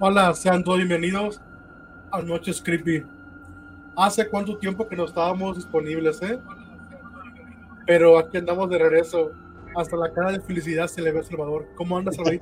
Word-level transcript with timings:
Hola, 0.00 0.32
sean 0.32 0.62
todos 0.62 0.78
bienvenidos 0.78 1.40
a 2.12 2.22
Noches 2.22 2.62
Creepy. 2.62 3.04
Hace 3.96 4.28
cuánto 4.28 4.56
tiempo 4.56 4.86
que 4.86 4.94
no 4.94 5.04
estábamos 5.04 5.56
disponibles, 5.56 6.22
¿eh? 6.22 6.38
Pero 7.84 8.16
aquí 8.16 8.36
andamos 8.36 8.70
de 8.70 8.78
regreso. 8.78 9.32
Hasta 9.74 9.96
la 9.96 10.12
cara 10.12 10.30
de 10.30 10.40
felicidad 10.40 10.86
se 10.86 11.02
le 11.02 11.10
ve 11.10 11.18
a 11.18 11.22
Salvador. 11.24 11.66
¿Cómo 11.74 11.98
andas, 11.98 12.14
Salvador? 12.14 12.38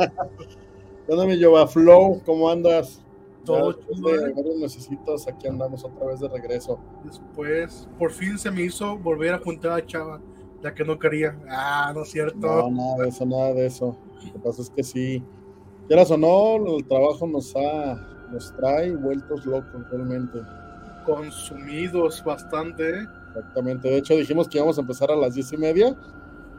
¿Qué 1.07 1.27
mi 1.27 1.43
Jova 1.43 1.67
Flow? 1.67 2.21
¿Cómo 2.27 2.51
andas? 2.51 3.03
Todo 3.47 3.73
chido, 3.73 4.15
¿eh? 4.15 4.35
varios 4.37 4.57
mesecitos, 4.57 5.27
aquí 5.27 5.49
andamos 5.49 5.83
otra 5.83 6.09
vez 6.09 6.21
de 6.21 6.29
regreso. 6.29 6.79
Después, 7.05 7.89
por 7.99 8.11
fin 8.11 8.39
se 8.39 8.51
me 8.51 8.65
hizo 8.65 8.99
volver 8.99 9.33
a 9.33 9.39
juntar 9.39 9.73
a 9.73 9.87
Chava, 9.87 10.21
ya 10.63 10.75
que 10.75 10.85
no 10.85 10.99
quería. 10.99 11.35
Ah, 11.49 11.91
no 11.95 12.03
es 12.03 12.11
cierto. 12.11 12.37
No, 12.39 12.71
nada 12.71 13.05
de 13.05 13.09
eso, 13.09 13.25
nada 13.25 13.55
de 13.55 13.65
eso. 13.65 13.97
Lo 14.27 14.33
que 14.35 14.39
pasa 14.41 14.61
es 14.61 14.69
que 14.69 14.83
sí, 14.83 15.23
quieras 15.87 16.11
o 16.11 16.17
no, 16.17 16.77
el 16.77 16.87
trabajo 16.87 17.27
nos 17.27 17.55
ha, 17.57 17.99
nos 18.33 18.53
trae 18.57 18.95
vueltos 18.95 19.45
locos 19.47 19.89
realmente. 19.91 20.41
Consumidos 21.05 22.23
bastante, 22.25 22.91
¿eh? 22.91 23.09
Exactamente. 23.29 23.89
De 23.89 23.99
hecho, 23.99 24.15
dijimos 24.15 24.49
que 24.49 24.59
íbamos 24.59 24.77
a 24.79 24.81
empezar 24.81 25.11
a 25.11 25.17
las 25.17 25.35
diez 25.35 25.53
y 25.53 25.57
media. 25.57 25.95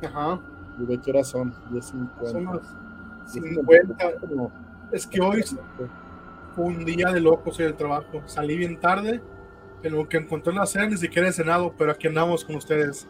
Ajá. 0.04 0.40
¿Y 0.80 0.86
de 0.86 1.00
qué 1.02 1.12
hora 1.12 1.24
son? 1.24 1.54
Diez 1.72 1.86
Son 1.88 2.10
cincuenta. 2.20 2.54
las 2.54 3.34
Diez 3.34 3.46
50. 3.56 4.12
No. 4.36 4.52
Es 4.92 5.06
que 5.06 5.20
hoy 5.22 5.44
fue 6.56 6.66
un 6.66 6.86
día 6.86 7.12
de 7.12 7.20
locos 7.20 7.60
en 7.60 7.68
el 7.68 7.76
trabajo. 7.76 8.22
Salí 8.26 8.56
bien 8.58 8.80
tarde, 8.80 9.22
en 9.84 9.94
lo 9.94 10.08
que 10.08 10.18
encontré 10.18 10.54
en 10.54 10.60
la 10.60 10.66
cena 10.66 10.88
ni 10.88 10.98
siquiera 10.98 11.28
he 11.28 11.34
cenado, 11.34 11.74
pero 11.78 11.92
aquí 11.92 12.08
andamos 12.08 12.46
con 12.46 12.56
ustedes. 12.56 13.08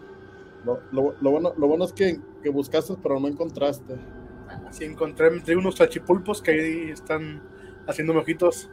Lo, 0.65 0.79
lo- 0.91 1.13
lo 1.21 1.31
bueno, 1.31 1.53
lo 1.57 1.67
bueno 1.67 1.85
es 1.85 1.93
que, 1.93 2.19
que 2.41 2.49
buscaste, 2.49 2.95
pero 3.03 3.19
no 3.19 3.27
encontraste. 3.27 3.95
Así 4.67 4.83
encontré 4.83 5.27
entre 5.27 5.55
unos 5.55 5.75
chachipulpos 5.75 6.41
que 6.41 6.51
ahí 6.51 6.91
están 6.91 7.41
haciendo 7.87 8.17
ojitos. 8.17 8.69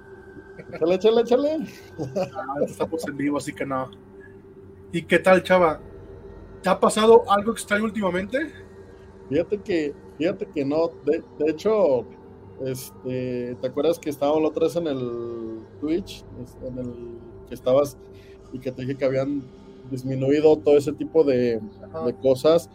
Échale, 0.72 0.94
échale, 0.94 1.20
échale. 1.22 1.68
Ah, 2.36 2.54
estamos 2.66 3.06
en 3.06 3.16
vivo, 3.16 3.38
así 3.38 3.52
que 3.52 3.64
no. 3.64 3.90
¿Y 4.92 5.02
qué 5.02 5.18
tal, 5.18 5.42
chava? 5.42 5.80
¿Te 6.62 6.68
ha 6.68 6.78
pasado 6.78 7.30
algo 7.30 7.52
extraño 7.52 7.84
últimamente? 7.84 8.52
Fíjate 9.28 9.58
que, 9.58 9.94
fíjate 10.18 10.46
que 10.46 10.64
no, 10.64 10.90
de, 11.04 11.22
de 11.38 11.50
hecho, 11.50 12.06
este, 12.64 13.56
¿te 13.60 13.66
acuerdas 13.66 13.98
que 13.98 14.10
estábamos 14.10 14.42
la 14.42 14.48
otra 14.48 14.64
vez 14.64 14.76
en 14.76 14.86
el 14.86 15.60
Twitch? 15.80 16.24
En 16.62 16.78
el 16.78 16.94
que 17.48 17.54
estabas 17.54 17.96
y 18.52 18.58
que 18.58 18.70
te 18.72 18.82
dije 18.82 18.96
que 18.96 19.04
habían 19.04 19.42
disminuido 19.90 20.56
todo 20.58 20.76
ese 20.76 20.92
tipo 20.92 21.24
de, 21.24 21.60
de 22.06 22.14
cosas. 22.22 22.70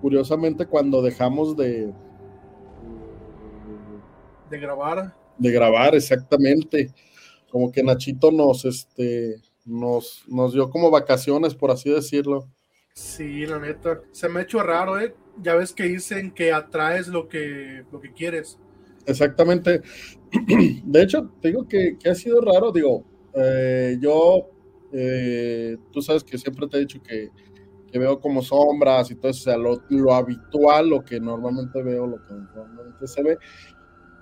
Curiosamente, 0.00 0.66
cuando 0.66 1.02
dejamos 1.02 1.56
de, 1.56 1.92
De 4.50 4.58
grabar. 4.58 5.14
de 5.38 5.50
grabar, 5.50 5.94
exactamente, 5.94 6.92
como 7.50 7.70
que 7.70 7.82
Nachito 7.82 8.30
nos, 8.30 8.64
este, 8.64 9.40
nos, 9.64 10.24
nos 10.26 10.52
dio 10.52 10.70
como 10.70 10.90
vacaciones, 10.90 11.54
por 11.54 11.70
así 11.70 11.90
decirlo. 11.90 12.48
Sí, 12.94 13.46
la 13.46 13.60
neta. 13.60 14.00
Se 14.10 14.28
me 14.28 14.40
ha 14.40 14.42
hecho 14.42 14.60
raro, 14.62 14.98
¿eh? 14.98 15.14
Ya 15.40 15.54
ves 15.54 15.72
que 15.72 15.84
dicen 15.84 16.32
que 16.32 16.52
atraes 16.52 17.06
lo 17.06 17.28
que, 17.28 17.84
lo 17.92 18.00
que 18.00 18.12
quieres. 18.12 18.58
Exactamente. 19.06 19.82
De 20.84 21.02
hecho, 21.02 21.30
te 21.40 21.48
digo 21.48 21.68
que, 21.68 21.96
que 21.96 22.10
ha 22.10 22.14
sido 22.14 22.40
raro. 22.40 22.72
Digo, 22.72 23.04
eh, 23.34 23.96
yo, 24.00 24.50
eh, 24.92 25.76
tú 25.92 26.02
sabes 26.02 26.24
que 26.24 26.38
siempre 26.38 26.66
te 26.66 26.76
he 26.76 26.80
dicho 26.80 27.00
que, 27.00 27.30
que 27.90 27.98
veo 27.98 28.20
como 28.20 28.42
sombras 28.42 29.10
y 29.10 29.14
todo 29.14 29.30
eso, 29.30 29.42
o 29.42 29.44
sea, 29.44 29.56
lo, 29.56 29.80
lo 29.90 30.12
habitual, 30.12 30.88
lo 30.90 31.04
que 31.04 31.20
normalmente 31.20 31.80
veo, 31.82 32.06
lo 32.06 32.16
que 32.26 32.34
normalmente 32.34 33.06
se 33.06 33.22
ve. 33.22 33.38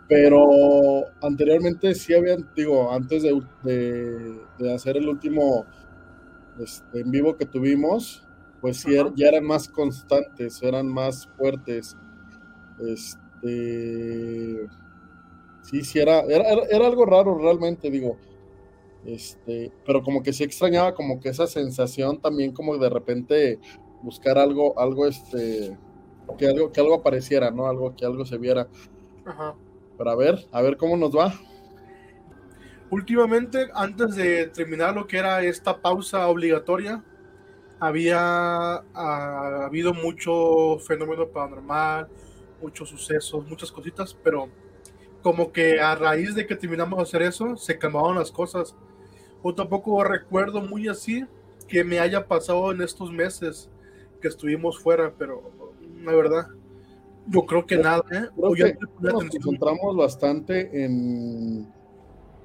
Pero 0.09 1.07
anteriormente 1.21 1.95
sí 1.95 2.15
habían, 2.15 2.49
digo, 2.55 2.93
antes 2.93 3.23
de, 3.25 3.43
de- 3.65 4.41
de 4.59 4.75
hacer 4.75 4.97
el 4.97 5.09
último 5.09 5.67
este, 6.61 7.01
en 7.01 7.11
vivo 7.11 7.37
que 7.37 7.47
tuvimos, 7.47 8.25
pues 8.61 8.78
sí, 8.78 8.97
Ajá. 8.97 9.12
ya 9.17 9.28
eran 9.28 9.44
más 9.44 9.69
constantes, 9.69 10.62
eran 10.62 10.89
más 10.89 11.28
fuertes. 11.37 11.97
Este. 12.81 14.69
Sí, 15.62 15.83
sí, 15.83 15.99
era, 15.99 16.21
era, 16.23 16.44
era- 16.49 16.65
era 16.71 16.87
algo 16.87 17.05
raro 17.06 17.38
realmente, 17.38 17.91
digo. 17.91 18.17
Este, 19.05 19.73
pero 19.87 20.03
como 20.03 20.23
que 20.23 20.33
sí 20.33 20.44
extrañaba 20.44 20.94
como 20.94 21.21
que 21.21 21.31
esa 21.31 21.47
sensación 21.47 22.21
también 22.21 22.53
como 22.53 22.77
de 22.78 22.91
repente 22.91 23.61
buscar 24.03 24.38
algo, 24.38 24.78
algo 24.78 25.06
este, 25.06 25.78
que 26.38 26.49
algo, 26.49 26.73
que 26.73 26.81
algo 26.81 26.94
apareciera, 26.97 27.50
¿no? 27.50 27.67
Algo, 27.69 27.94
que 27.97 28.05
algo 28.06 28.25
se 28.27 28.38
viera. 28.38 28.69
Ajá. 29.25 29.56
Pero 29.97 30.11
a 30.11 30.17
ver, 30.17 30.47
a 30.53 30.62
ver 30.62 30.77
cómo 30.77 30.97
nos 30.97 31.17
va. 31.17 31.33
Últimamente, 32.91 33.69
antes 33.75 34.15
de 34.15 34.47
terminar 34.47 34.95
lo 34.95 35.07
que 35.07 35.19
era 35.19 35.43
esta 35.43 35.81
pausa 35.81 36.29
obligatoria, 36.29 37.03
había 37.81 38.77
habido 38.95 39.93
mucho 39.93 40.79
fenómeno 40.79 41.29
paranormal, 41.29 42.09
muchos 42.62 42.89
sucesos, 42.89 43.47
muchas 43.49 43.73
cositas, 43.73 44.17
pero 44.23 44.49
como 45.23 45.51
que 45.51 45.81
a 45.81 45.95
raíz 45.95 46.35
de 46.35 46.47
que 46.47 46.55
terminamos 46.55 46.97
de 46.99 47.03
hacer 47.03 47.23
eso, 47.23 47.56
se 47.56 47.79
calmaron 47.79 48.17
las 48.17 48.31
cosas. 48.31 48.77
Yo 49.43 49.55
tampoco 49.55 50.03
recuerdo 50.05 50.61
muy 50.61 50.89
así 50.89 51.25
que 51.69 51.83
me 51.83 51.99
haya 51.99 52.27
pasado 52.27 52.71
en 52.71 52.81
estos 52.81 53.11
meses 53.11 53.69
que 54.21 54.29
estuvimos 54.29 54.79
fuera, 54.79 55.12
pero 55.19 55.51
la 56.03 56.12
verdad, 56.12 56.47
yo 57.28 57.47
creo 57.47 57.66
que 57.66 57.76
nada, 57.76 58.04
¿eh? 58.12 58.28
Creo 58.37 58.54
ya 58.54 58.76
nos 59.00 59.25
concentramos 59.25 59.97
bastante 59.97 60.84
en, 60.84 61.66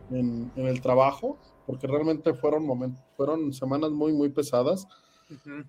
en, 0.09 0.51
en 0.55 0.67
el 0.67 0.81
trabajo, 0.81 1.37
porque 1.65 1.87
realmente 1.87 2.33
fueron 2.33 2.65
momentos, 2.65 3.03
fueron 3.15 3.53
semanas 3.53 3.91
muy, 3.91 4.13
muy 4.13 4.29
pesadas. 4.29 4.87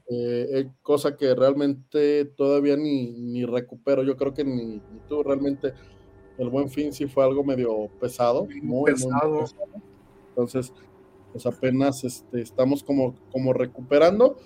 Eh, 0.09 0.49
eh, 0.51 0.71
cosa 0.83 1.17
que 1.17 1.35
realmente 1.37 2.25
todavía 2.25 2.77
ni, 2.77 3.13
ni 3.13 3.45
recupero. 3.45 4.03
Yo 4.03 4.17
creo 4.17 4.35
que 4.35 4.45
ni, 4.45 4.65
ni 4.65 4.81
tú 5.09 5.23
realmente 5.23 5.73
el 6.39 6.49
buen 6.49 6.69
fin 6.69 6.93
sí 6.93 7.07
fue 7.07 7.23
algo 7.23 7.45
medio 7.45 7.89
pesado, 8.01 8.45
Muy 8.47 8.55
muy, 8.57 8.63
muy, 8.63 8.79
muy 8.79 8.93
pesado. 8.93 9.41
pesado. 9.41 9.63
Entonces, 10.31 10.73
pues 11.31 11.47
apenas 11.47 12.03
este, 12.03 12.41
estamos 12.41 12.83
como, 12.83 13.15
como 13.31 13.53
recuperando. 13.53 14.37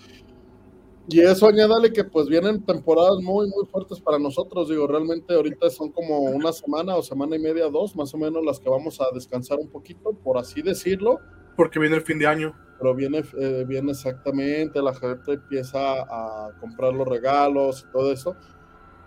Y 1.09 1.21
eso 1.21 1.47
añádale 1.47 1.93
que 1.93 2.03
pues 2.03 2.27
vienen 2.27 2.65
temporadas 2.65 3.21
muy, 3.23 3.49
muy 3.49 3.65
fuertes 3.71 4.01
para 4.01 4.19
nosotros. 4.19 4.69
Digo, 4.69 4.89
realmente 4.89 5.35
ahorita 5.35 5.71
son 5.71 5.93
como 5.93 6.19
una 6.19 6.53
semana 6.53 6.97
o 6.97 7.03
semana 7.03 7.37
y 7.37 7.39
media, 7.39 7.69
dos, 7.69 7.95
más 7.95 8.13
o 8.13 8.19
menos 8.19 8.45
las 8.45 8.59
que 8.59 8.69
vamos 8.69 9.01
a 9.01 9.07
descansar 9.15 9.59
un 9.59 9.69
poquito, 9.69 10.13
por 10.25 10.37
así 10.37 10.63
decirlo 10.63 11.21
Porque 11.57 11.79
viene 11.79 11.97
el 11.97 12.03
fin 12.03 12.19
de 12.19 12.27
año. 12.27 12.57
pero 12.79 12.93
viene, 12.93 13.23
eh, 13.39 13.65
viene 13.69 13.93
exactamente, 13.93 14.83
la 14.83 14.95
gente 14.95 15.35
empieza 15.35 16.03
a 16.03 16.51
comprar 16.61 16.93
los 16.93 17.07
regalos 17.07 17.87
y 17.89 17.93
todo 17.93 18.11
eso. 18.11 18.35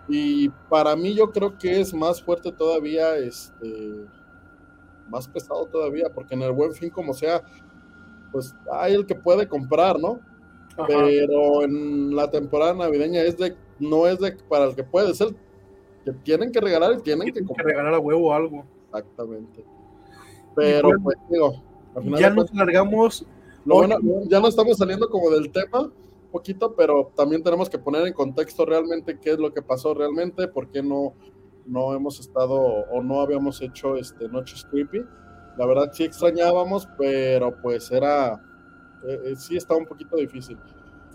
Y 0.08 0.48
para 0.70 0.96
mí 0.96 1.14
yo 1.14 1.30
creo 1.30 1.58
que 1.58 1.80
es 1.80 1.92
más 1.92 2.22
fuerte 2.22 2.50
todavía, 2.50 3.16
este, 3.18 4.06
más 5.10 5.28
pesado 5.28 5.66
todavía, 5.66 6.06
porque 6.14 6.34
en 6.34 6.42
el 6.42 6.52
buen 6.52 6.72
fin 6.72 6.88
como 6.88 7.12
sea, 7.12 7.42
pues 8.32 8.54
hay 8.72 8.94
el 8.94 9.04
que 9.04 9.14
puede 9.14 9.46
comprar, 9.46 10.00
¿no? 10.00 10.18
Ajá. 10.76 10.84
Pero 10.86 11.62
en 11.62 12.14
la 12.14 12.30
temporada 12.30 12.74
navideña 12.74 13.22
es 13.22 13.36
de, 13.36 13.54
no 13.78 14.06
es 14.06 14.18
de 14.18 14.32
para 14.48 14.64
el 14.66 14.74
que 14.74 14.84
puede, 14.84 15.10
es 15.10 15.20
el 15.20 15.36
que 16.04 16.12
tienen 16.24 16.50
que 16.52 16.60
regalar 16.60 16.92
y 16.94 17.02
tienen 17.02 17.26
que 17.26 17.32
Tienen 17.32 17.44
que 17.44 17.46
comprar. 17.48 17.66
regalar 17.66 17.94
a 17.94 17.98
huevo 17.98 18.32
algo. 18.34 18.64
Exactamente. 18.86 19.64
Pero 20.56 20.88
bueno, 20.88 21.02
pues 21.04 21.16
digo, 21.30 21.62
al 21.94 22.02
final 22.02 22.20
Ya 22.20 22.30
nos 22.30 22.52
largamos. 22.54 23.26
lo 23.64 23.74
bueno, 23.76 23.96
ya 24.28 24.40
no 24.40 24.48
estamos 24.48 24.76
saliendo 24.78 25.08
como 25.08 25.30
del 25.30 25.50
tema 25.52 25.90
poquito, 26.32 26.74
pero 26.76 27.10
también 27.16 27.42
tenemos 27.42 27.68
que 27.68 27.78
poner 27.78 28.06
en 28.06 28.12
contexto 28.14 28.64
realmente 28.64 29.18
qué 29.20 29.32
es 29.32 29.38
lo 29.38 29.52
que 29.52 29.62
pasó 29.62 29.94
realmente, 29.94 30.46
por 30.48 30.68
qué 30.68 30.80
no, 30.82 31.12
no 31.66 31.92
hemos 31.94 32.20
estado 32.20 32.54
o 32.54 33.02
no 33.02 33.20
habíamos 33.20 33.60
hecho 33.62 33.96
este 33.96 34.28
Noches 34.28 34.64
Creepy. 34.70 35.04
La 35.58 35.66
verdad 35.66 35.90
sí 35.92 36.04
extrañábamos, 36.04 36.88
pero 36.96 37.60
pues 37.60 37.90
era, 37.90 38.40
eh, 39.06 39.20
eh, 39.24 39.36
sí 39.36 39.56
estaba 39.56 39.78
un 39.78 39.86
poquito 39.86 40.16
difícil. 40.16 40.58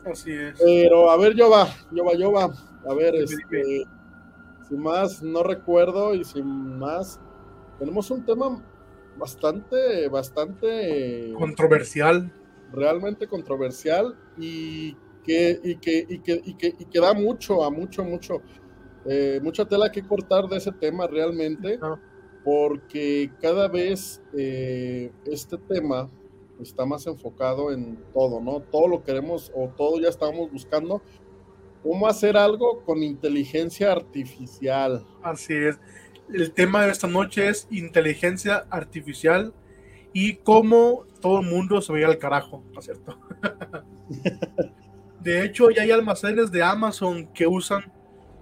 Así 0.05 0.31
es. 0.31 0.59
Pero 0.59 1.09
a 1.09 1.17
ver, 1.17 1.33
yo 1.33 1.49
va, 1.49 1.67
yo 1.91 2.05
va, 2.05 2.13
yo 2.15 2.31
va. 2.31 2.53
A 2.89 2.93
ver, 2.93 3.15
este, 3.15 3.85
sin 4.67 4.79
más, 4.79 5.23
no 5.23 5.43
recuerdo 5.43 6.13
y 6.13 6.23
sin 6.23 6.77
más, 6.77 7.19
tenemos 7.79 8.11
un 8.11 8.23
tema 8.25 8.63
bastante, 9.17 10.07
bastante 10.09 11.33
Controversial. 11.37 12.31
realmente 12.71 13.27
controversial 13.27 14.15
y 14.37 14.95
que, 15.23 15.59
y 15.63 15.77
que, 15.77 16.05
y 16.07 16.19
que, 16.19 16.41
y 16.43 16.53
que, 16.55 16.67
y 16.77 16.85
que 16.85 16.99
da 16.99 17.13
mucho, 17.13 17.63
a 17.63 17.71
mucho, 17.71 18.03
mucho, 18.03 18.41
eh, 19.05 19.39
mucha 19.41 19.65
tela 19.65 19.91
que 19.91 20.03
cortar 20.03 20.47
de 20.47 20.57
ese 20.57 20.71
tema 20.71 21.07
realmente, 21.07 21.79
porque 22.43 23.31
cada 23.41 23.67
vez 23.67 24.21
eh, 24.37 25.11
este 25.25 25.57
tema 25.57 26.09
está 26.61 26.85
más 26.85 27.05
enfocado 27.07 27.71
en 27.71 27.97
todo, 28.13 28.39
¿no? 28.41 28.61
Todo 28.61 28.87
lo 28.87 29.03
queremos 29.03 29.51
o 29.55 29.67
todo 29.69 29.99
ya 29.99 30.09
estamos 30.09 30.51
buscando 30.51 31.01
cómo 31.83 32.07
hacer 32.07 32.35
algo 32.35 32.83
con 32.83 33.03
inteligencia 33.03 33.91
artificial. 33.91 35.05
Así 35.21 35.53
es. 35.53 35.79
el 36.33 36.51
tema 36.51 36.83
de 36.85 36.91
esta 36.91 37.07
noche 37.07 37.47
es 37.49 37.67
inteligencia 37.69 38.65
artificial 38.71 39.53
y 40.11 40.37
cómo 40.37 41.05
todo 41.21 41.41
el 41.41 41.47
mundo 41.47 41.81
se 41.81 41.93
veía 41.93 42.07
al 42.07 42.17
carajo, 42.17 42.63
¿no 42.73 42.79
es 42.79 42.85
cierto? 42.85 43.19
de 45.19 45.43
hecho, 45.43 45.69
ya 45.69 45.83
hay 45.83 45.91
almacenes 45.91 46.51
de 46.51 46.63
Amazon 46.63 47.27
que 47.33 47.45
usan 47.45 47.91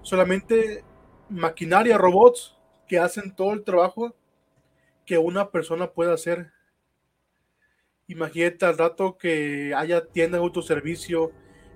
solamente 0.04 0.86
maquinaria, 1.30 1.98
robots, 1.98 2.56
que 2.88 3.00
hacen 3.00 3.36
todo 3.36 3.54
el 3.54 3.63
trabajo 3.63 4.16
que 5.06 5.18
una 5.18 5.50
persona 5.50 5.92
puede 5.92 6.13
hacer. 6.13 6.52
Imagínate 8.13 8.63
al 8.65 8.77
rato 8.77 9.18
que 9.18 9.74
haya 9.75 10.06
tiendas 10.06 10.39
de 10.39 10.45
autoservicio 10.45 11.31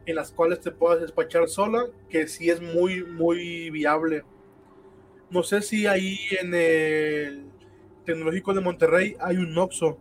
en 0.05 0.15
las 0.15 0.31
cuales 0.31 0.61
te 0.61 0.71
puedas 0.71 1.01
despachar 1.01 1.49
sola, 1.49 1.87
que 2.09 2.27
sí 2.27 2.51
es 2.51 2.61
muy, 2.61 3.03
muy 3.03 3.71
viable. 3.71 4.23
No 5.31 5.41
sé 5.41 5.63
si 5.63 5.87
ahí 5.87 6.19
en 6.39 6.53
el 6.53 7.45
Tecnológico 8.05 8.53
de 8.53 8.61
Monterrey 8.61 9.15
hay 9.19 9.37
un 9.37 9.55
Noxo 9.55 9.97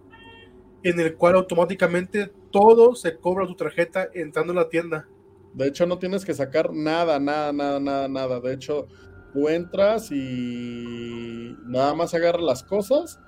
en 0.82 1.00
el 1.00 1.16
cual 1.16 1.36
automáticamente 1.36 2.30
todo 2.52 2.94
se 2.94 3.16
cobra 3.16 3.46
tu 3.46 3.56
tarjeta 3.56 4.06
entrando 4.12 4.52
a 4.52 4.56
la 4.56 4.68
tienda. 4.68 5.08
De 5.54 5.68
hecho, 5.68 5.86
no 5.86 5.98
tienes 5.98 6.26
que 6.26 6.34
sacar 6.34 6.70
nada, 6.74 7.18
nada, 7.18 7.50
nada, 7.54 7.80
nada, 7.80 8.08
nada. 8.08 8.40
De 8.40 8.52
hecho, 8.52 8.88
tú 9.32 9.48
entras 9.48 10.12
y 10.12 11.56
nada 11.64 11.94
más 11.94 12.12
agarras 12.12 12.42
las 12.42 12.62
cosas, 12.62 13.18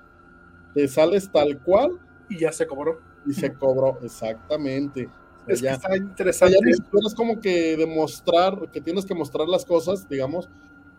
te 0.75 0.87
sales 0.87 1.31
tal 1.31 1.63
cual. 1.63 1.99
Y 2.29 2.37
ya 2.39 2.51
se 2.51 2.67
cobró. 2.67 2.99
Y 3.25 3.33
se 3.33 3.53
cobró, 3.53 3.99
exactamente. 4.03 5.09
es 5.47 5.61
que 5.61 5.67
está 5.67 5.97
interesante. 5.97 6.55
Ya 6.61 6.69
es 7.05 7.15
como 7.15 7.39
que 7.39 7.75
demostrar, 7.75 8.69
que 8.71 8.81
tienes 8.81 9.05
que 9.05 9.15
mostrar 9.15 9.47
las 9.47 9.65
cosas, 9.65 10.07
digamos, 10.07 10.49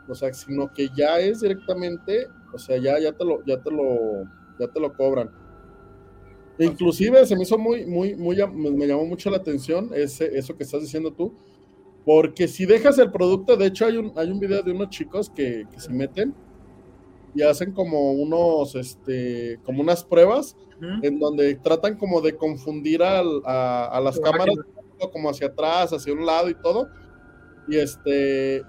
o 0.08 0.14
sea, 0.14 0.32
sino 0.32 0.72
que 0.72 0.88
ya 0.94 1.20
es 1.20 1.40
directamente, 1.40 2.28
o 2.52 2.58
sea, 2.58 2.76
ya, 2.78 2.98
ya 2.98 3.12
te 3.12 3.24
lo, 3.24 3.44
ya 3.44 3.60
te 3.62 3.70
lo, 3.70 4.24
ya 4.58 4.68
te 4.68 4.80
lo 4.80 4.92
cobran. 4.92 5.30
Inclusive 6.58 7.24
se 7.26 7.36
me 7.36 7.42
hizo 7.42 7.56
muy, 7.56 7.86
muy, 7.86 8.14
muy, 8.16 8.36
me 8.46 8.86
llamó 8.86 9.06
mucho 9.06 9.30
la 9.30 9.38
atención 9.38 9.90
ese, 9.94 10.36
eso 10.36 10.56
que 10.56 10.64
estás 10.64 10.82
diciendo 10.82 11.12
tú, 11.12 11.34
porque 12.04 12.48
si 12.48 12.66
dejas 12.66 12.98
el 12.98 13.10
producto, 13.10 13.56
de 13.56 13.66
hecho 13.66 13.86
hay 13.86 13.96
un, 13.96 14.12
hay 14.16 14.30
un 14.30 14.40
video 14.40 14.62
de 14.62 14.72
unos 14.72 14.90
chicos 14.90 15.30
que, 15.30 15.66
se 15.76 15.90
meten 15.90 16.34
y 17.34 17.42
hacen 17.42 17.72
como 17.72 18.12
unos, 18.12 18.74
este, 18.74 19.60
como 19.64 19.82
unas 19.82 20.04
pruebas 20.04 20.56
en 21.02 21.18
donde 21.18 21.54
tratan 21.56 21.96
como 21.96 22.22
de 22.22 22.36
confundir 22.36 23.02
a, 23.02 23.20
a, 23.20 24.00
las 24.00 24.18
cámaras 24.18 24.56
como 25.12 25.28
hacia 25.28 25.48
atrás, 25.48 25.92
hacia 25.92 26.12
un 26.12 26.24
lado 26.24 26.48
y 26.48 26.54
todo. 26.54 26.88
Y 27.68 27.76
este, 27.76 28.62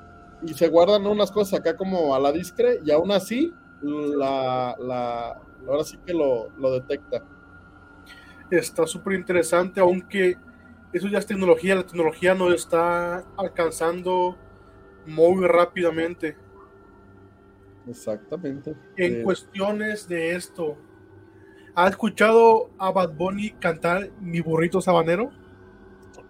y 0.43 0.53
se 0.53 0.67
guardan 0.67 1.05
unas 1.07 1.31
cosas 1.31 1.59
acá 1.59 1.77
como 1.77 2.13
a 2.13 2.19
la 2.19 2.31
discre 2.31 2.79
y 2.83 2.91
aún 2.91 3.11
así 3.11 3.53
la, 3.81 4.75
la 4.79 5.41
ahora 5.67 5.83
sí 5.83 5.97
que 6.05 6.13
lo, 6.13 6.49
lo 6.57 6.71
detecta. 6.73 7.23
Está 8.49 8.85
súper 8.85 9.13
interesante, 9.13 9.79
aunque 9.79 10.37
eso 10.91 11.07
ya 11.07 11.19
es 11.19 11.25
tecnología, 11.25 11.75
la 11.75 11.85
tecnología 11.85 12.35
nos 12.35 12.53
está 12.53 13.23
alcanzando 13.37 14.37
muy 15.05 15.47
rápidamente. 15.47 16.35
Exactamente. 17.87 18.75
En 18.97 19.21
eh, 19.21 19.23
cuestiones 19.23 20.07
de 20.07 20.35
esto, 20.35 20.77
¿ha 21.75 21.87
escuchado 21.87 22.69
a 22.77 22.91
Bad 22.91 23.13
Bunny 23.13 23.51
cantar 23.51 24.11
Mi 24.19 24.41
burrito 24.41 24.81
sabanero? 24.81 25.31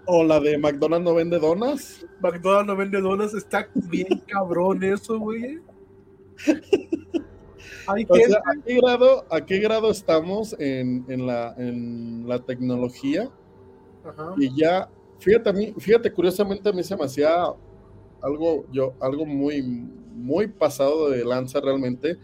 O 0.06 0.24
la 0.24 0.40
de 0.40 0.58
McDonald's 0.58 1.06
no 1.06 1.16
vende 1.16 1.40
donas. 1.40 2.06
McDonald's 2.22 2.68
no 2.68 2.76
vende 2.76 3.02
donas, 3.02 3.34
está 3.34 3.68
bien 3.74 4.08
cabrón 4.28 4.84
eso, 4.84 5.20
güey. 5.20 5.60
¿a, 7.88 7.96
qué 7.96 8.76
grado, 8.82 9.26
¿A 9.30 9.42
qué 9.46 9.60
grado 9.60 9.92
estamos 9.92 10.56
en, 10.60 11.06
en, 11.08 11.28
la, 11.28 11.54
en 11.58 12.28
la 12.28 12.40
tecnología? 12.40 13.30
Y 14.38 14.60
ya, 14.60 14.90
fíjate, 15.20 15.50
a 15.50 15.54
mí, 15.54 15.74
fíjate, 15.78 16.12
curiosamente 16.12 16.70
a 16.70 16.74
mí 16.74 16.84
se 16.84 16.96
me 16.96 17.06
hacía 17.06 17.46
algo, 18.22 18.66
yo, 18.72 18.94
algo 19.00 19.26
muy, 19.26 19.62
muy 20.12 20.48
pasado 20.48 21.10
de 21.10 21.26
lanza 21.26 21.60
realmente. 21.62 22.18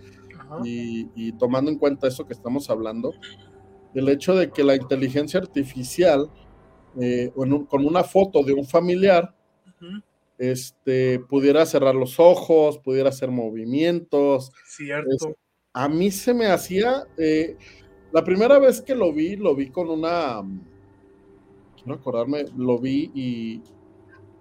Y, 0.64 1.10
y, 1.14 1.34
tomando 1.34 1.70
en 1.70 1.78
cuenta 1.78 2.08
eso 2.08 2.26
que 2.26 2.32
estamos 2.32 2.70
hablando, 2.70 3.14
el 3.94 4.08
hecho 4.08 4.34
de 4.34 4.50
que 4.50 4.64
la 4.64 4.76
inteligencia 4.76 5.42
artificial 5.42 6.32
eh, 7.00 7.32
con 7.36 7.86
una 7.86 8.04
foto 8.04 8.42
de 8.42 8.54
un 8.54 8.66
familiar, 8.66 9.36
este, 10.40 11.20
pudiera 11.20 11.66
cerrar 11.66 11.94
los 11.94 12.20
ojos, 12.20 12.80
pudiera 12.80 13.10
hacer 13.10 13.30
movimientos. 13.30 14.52
Cierto. 14.66 15.36
a 15.74 15.90
mí 15.90 16.10
se 16.10 16.34
me 16.34 16.48
hacía, 16.48 17.04
eh, 17.18 17.56
la 18.12 18.24
primera 18.24 18.58
vez 18.58 18.82
que 18.82 18.96
lo 18.96 19.14
vi, 19.14 19.36
lo 19.36 19.54
vi 19.56 19.70
con 19.70 19.90
una, 19.90 20.42
quiero 21.76 22.00
acordarme, 22.00 22.46
lo 22.56 22.80
vi 22.80 23.12
y, 23.14 23.62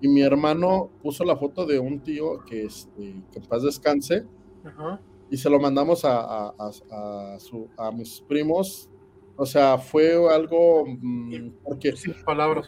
y 0.00 0.08
mi 0.08 0.22
hermano 0.22 0.90
puso 1.02 1.24
la 1.24 1.36
foto 1.36 1.66
de 1.66 1.78
un 1.78 2.00
tío 2.00 2.44
que, 2.44 2.64
este, 2.64 3.22
que 3.32 3.38
en 3.38 3.44
paz 3.46 3.62
descanse. 3.62 4.24
Y 5.30 5.36
se 5.36 5.50
lo 5.50 5.60
mandamos 5.60 6.04
a, 6.04 6.20
a, 6.20 6.54
a, 6.58 7.38
su, 7.38 7.68
a 7.76 7.90
mis 7.90 8.20
primos 8.22 8.90
o 9.36 9.44
sea, 9.44 9.76
fue 9.78 10.14
algo 10.32 10.84
mm, 10.86 11.50
porque 11.62 11.94
palabras. 12.24 12.66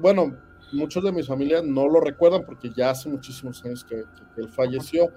bueno, 0.00 0.36
muchos 0.72 1.02
de 1.02 1.12
mis 1.12 1.26
familias 1.26 1.64
no 1.64 1.88
lo 1.88 2.00
recuerdan 2.00 2.44
porque 2.46 2.70
ya 2.76 2.90
hace 2.90 3.08
muchísimos 3.08 3.64
años 3.64 3.84
que, 3.84 3.96
él 4.36 4.48
falleció. 4.48 5.08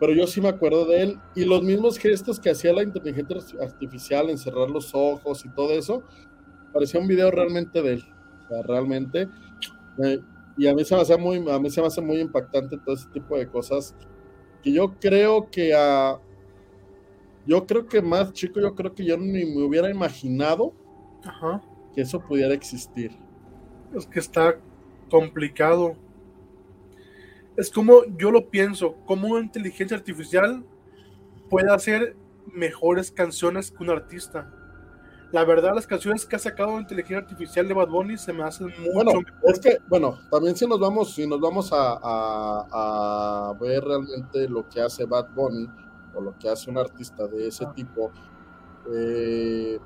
Pero 0.00 0.12
yo 0.12 0.26
sí 0.26 0.40
me 0.40 0.48
acuerdo 0.48 0.84
de 0.84 1.02
él 1.02 1.20
y 1.34 1.44
los 1.44 1.62
mismos 1.62 1.98
gestos 1.98 2.38
que 2.38 2.50
hacía 2.50 2.72
la 2.72 2.82
inteligencia 2.82 3.36
artificial, 3.60 4.30
encerrar 4.30 4.70
los 4.70 4.94
ojos 4.94 5.44
y 5.44 5.48
todo 5.50 5.72
eso, 5.72 6.04
parecía 6.72 7.00
un 7.00 7.08
video 7.08 7.30
realmente 7.30 7.82
de 7.82 7.94
él. 7.94 8.04
O 8.44 8.48
sea, 8.48 8.62
realmente. 8.62 9.28
Eh, 10.04 10.18
y 10.56 10.66
a 10.66 10.74
mí 10.74 10.84
se 10.84 10.94
me 10.94 11.02
hace 11.02 11.16
muy, 11.16 11.44
a 11.50 11.58
mí 11.58 11.70
se 11.70 11.80
me 11.80 11.86
hace 11.86 12.00
muy 12.00 12.20
impactante 12.20 12.78
todo 12.78 12.94
ese 12.94 13.08
tipo 13.10 13.36
de 13.36 13.48
cosas 13.48 13.94
que 14.62 14.72
yo 14.72 14.94
creo 14.98 15.48
que 15.50 15.74
a, 15.74 16.18
yo 17.46 17.66
creo 17.66 17.86
que 17.86 18.02
más 18.02 18.32
chico, 18.32 18.60
yo 18.60 18.74
creo 18.74 18.94
que 18.94 19.04
yo 19.04 19.16
ni 19.16 19.44
me 19.44 19.62
hubiera 19.62 19.90
imaginado 19.90 20.74
que 21.94 22.02
eso 22.02 22.20
pudiera 22.20 22.52
existir. 22.54 23.12
Es 23.94 24.06
que 24.06 24.18
está 24.18 24.58
complicado. 25.10 25.96
Es 27.56 27.70
como 27.70 28.04
yo 28.18 28.30
lo 28.30 28.50
pienso, 28.50 28.96
como 29.06 29.28
una 29.28 29.40
inteligencia 29.40 29.96
artificial 29.96 30.64
puede 31.48 31.72
hacer 31.72 32.16
mejores 32.52 33.10
canciones 33.10 33.70
que 33.70 33.82
un 33.82 33.90
artista. 33.90 34.52
La 35.30 35.44
verdad, 35.44 35.74
las 35.74 35.86
canciones 35.86 36.24
que 36.24 36.36
ha 36.36 36.38
sacado 36.38 36.74
la 36.74 36.80
inteligencia 36.80 37.18
artificial 37.18 37.68
de 37.68 37.74
Bad 37.74 37.88
Bunny 37.88 38.16
se 38.16 38.32
me 38.32 38.44
hacen 38.44 38.68
mucho 38.68 38.92
bueno, 38.92 39.12
Es 39.44 39.60
que, 39.60 39.78
bueno, 39.86 40.18
también 40.30 40.56
si 40.56 40.66
nos 40.66 40.80
vamos, 40.80 41.12
si 41.14 41.26
nos 41.26 41.38
vamos 41.38 41.70
a, 41.72 41.98
a 42.02 43.54
ver 43.60 43.84
realmente 43.84 44.48
lo 44.48 44.66
que 44.68 44.80
hace 44.80 45.04
Bad 45.04 45.34
Bunny, 45.34 45.68
lo 46.20 46.36
que 46.38 46.48
hace 46.48 46.70
un 46.70 46.78
artista 46.78 47.26
de 47.26 47.48
ese 47.48 47.66
tipo, 47.74 48.10
eh, 48.92 49.78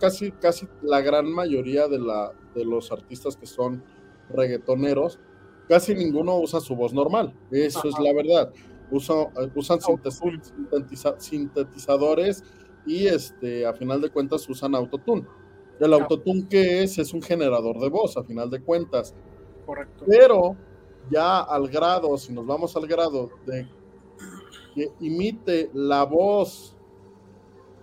casi, 0.00 0.32
casi 0.32 0.68
la 0.82 1.00
gran 1.00 1.30
mayoría 1.30 1.88
de, 1.88 1.98
la, 1.98 2.32
de 2.54 2.64
los 2.64 2.92
artistas 2.92 3.36
que 3.36 3.46
son 3.46 3.82
reggaetoneros, 4.30 5.18
casi 5.68 5.94
ninguno 5.94 6.38
usa 6.38 6.60
su 6.60 6.76
voz 6.76 6.92
normal, 6.92 7.34
eso 7.50 7.88
es 7.88 7.98
la 7.98 8.12
verdad. 8.12 8.52
Usa, 8.90 9.14
usan 9.54 9.78
sintetizadores 11.18 12.44
y 12.86 13.06
este, 13.06 13.66
a 13.66 13.72
final 13.72 14.00
de 14.00 14.10
cuentas 14.10 14.48
usan 14.48 14.74
autotune. 14.74 15.26
El 15.80 15.92
autotune 15.92 16.46
que 16.48 16.82
es 16.82 16.98
es 16.98 17.12
un 17.12 17.22
generador 17.22 17.78
de 17.80 17.88
voz, 17.88 18.16
a 18.16 18.22
final 18.22 18.48
de 18.50 18.60
cuentas. 18.60 19.14
Correcto. 19.66 20.04
Pero 20.06 20.56
ya 21.10 21.40
al 21.40 21.68
grado, 21.68 22.16
si 22.16 22.32
nos 22.32 22.46
vamos 22.46 22.76
al 22.76 22.86
grado 22.86 23.30
de 23.46 23.66
que 24.74 24.90
imite 25.00 25.70
la 25.72 26.04
voz 26.04 26.76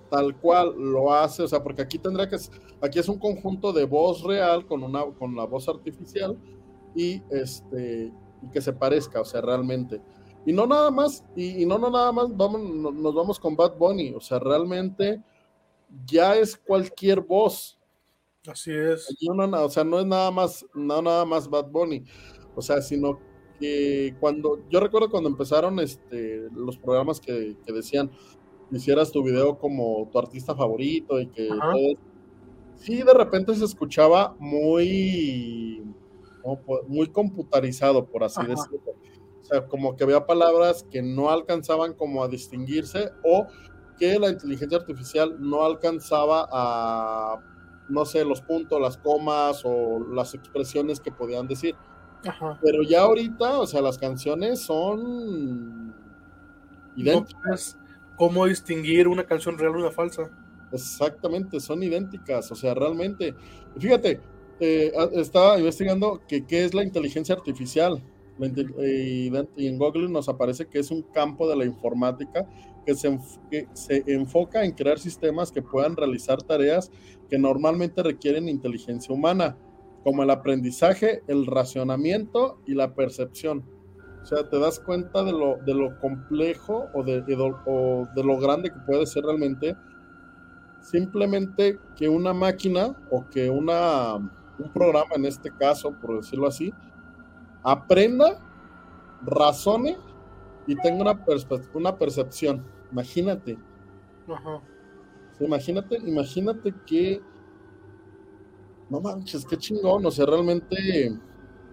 tal 0.10 0.36
cual 0.38 0.76
lo 0.78 1.14
hace, 1.14 1.44
o 1.44 1.48
sea, 1.48 1.64
porque 1.64 1.82
aquí 1.82 1.98
tendría 1.98 2.28
que, 2.28 2.36
aquí 2.82 3.00
es 3.00 3.08
un 3.08 3.18
conjunto 3.18 3.72
de 3.72 3.86
voz 3.86 4.24
real 4.24 4.66
con 4.66 4.84
una, 4.84 5.06
con 5.18 5.36
la 5.36 5.46
voz 5.46 5.70
artificial 5.70 6.38
y 6.94 7.22
este, 7.30 8.12
y 8.42 8.48
que 8.52 8.62
se 8.62 8.74
parezca, 8.74 9.22
o 9.22 9.26
sea, 9.26 9.40
realmente. 9.42 10.02
Y 10.46 10.54
no 10.54 10.66
nada 10.66 10.90
más, 10.90 11.24
y, 11.36 11.66
no, 11.66 11.78
no 11.78 11.90
nada 11.90 12.12
más, 12.12 12.36
vamos, 12.36 12.62
nos 12.94 13.14
vamos 13.14 13.40
con 13.40 13.56
Bad 13.56 13.78
Bunny, 13.78 14.14
o 14.16 14.20
sea, 14.20 14.40
realmente 14.40 15.22
ya 16.06 16.36
es 16.36 16.58
cualquier 16.58 17.22
voz. 17.22 17.78
Así 18.48 18.72
es. 18.72 19.08
o 19.30 19.70
sea, 19.70 19.84
no 19.84 20.00
es 20.00 20.06
nada 20.06 20.32
más, 20.32 20.66
no 20.74 21.02
nada 21.02 21.26
más 21.26 21.48
Bad 21.48 21.70
Bunny, 21.70 22.04
o 22.56 22.62
sea, 22.62 22.82
sino 22.82 23.20
cuando, 24.20 24.60
yo 24.70 24.80
recuerdo 24.80 25.10
cuando 25.10 25.30
empezaron 25.30 25.80
este, 25.80 26.48
los 26.56 26.78
programas 26.78 27.20
que, 27.20 27.56
decían, 27.68 28.10
hicieras 28.72 29.12
tu 29.12 29.24
video 29.24 29.58
como 29.58 30.10
tu 30.12 30.18
artista 30.18 30.56
favorito 30.56 31.20
y 31.20 31.28
que 31.28 31.50
sí, 32.76 33.04
de 33.04 33.14
repente 33.14 33.54
se 33.56 33.66
escuchaba 33.66 34.36
muy, 34.40 35.84
muy 36.88 37.08
computarizado, 37.08 38.06
por 38.06 38.24
así 38.24 38.42
decirlo. 38.42 38.96
O 39.52 39.54
sea, 39.54 39.68
como 39.68 39.98
que 39.98 40.06
había 40.06 40.26
palabras 40.26 40.86
que 40.90 41.02
no 41.02 41.30
alcanzaban 41.30 41.94
como 41.94 42.24
a 42.24 42.30
distinguirse 42.30 43.12
o 43.22 43.48
que 44.00 44.18
la 44.18 44.30
inteligencia 44.30 44.78
artificial 44.78 45.36
no 45.40 45.66
alcanzaba 45.66 46.48
a, 46.50 47.42
no 47.90 48.06
sé, 48.06 48.24
los 48.24 48.42
puntos, 48.42 48.80
las 48.80 48.98
comas 48.98 49.62
o 49.66 50.00
las 50.14 50.34
expresiones 50.34 51.02
que 51.02 51.12
podían 51.12 51.48
decir. 51.48 51.76
Pero 52.62 52.84
ya 52.84 53.02
ahorita, 53.02 53.60
o 53.60 53.68
sea, 53.68 53.82
las 53.82 53.98
canciones 53.98 54.62
son 54.62 55.94
idénticas. 56.96 57.78
¿Cómo 58.16 58.46
distinguir 58.46 59.08
una 59.08 59.26
canción 59.26 59.58
real 59.58 59.74
de 59.74 59.80
una 59.80 59.92
falsa? 59.92 60.30
Exactamente, 60.72 61.60
son 61.60 61.84
idénticas, 61.84 62.50
o 62.52 62.56
sea, 62.56 62.74
realmente. 62.74 63.36
Fíjate, 63.78 64.22
eh, 64.60 64.94
estaba 65.14 65.58
investigando 65.58 66.22
que 66.28 66.46
qué 66.46 66.64
es 66.64 66.74
la 66.74 66.84
inteligencia 66.84 67.36
artificial. 67.36 68.02
Y 68.48 69.68
en 69.68 69.78
Google 69.78 70.10
nos 70.10 70.30
aparece 70.30 70.68
que 70.68 70.80
es 70.80 70.92
un 70.92 71.02
campo 71.02 71.48
de 71.50 71.56
la 71.56 71.66
informática 71.66 72.48
que 72.86 72.96
se, 72.96 73.20
se 73.74 74.04
enfoca 74.08 74.64
en 74.64 74.72
crear 74.72 75.00
sistemas 75.00 75.52
que 75.52 75.62
puedan 75.62 75.96
realizar 75.96 76.42
tareas 76.42 76.92
que 77.30 77.38
normalmente 77.38 78.02
requieren 78.04 78.50
inteligencia 78.50 79.14
humana 79.14 79.58
como 80.04 80.24
el 80.24 80.30
aprendizaje, 80.32 81.22
el 81.28 81.46
racionamiento 81.46 82.60
y 82.66 82.74
la 82.74 82.96
percepción. 82.96 83.64
O 84.22 84.26
sea, 84.26 84.50
te 84.50 84.60
das 84.60 84.80
cuenta 84.80 85.24
de 85.24 85.32
lo, 85.32 85.58
de 85.58 85.74
lo 85.74 86.00
complejo 86.00 86.88
o 86.94 87.04
de, 87.04 87.22
de 87.22 88.24
lo 88.24 88.38
grande 88.40 88.72
que 88.72 88.80
puede 88.86 89.06
ser 89.06 89.24
realmente 89.24 89.76
simplemente 90.82 91.80
que 91.96 92.10
una 92.10 92.34
máquina 92.34 92.96
o 93.12 93.28
que 93.30 93.50
una, 93.50 94.16
un 94.16 94.74
programa, 94.74 95.12
en 95.16 95.26
este 95.26 95.52
caso, 95.52 95.96
por 96.00 96.18
decirlo 96.18 96.48
así, 96.48 96.74
aprenda, 97.64 98.40
razone 99.24 99.98
y 100.68 100.76
tenga 100.76 101.02
una, 101.02 101.26
una 101.74 101.98
percepción. 101.98 102.66
Imagínate. 102.92 103.58
imagínate, 105.40 105.98
imagínate 105.98 106.74
que 106.86 107.22
no 108.90 109.00
manches, 109.00 109.46
qué 109.46 109.58
chingón, 109.58 110.06
o 110.06 110.12
sea, 110.12 110.26
realmente, 110.26 111.18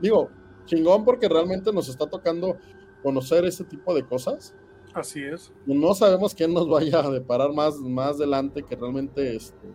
digo, 0.01 0.31
chingón 0.67 1.05
porque 1.05 1.29
realmente 1.29 1.73
nos 1.73 1.89
está 1.89 2.07
tocando 2.07 2.57
conocer 3.03 3.45
ese 3.45 3.65
tipo 3.65 3.93
de 3.93 4.07
cosas. 4.07 4.55
Así 4.95 5.23
es. 5.25 5.53
No 5.67 5.95
sabemos 5.95 6.35
quién 6.35 6.55
nos 6.55 6.69
vaya 6.69 7.01
a 7.01 7.11
deparar 7.11 7.53
más, 7.53 7.77
más 7.77 8.17
adelante 8.17 8.63
que 8.63 8.77
realmente, 8.77 9.35
este, 9.35 9.67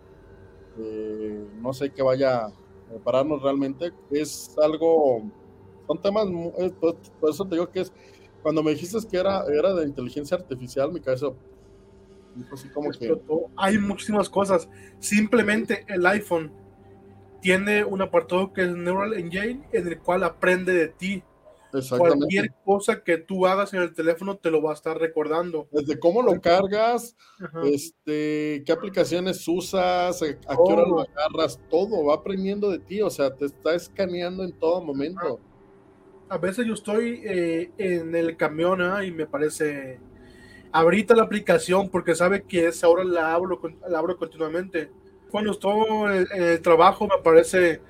eh, 0.78 1.46
no 1.60 1.72
sé 1.72 1.90
qué 1.90 2.02
vaya 2.02 2.46
a 2.46 2.52
depararnos 2.92 3.42
realmente. 3.42 3.92
Es 4.10 4.56
algo, 4.62 5.22
son 5.86 6.00
temas, 6.00 6.26
por, 6.80 6.96
eso 7.30 7.44
te 7.44 7.54
digo 7.56 7.70
que 7.70 7.80
es, 7.80 7.92
cuando 8.42 8.62
me 8.62 8.72
dijiste 8.72 8.98
que 9.10 9.16
era, 9.16 9.44
era 9.46 9.74
de 9.74 9.86
inteligencia 9.86 10.36
artificial, 10.36 10.92
mi 10.92 11.00
cabeza 11.00 11.28
así 12.52 12.68
como 12.68 12.90
que... 12.90 13.20
Hay 13.56 13.78
muchísimas 13.78 14.28
cosas. 14.28 14.68
Simplemente 14.98 15.84
el 15.88 16.04
iPhone 16.06 16.52
tiene 17.40 17.84
un 17.84 18.02
apartado 18.02 18.52
que 18.52 18.62
es 18.62 18.70
Neural 18.70 19.14
Engine, 19.14 19.66
en 19.72 19.86
el 19.86 19.98
cual 19.98 20.24
aprende 20.24 20.72
de 20.72 20.88
ti. 20.88 21.22
Cualquier 21.90 22.54
cosa 22.64 23.02
que 23.02 23.18
tú 23.18 23.46
hagas 23.46 23.74
en 23.74 23.82
el 23.82 23.92
teléfono 23.92 24.36
te 24.36 24.50
lo 24.50 24.62
va 24.62 24.70
a 24.70 24.74
estar 24.74 24.96
recordando. 24.96 25.66
Desde 25.72 25.98
cómo 25.98 26.22
lo 26.22 26.40
cargas, 26.40 27.16
este, 27.64 28.62
qué 28.64 28.72
aplicaciones 28.72 29.46
usas, 29.48 30.22
a, 30.22 30.26
qué 30.26 30.72
hora 30.72 30.86
lo 30.86 31.00
agarras, 31.00 31.58
todo 31.68 32.04
va 32.04 32.14
aprendiendo 32.14 32.70
de 32.70 32.78
ti, 32.78 33.02
o 33.02 33.10
sea, 33.10 33.34
te 33.34 33.46
está 33.46 33.74
escaneando 33.74 34.44
en 34.44 34.52
todo 34.52 34.84
momento. 34.84 35.40
A 36.28 36.38
veces 36.38 36.66
yo 36.66 36.74
estoy 36.74 37.22
eh, 37.24 37.70
en 37.78 38.14
el 38.14 38.36
camión 38.36 38.80
¿ah? 38.82 39.04
y 39.04 39.10
me 39.10 39.26
parece 39.26 40.00
ahorita 40.72 41.14
la 41.14 41.22
aplicación 41.22 41.88
porque 41.88 42.14
sabe 42.14 42.42
que 42.42 42.66
esa 42.66 42.88
hora 42.88 43.04
la 43.04 43.32
abro, 43.32 43.60
la 43.88 43.98
abro 43.98 44.16
continuamente 44.16 44.90
cuando 45.34 45.50
estoy 45.50 46.26
en 46.32 46.42
el 46.42 46.62
trabajo 46.62 47.08
me 47.08 47.20
parece 47.20 47.80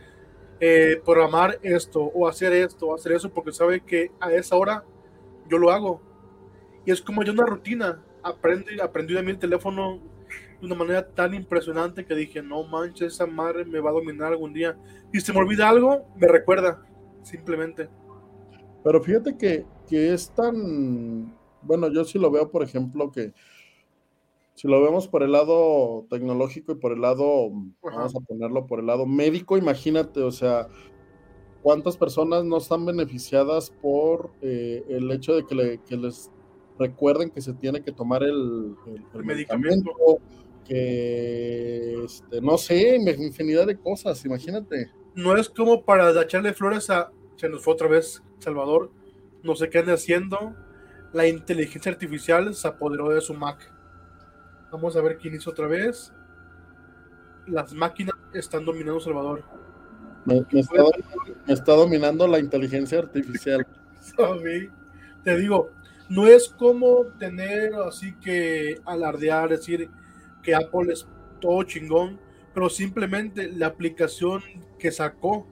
eh, 0.60 0.98
programar 1.04 1.58
esto 1.62 2.00
o 2.00 2.26
hacer 2.26 2.54
esto 2.54 2.86
o 2.86 2.94
hacer 2.94 3.12
eso 3.12 3.28
porque 3.28 3.52
sabe 3.52 3.80
que 3.80 4.10
a 4.18 4.32
esa 4.32 4.56
hora 4.56 4.82
yo 5.46 5.58
lo 5.58 5.70
hago. 5.70 6.00
Y 6.86 6.90
es 6.90 7.02
como 7.02 7.22
yo 7.22 7.34
una 7.34 7.44
rutina. 7.44 8.02
Aprendí, 8.22 8.80
aprendí 8.80 9.12
de 9.12 9.22
mí 9.22 9.32
el 9.32 9.38
teléfono 9.38 10.00
de 10.58 10.66
una 10.66 10.74
manera 10.74 11.06
tan 11.06 11.34
impresionante 11.34 12.06
que 12.06 12.14
dije, 12.14 12.42
no 12.42 12.64
manches, 12.64 13.12
esa 13.12 13.26
madre 13.26 13.66
me 13.66 13.78
va 13.78 13.90
a 13.90 13.92
dominar 13.92 14.32
algún 14.32 14.54
día. 14.54 14.78
Y 15.12 15.20
si 15.20 15.30
me 15.30 15.40
olvida 15.40 15.68
algo, 15.68 16.06
me 16.16 16.28
recuerda, 16.28 16.82
simplemente. 17.24 17.90
Pero 18.84 19.02
fíjate 19.02 19.36
que, 19.36 19.64
que 19.88 20.12
es 20.12 20.30
tan, 20.30 21.34
bueno, 21.62 21.90
yo 21.90 22.04
sí 22.04 22.18
lo 22.18 22.30
veo, 22.30 22.50
por 22.50 22.62
ejemplo, 22.62 23.10
que 23.10 23.32
si 24.54 24.68
lo 24.68 24.80
vemos 24.82 25.08
por 25.08 25.22
el 25.22 25.32
lado 25.32 26.06
tecnológico 26.10 26.72
y 26.72 26.74
por 26.76 26.92
el 26.92 27.00
lado, 27.00 27.50
vamos 27.82 28.14
a 28.14 28.20
ponerlo 28.20 28.66
por 28.66 28.78
el 28.80 28.86
lado 28.86 29.06
médico, 29.06 29.56
imagínate, 29.56 30.22
o 30.22 30.30
sea, 30.30 30.68
cuántas 31.62 31.96
personas 31.96 32.44
no 32.44 32.58
están 32.58 32.84
beneficiadas 32.84 33.70
por 33.82 34.32
eh, 34.42 34.84
el 34.88 35.10
hecho 35.10 35.34
de 35.34 35.44
que, 35.44 35.96
les 35.96 36.30
recuerden 36.78 37.30
que 37.30 37.40
se 37.40 37.54
tiene 37.54 37.82
que 37.82 37.90
tomar 37.90 38.22
el, 38.22 38.76
medicamento, 39.14 39.92
que, 40.66 42.04
este, 42.04 42.40
no 42.42 42.58
sé, 42.58 42.96
infinidad 42.96 43.66
de 43.66 43.78
cosas, 43.78 44.22
imagínate. 44.26 44.90
No 45.14 45.36
es 45.36 45.48
como 45.48 45.84
para 45.84 46.10
echarle 46.20 46.52
flores 46.52 46.90
a, 46.90 47.10
se 47.36 47.48
nos 47.48 47.62
fue 47.62 47.74
otra 47.74 47.88
vez, 47.88 48.22
Salvador, 48.38 48.90
no 49.42 49.54
sé 49.54 49.68
qué 49.70 49.78
anda 49.78 49.94
haciendo, 49.94 50.54
la 51.12 51.26
inteligencia 51.26 51.92
artificial 51.92 52.54
se 52.54 52.66
apoderó 52.66 53.10
de 53.10 53.20
su 53.20 53.34
Mac 53.34 53.74
Vamos 54.74 54.96
a 54.96 55.00
ver 55.00 55.18
quién 55.18 55.36
hizo 55.36 55.50
otra 55.50 55.68
vez. 55.68 56.12
Las 57.46 57.72
máquinas 57.72 58.16
están 58.32 58.64
dominando 58.64 58.98
Salvador. 58.98 59.44
Me, 60.24 60.44
está, 61.46 61.74
dominando 61.74 62.26
la 62.26 62.40
inteligencia 62.40 62.98
artificial. 62.98 63.64
Te 65.24 65.36
digo, 65.36 65.70
no 66.08 66.26
es 66.26 66.48
como 66.48 67.04
tener 67.20 67.72
así 67.86 68.16
que 68.16 68.80
alardear, 68.84 69.50
decir 69.50 69.88
que 70.42 70.56
Apple 70.56 70.92
es 70.92 71.06
todo 71.40 71.62
chingón, 71.62 72.18
pero 72.52 72.68
simplemente 72.68 73.48
la 73.52 73.68
aplicación 73.68 74.42
que 74.76 74.90
sacó 74.90 75.46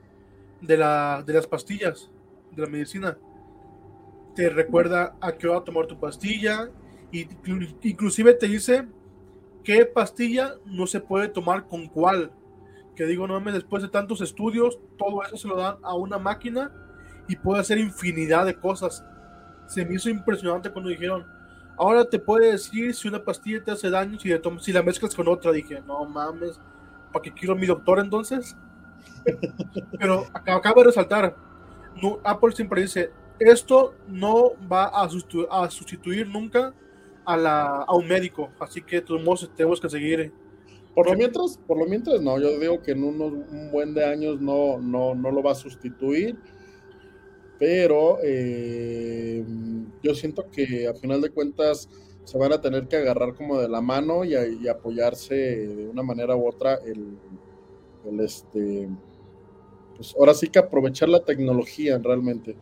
de, 0.62 0.76
la, 0.78 1.22
de 1.26 1.34
las 1.34 1.46
pastillas, 1.46 2.10
de 2.52 2.62
la 2.62 2.68
medicina, 2.68 3.18
te 4.34 4.48
recuerda 4.48 5.16
a 5.20 5.32
qué 5.32 5.48
va 5.48 5.58
a 5.58 5.64
tomar 5.64 5.86
tu 5.86 5.98
pastilla, 6.00 6.70
y 7.10 7.28
inclusive 7.82 8.32
te 8.32 8.48
dice 8.48 8.88
qué 9.62 9.84
pastilla 9.84 10.54
no 10.64 10.86
se 10.86 11.00
puede 11.00 11.28
tomar 11.28 11.66
con 11.66 11.86
cuál. 11.86 12.32
Que 12.96 13.04
digo, 13.04 13.26
no 13.26 13.34
mames, 13.34 13.54
después 13.54 13.82
de 13.82 13.88
tantos 13.88 14.20
estudios, 14.20 14.78
todo 14.96 15.22
eso 15.22 15.36
se 15.36 15.48
lo 15.48 15.56
dan 15.56 15.76
a 15.82 15.94
una 15.94 16.18
máquina 16.18 16.70
y 17.28 17.36
puede 17.36 17.60
hacer 17.60 17.78
infinidad 17.78 18.46
de 18.46 18.54
cosas. 18.54 19.04
Se 19.66 19.84
me 19.84 19.94
hizo 19.94 20.10
impresionante 20.10 20.70
cuando 20.70 20.90
dijeron, 20.90 21.26
ahora 21.78 22.04
te 22.04 22.18
puede 22.18 22.52
decir 22.52 22.94
si 22.94 23.08
una 23.08 23.24
pastilla 23.24 23.62
te 23.62 23.70
hace 23.70 23.90
daño 23.90 24.18
si, 24.18 24.30
si 24.60 24.72
la 24.72 24.82
mezclas 24.82 25.14
con 25.14 25.28
otra. 25.28 25.52
Dije, 25.52 25.82
no 25.86 26.04
mames, 26.04 26.60
¿para 27.12 27.22
qué 27.22 27.32
quiero 27.32 27.54
mi 27.54 27.66
doctor 27.66 27.98
entonces? 27.98 28.56
Pero 29.98 30.26
acaba 30.32 30.82
de 30.82 30.84
resaltar, 30.84 31.36
no, 32.00 32.18
Apple 32.24 32.52
siempre 32.52 32.82
dice, 32.82 33.10
esto 33.38 33.94
no 34.08 34.52
va 34.70 34.84
a 34.84 35.08
a 35.50 35.70
sustituir 35.70 36.28
nunca 36.28 36.74
a, 37.24 37.36
la, 37.36 37.66
a 37.82 37.94
un 37.94 38.06
médico, 38.06 38.50
así 38.58 38.82
que 38.82 39.00
todos 39.00 39.50
tenemos 39.54 39.80
que 39.80 39.88
seguir. 39.88 40.32
Por 40.94 41.08
lo 41.08 41.16
mientras, 41.16 41.58
por 41.66 41.78
lo 41.78 41.86
mientras 41.86 42.20
no, 42.20 42.38
yo 42.38 42.58
digo 42.58 42.82
que 42.82 42.92
en 42.92 43.02
unos 43.02 43.32
un 43.32 43.70
buen 43.70 43.94
de 43.94 44.04
años 44.04 44.40
no, 44.40 44.78
no, 44.78 45.14
no 45.14 45.30
lo 45.30 45.42
va 45.42 45.52
a 45.52 45.54
sustituir, 45.54 46.36
pero 47.58 48.18
eh, 48.22 49.42
yo 50.02 50.14
siento 50.14 50.50
que 50.50 50.86
a 50.86 50.94
final 50.94 51.22
de 51.22 51.30
cuentas 51.30 51.88
se 52.24 52.38
van 52.38 52.52
a 52.52 52.60
tener 52.60 52.88
que 52.88 52.96
agarrar 52.96 53.34
como 53.34 53.58
de 53.58 53.68
la 53.68 53.80
mano 53.80 54.24
y, 54.24 54.34
y 54.34 54.68
apoyarse 54.68 55.34
de 55.34 55.88
una 55.88 56.02
manera 56.02 56.36
u 56.36 56.46
otra 56.46 56.74
el, 56.84 57.16
el 58.06 58.20
este 58.20 58.88
pues 59.96 60.14
ahora 60.18 60.34
sí 60.34 60.48
que 60.48 60.58
aprovechar 60.58 61.08
la 61.08 61.24
tecnología 61.24 61.98
realmente. 61.98 62.56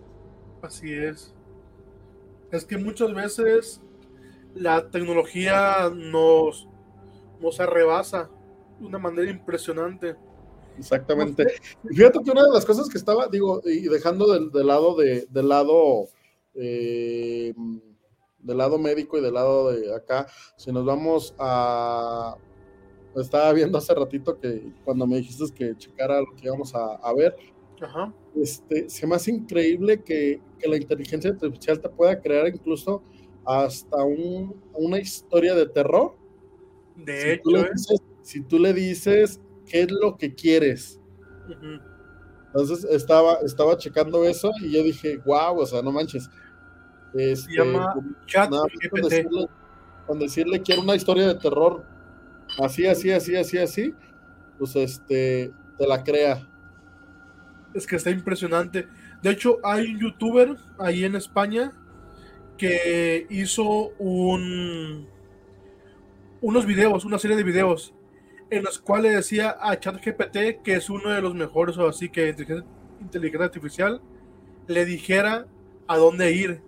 Así 0.63 0.93
es. 0.93 1.35
Es 2.51 2.65
que 2.65 2.77
muchas 2.77 3.15
veces 3.15 3.81
la 4.55 4.91
tecnología 4.91 5.91
nos, 5.95 6.69
nos 7.41 7.61
arrebasa 7.61 8.29
de 8.79 8.87
una 8.87 8.99
manera 8.99 9.31
impresionante. 9.31 10.17
Exactamente. 10.77 11.47
Fíjate 11.89 12.19
que 12.25 12.31
una 12.31 12.45
de 12.45 12.53
las 12.53 12.65
cosas 12.65 12.89
que 12.89 12.99
estaba, 12.99 13.29
digo, 13.29 13.63
y 13.65 13.89
dejando 13.89 14.33
del, 14.33 14.67
lado 14.67 14.97
de, 14.97 15.27
del 15.31 15.49
lado 15.49 16.09
eh, 16.55 17.55
del 18.39 18.59
lado 18.59 18.79
médico 18.79 19.19
y 19.19 19.21
del 19.21 19.35
lado 19.35 19.71
de 19.71 19.95
acá, 19.95 20.27
si 20.57 20.73
nos 20.73 20.85
vamos 20.85 21.35
a 21.39 22.37
estaba 23.17 23.53
viendo 23.53 23.79
hace 23.79 23.95
ratito 23.95 24.39
que 24.39 24.73
cuando 24.85 25.07
me 25.07 25.17
dijiste 25.19 25.45
que 25.55 25.77
checara 25.77 26.21
lo 26.21 26.35
que 26.37 26.47
íbamos 26.47 26.75
a, 26.75 27.13
ver, 27.15 27.37
Ajá. 27.81 28.13
Este, 28.37 28.89
se 28.89 29.07
me 29.07 29.17
hace 29.17 29.31
increíble 29.31 30.03
que, 30.03 30.41
que 30.59 30.69
la 30.69 30.77
inteligencia 30.77 31.31
artificial 31.31 31.81
te 31.81 31.89
pueda 31.89 32.21
crear 32.21 32.47
incluso 32.47 33.03
hasta 33.45 34.05
un, 34.05 34.55
una 34.75 34.99
historia 34.99 35.55
de 35.55 35.67
terror. 35.67 36.15
De 36.97 37.21
si, 37.21 37.29
hecho, 37.31 37.43
tú 37.43 37.51
le 37.51 37.61
¿eh? 37.61 37.71
dices, 37.75 38.03
si 38.23 38.41
tú 38.43 38.59
le 38.59 38.75
dices 38.75 39.41
qué 39.67 39.83
es 39.83 39.91
lo 39.91 40.17
que 40.17 40.35
quieres. 40.35 41.01
Entonces 42.47 42.85
estaba, 42.85 43.39
estaba 43.45 43.77
checando 43.77 44.25
eso 44.25 44.51
y 44.61 44.73
yo 44.73 44.83
dije, 44.83 45.19
wow, 45.25 45.59
o 45.59 45.67
sea, 45.67 45.83
no 45.83 45.91
manches. 45.91 46.29
Este, 47.15 47.57
llama 47.57 47.93
con- 47.93 48.17
Chat 48.27 48.51
nada 48.51 48.65
con, 48.91 49.01
decirle, 49.03 49.47
con 50.07 50.19
decirle 50.21 50.63
quiero 50.63 50.83
una 50.83 50.95
historia 50.95 51.27
de 51.27 51.35
terror, 51.35 51.85
así, 52.59 52.87
así, 52.87 53.11
así, 53.11 53.37
así, 53.37 53.59
así, 53.59 53.95
pues 54.59 54.77
este, 54.77 55.53
te 55.79 55.87
la 55.87 56.03
crea. 56.03 56.47
Es 57.75 57.87
que 57.87 57.97
está 57.97 58.11
impresionante. 58.11 58.89
De 59.23 59.31
hecho, 59.31 59.59
hay 59.63 59.93
un 59.93 60.01
youtuber 60.01 60.57
ahí 60.79 61.05
en 61.05 61.15
España 61.15 61.73
que 62.57 63.27
hizo 63.31 63.91
un 63.99 65.09
unos 66.43 66.65
videos, 66.65 67.05
una 67.05 67.19
serie 67.19 67.37
de 67.37 67.43
videos 67.43 67.95
en 68.51 68.65
los 68.65 68.79
cuales 68.79 69.15
decía 69.15 69.57
a 69.61 69.79
ChatGPT 69.79 70.63
que 70.65 70.75
es 70.75 70.91
uno 70.91 71.11
de 71.11 71.23
los 71.23 71.35
mejores 71.35 71.79
o 71.79 71.87
así 71.87 72.09
que 72.09 72.29
inteligencia, 72.29 72.67
inteligencia 73.01 73.45
artificial 73.47 74.03
le 74.67 74.85
dijera 74.85 75.47
a 75.87 75.97
dónde 75.97 76.33
ir 76.33 76.63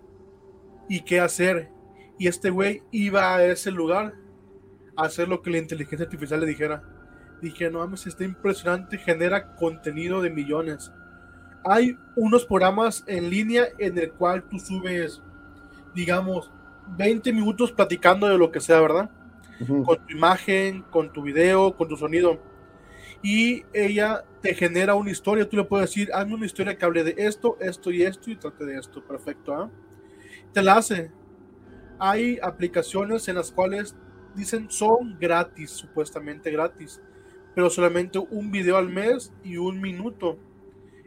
y 0.87 1.01
qué 1.01 1.19
hacer. 1.19 1.69
Y 2.17 2.27
este 2.27 2.49
güey 2.49 2.83
iba 2.91 3.35
a 3.35 3.45
ese 3.45 3.71
lugar 3.71 4.13
hacer 4.95 5.27
lo 5.27 5.41
que 5.41 5.51
la 5.51 5.57
inteligencia 5.57 6.05
artificial 6.05 6.39
le 6.39 6.47
dijera. 6.47 6.83
Dije, 7.41 7.69
no 7.69 7.79
mames, 7.79 8.07
está 8.07 8.23
impresionante, 8.23 8.97
genera 8.97 9.55
contenido 9.55 10.21
de 10.21 10.29
millones. 10.29 10.91
Hay 11.65 11.97
unos 12.15 12.45
programas 12.45 13.03
en 13.07 13.29
línea 13.29 13.67
en 13.77 13.97
el 13.97 14.11
cual 14.11 14.43
tú 14.43 14.59
subes, 14.59 15.21
digamos, 15.93 16.51
20 16.97 17.31
minutos 17.33 17.71
platicando 17.71 18.27
de 18.27 18.37
lo 18.37 18.51
que 18.51 18.59
sea, 18.59 18.81
¿verdad? 18.81 19.09
Con 19.67 20.05
tu 20.05 20.13
imagen, 20.13 20.81
con 20.83 21.11
tu 21.11 21.21
video, 21.21 21.75
con 21.75 21.87
tu 21.87 21.95
sonido. 21.95 22.39
Y 23.21 23.63
ella 23.73 24.25
te 24.41 24.53
genera 24.53 24.95
una 24.95 25.11
historia, 25.11 25.47
tú 25.47 25.55
le 25.55 25.63
puedes 25.63 25.89
decir, 25.89 26.09
hazme 26.13 26.35
una 26.35 26.45
historia 26.45 26.77
que 26.77 26.83
hable 26.83 27.03
de 27.05 27.15
esto, 27.17 27.57
esto 27.61 27.91
y 27.91 28.03
esto 28.03 28.29
y 28.29 28.35
trate 28.35 28.65
de 28.65 28.77
esto. 28.77 29.01
Perfecto, 29.01 29.53
¿ah? 29.53 29.69
Te 30.51 30.61
la 30.61 30.75
hace. 30.75 31.11
Hay 31.99 32.37
aplicaciones 32.41 33.27
en 33.29 33.35
las 33.35 33.51
cuales 33.51 33.95
dicen 34.35 34.69
son 34.69 35.17
gratis, 35.19 35.71
supuestamente 35.71 36.51
gratis, 36.51 37.01
pero 37.55 37.69
solamente 37.69 38.19
un 38.19 38.51
video 38.51 38.77
al 38.77 38.89
mes 38.89 39.31
y 39.43 39.57
un 39.57 39.79
minuto, 39.79 40.37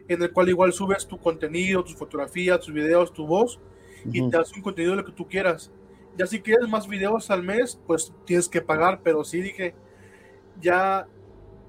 en 0.07 0.21
el 0.21 0.31
cual 0.31 0.49
igual 0.49 0.71
subes 0.71 1.05
tu 1.05 1.17
contenido, 1.17 1.83
tus 1.83 1.95
fotografías, 1.95 2.59
tus 2.59 2.73
videos, 2.73 3.13
tu 3.13 3.27
voz, 3.27 3.59
y 4.05 4.29
te 4.29 4.37
hace 4.37 4.55
un 4.55 4.61
contenido 4.61 4.93
de 4.93 5.01
lo 5.01 5.05
que 5.05 5.11
tú 5.11 5.27
quieras. 5.27 5.71
Ya 6.17 6.25
si 6.25 6.39
quieres 6.39 6.67
más 6.69 6.87
videos 6.87 7.29
al 7.29 7.43
mes, 7.43 7.79
pues 7.85 8.13
tienes 8.25 8.47
que 8.47 8.61
pagar, 8.61 9.01
pero 9.03 9.23
sí 9.23 9.41
dije, 9.41 9.75
ya 10.61 11.07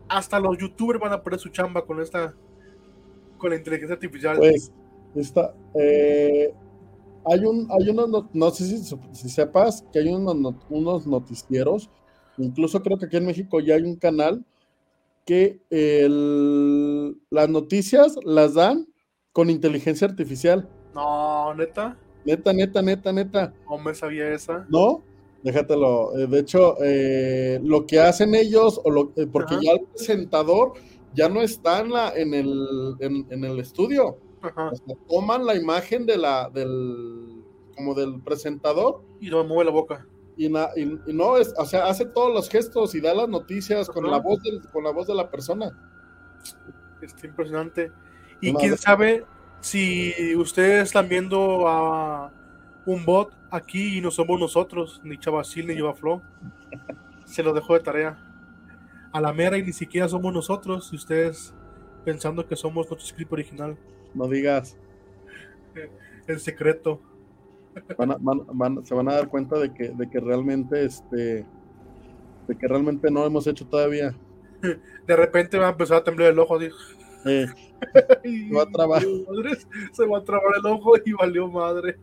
hasta 0.09 0.41
los 0.41 0.57
youtubers 0.57 1.01
van 1.01 1.13
a 1.13 1.23
perder 1.23 1.41
su 1.41 1.51
chamba 1.51 1.85
con 1.85 2.01
esta, 2.01 2.35
con 3.37 3.51
la 3.51 3.57
inteligencia 3.57 3.95
artificial. 3.95 4.39
Pues, 4.39 4.73
eh, 5.75 6.55
hay 7.31 7.41
un, 7.45 7.69
hay 7.71 7.89
unos, 7.91 8.09
no, 8.09 8.31
no 8.33 8.51
sé 8.51 8.65
si, 8.65 8.97
si 9.13 9.29
sepas 9.29 9.85
que 9.93 9.99
hay 10.01 10.09
unos, 10.09 10.55
unos 10.71 11.07
noticieros, 11.07 11.91
incluso 12.37 12.83
creo 12.83 12.99
que 12.99 13.07
aquí 13.07 13.17
en 13.17 13.27
México 13.27 13.61
ya 13.61 13.75
hay 13.75 13.83
un 13.83 13.97
canal 13.97 14.45
que 15.25 15.61
el- 15.71 17.21
las 17.31 17.49
noticias 17.49 18.17
las 18.25 18.55
dan 18.55 18.87
con 19.33 19.51
inteligencia 19.51 20.07
artificial. 20.09 20.69
no, 20.95 21.55
neta, 21.55 21.97
Neta, 22.25 22.53
neta, 22.53 22.83
neta, 22.83 23.13
neta. 23.13 23.55
no 23.71 23.79
me 23.79 23.95
sabía 23.95 24.33
esa. 24.35 24.67
No, 24.69 25.03
déjatelo. 25.43 26.17
Eh, 26.19 26.27
De 26.27 26.41
hecho, 26.41 26.75
eh, 26.83 27.61
lo 27.63 27.87
que 27.87 28.01
hacen 28.01 28.35
ellos, 28.35 28.81
o 28.85 28.91
lo, 28.91 29.13
eh, 29.17 29.27
porque 29.31 29.55
Ajá. 29.55 29.63
ya 29.65 29.73
el 29.73 29.81
presentador 29.95 30.73
ya 31.15 31.29
no 31.29 31.41
está 31.41 31.81
en, 31.81 31.91
la, 31.91 32.13
en, 32.15 32.35
el, 32.35 32.97
en, 33.01 33.27
en 33.31 33.45
el 33.45 33.61
estudio. 33.61 34.19
Ajá. 34.43 34.69
O 34.71 34.77
sea, 34.77 34.95
toman 35.09 35.45
la 35.47 35.55
imagen 35.55 36.07
de 36.07 36.17
la, 36.17 36.49
del, 36.51 37.43
como 37.77 37.95
del 37.95 38.21
presentador 38.23 39.03
Y 39.21 39.31
no 39.31 39.43
mueve 39.45 39.67
la 39.67 39.71
boca. 39.71 40.07
y, 40.37 40.49
na- 40.49 40.69
y- 40.77 40.99
y 41.07 41.13
no 41.13 41.37
es, 41.37 41.53
o 41.59 41.65
sea, 41.65 41.87
hace 41.87 42.05
todos 42.07 42.33
los 42.33 42.49
gestos 42.49 42.95
y 42.95 43.01
da 43.01 43.15
las 43.15 43.29
noticias 43.29 43.89
con 43.89 44.09
la 44.11 44.19
voz 44.19 44.41
del, 44.43 44.61
con 44.71 44.85
la 44.85 44.91
voz 44.93 45.07
de 45.09 45.15
la 45.15 45.31
persona. 45.31 45.77
Está 47.03 47.27
impresionante. 47.27 47.91
Y 48.41 48.53
quién 48.55 48.77
sabe 48.77 49.25
si 49.61 50.13
ustedes 50.37 50.85
están 50.85 51.09
viendo 51.09 51.67
a 51.69 52.33
un 52.87 53.05
bot 53.05 53.33
aquí 53.51 53.99
y 53.99 54.01
no 54.01 54.11
somos 54.11 54.39
nosotros, 54.39 55.01
ni 55.05 55.19
Chavacil 55.19 55.67
ni 55.67 55.77
Flo. 55.95 56.23
Se 57.25 57.43
lo 57.43 57.53
dejo 57.53 57.75
de 57.75 57.81
tarea. 57.81 58.25
A 59.13 59.21
la 59.21 59.33
mera 59.33 59.59
y 59.59 59.63
ni 59.63 59.73
siquiera 59.73 60.09
somos 60.09 60.33
nosotros, 60.33 60.91
y 60.93 60.97
ustedes 60.97 61.55
pensando 62.05 62.47
que 62.47 62.55
somos 62.57 62.87
nuestro 62.89 63.01
script 63.09 63.33
original. 63.33 63.77
No 64.15 64.29
digas, 64.29 64.77
El 66.27 66.41
secreto. 66.41 67.01
van 67.97 68.11
a- 68.13 68.17
van- 68.21 68.45
van- 68.53 68.85
se 68.85 68.95
van 68.95 69.09
a 69.09 69.15
dar 69.15 69.29
cuenta 69.29 69.57
de 69.59 69.73
que, 69.73 69.91
de 69.91 70.11
que 70.11 70.19
realmente, 70.21 70.85
este, 70.85 71.47
de 72.49 72.57
que 72.59 72.67
realmente 72.69 73.11
no 73.11 73.25
hemos 73.25 73.47
hecho 73.47 73.67
todavía. 73.67 74.15
De 75.07 75.17
repente 75.17 75.57
va 75.59 75.69
a 75.69 75.71
empezar 75.71 75.99
a 75.99 76.05
temblar 76.05 76.33
el 76.33 76.39
ojo. 76.39 76.59
Eh, 76.61 76.71
Y- 78.25 78.51
va 78.51 78.63
a 78.63 78.67
trabar. 78.67 79.03
Se 79.93 80.07
va 80.07 80.19
a 80.19 80.25
trabar 80.25 80.55
el 80.59 80.67
ojo 80.67 80.93
y 81.05 81.13
valió 81.13 81.47
madre. 81.49 81.97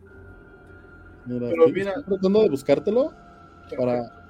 mira, 1.25 1.49
Pero 1.49 1.67
mira. 1.67 1.89
estoy 1.91 2.03
tratando 2.05 2.41
de 2.43 2.49
buscártelo 2.49 3.11
para. 3.77 4.24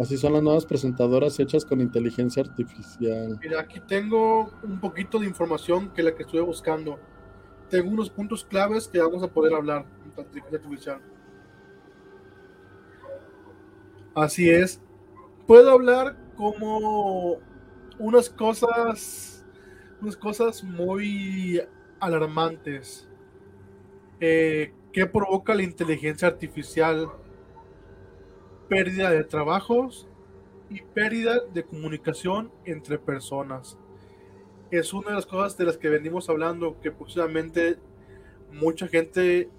Así 0.00 0.16
son 0.16 0.32
las 0.32 0.42
nuevas 0.42 0.64
presentadoras 0.64 1.38
hechas 1.40 1.62
con 1.66 1.82
inteligencia 1.82 2.42
artificial. 2.42 3.38
Mira, 3.42 3.60
aquí 3.60 3.80
tengo 3.80 4.50
un 4.62 4.80
poquito 4.80 5.18
de 5.18 5.26
información 5.26 5.92
que 5.92 6.02
la 6.02 6.14
que 6.14 6.22
estuve 6.22 6.40
buscando. 6.40 6.98
Tengo 7.68 7.90
unos 7.90 8.08
puntos 8.08 8.42
claves 8.42 8.88
que 8.88 8.98
vamos 8.98 9.22
a 9.22 9.28
poder 9.28 9.52
hablar 9.52 9.84
la 10.16 10.22
inteligencia 10.22 10.58
artificial. 10.58 11.00
Así 14.14 14.48
es. 14.48 14.80
Puedo 15.46 15.70
hablar 15.70 16.16
como 16.34 17.36
unas 17.98 18.30
cosas, 18.30 19.44
unas 20.00 20.16
cosas 20.16 20.64
muy 20.64 21.60
alarmantes. 22.00 23.06
Eh, 24.18 24.72
¿Qué 24.94 25.04
provoca 25.04 25.54
la 25.54 25.62
inteligencia 25.62 26.26
artificial? 26.26 27.10
Pérdida 28.70 29.10
de 29.10 29.24
trabajos, 29.24 30.06
y 30.70 30.80
pérdida 30.80 31.40
de 31.52 31.64
comunicación 31.64 32.50
entre 32.64 32.98
personas. 32.98 33.76
Es 34.70 34.94
una 34.94 35.08
de 35.08 35.14
las 35.16 35.26
cosas 35.26 35.58
de 35.58 35.64
las 35.64 35.76
que 35.76 35.88
venimos 35.88 36.30
hablando, 36.30 36.80
que 36.80 36.92
posiblemente 36.92 37.76
mucha 38.52 38.86
gente 38.86 39.50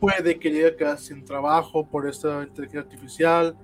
puede 0.00 0.38
que 0.38 0.50
llegue 0.50 0.68
a 0.68 0.76
quedar 0.76 0.98
sin 0.98 1.24
trabajo 1.24 1.88
por 1.88 2.08
esta 2.08 2.42
inteligencia 2.42 2.80
artificial. 2.80 3.56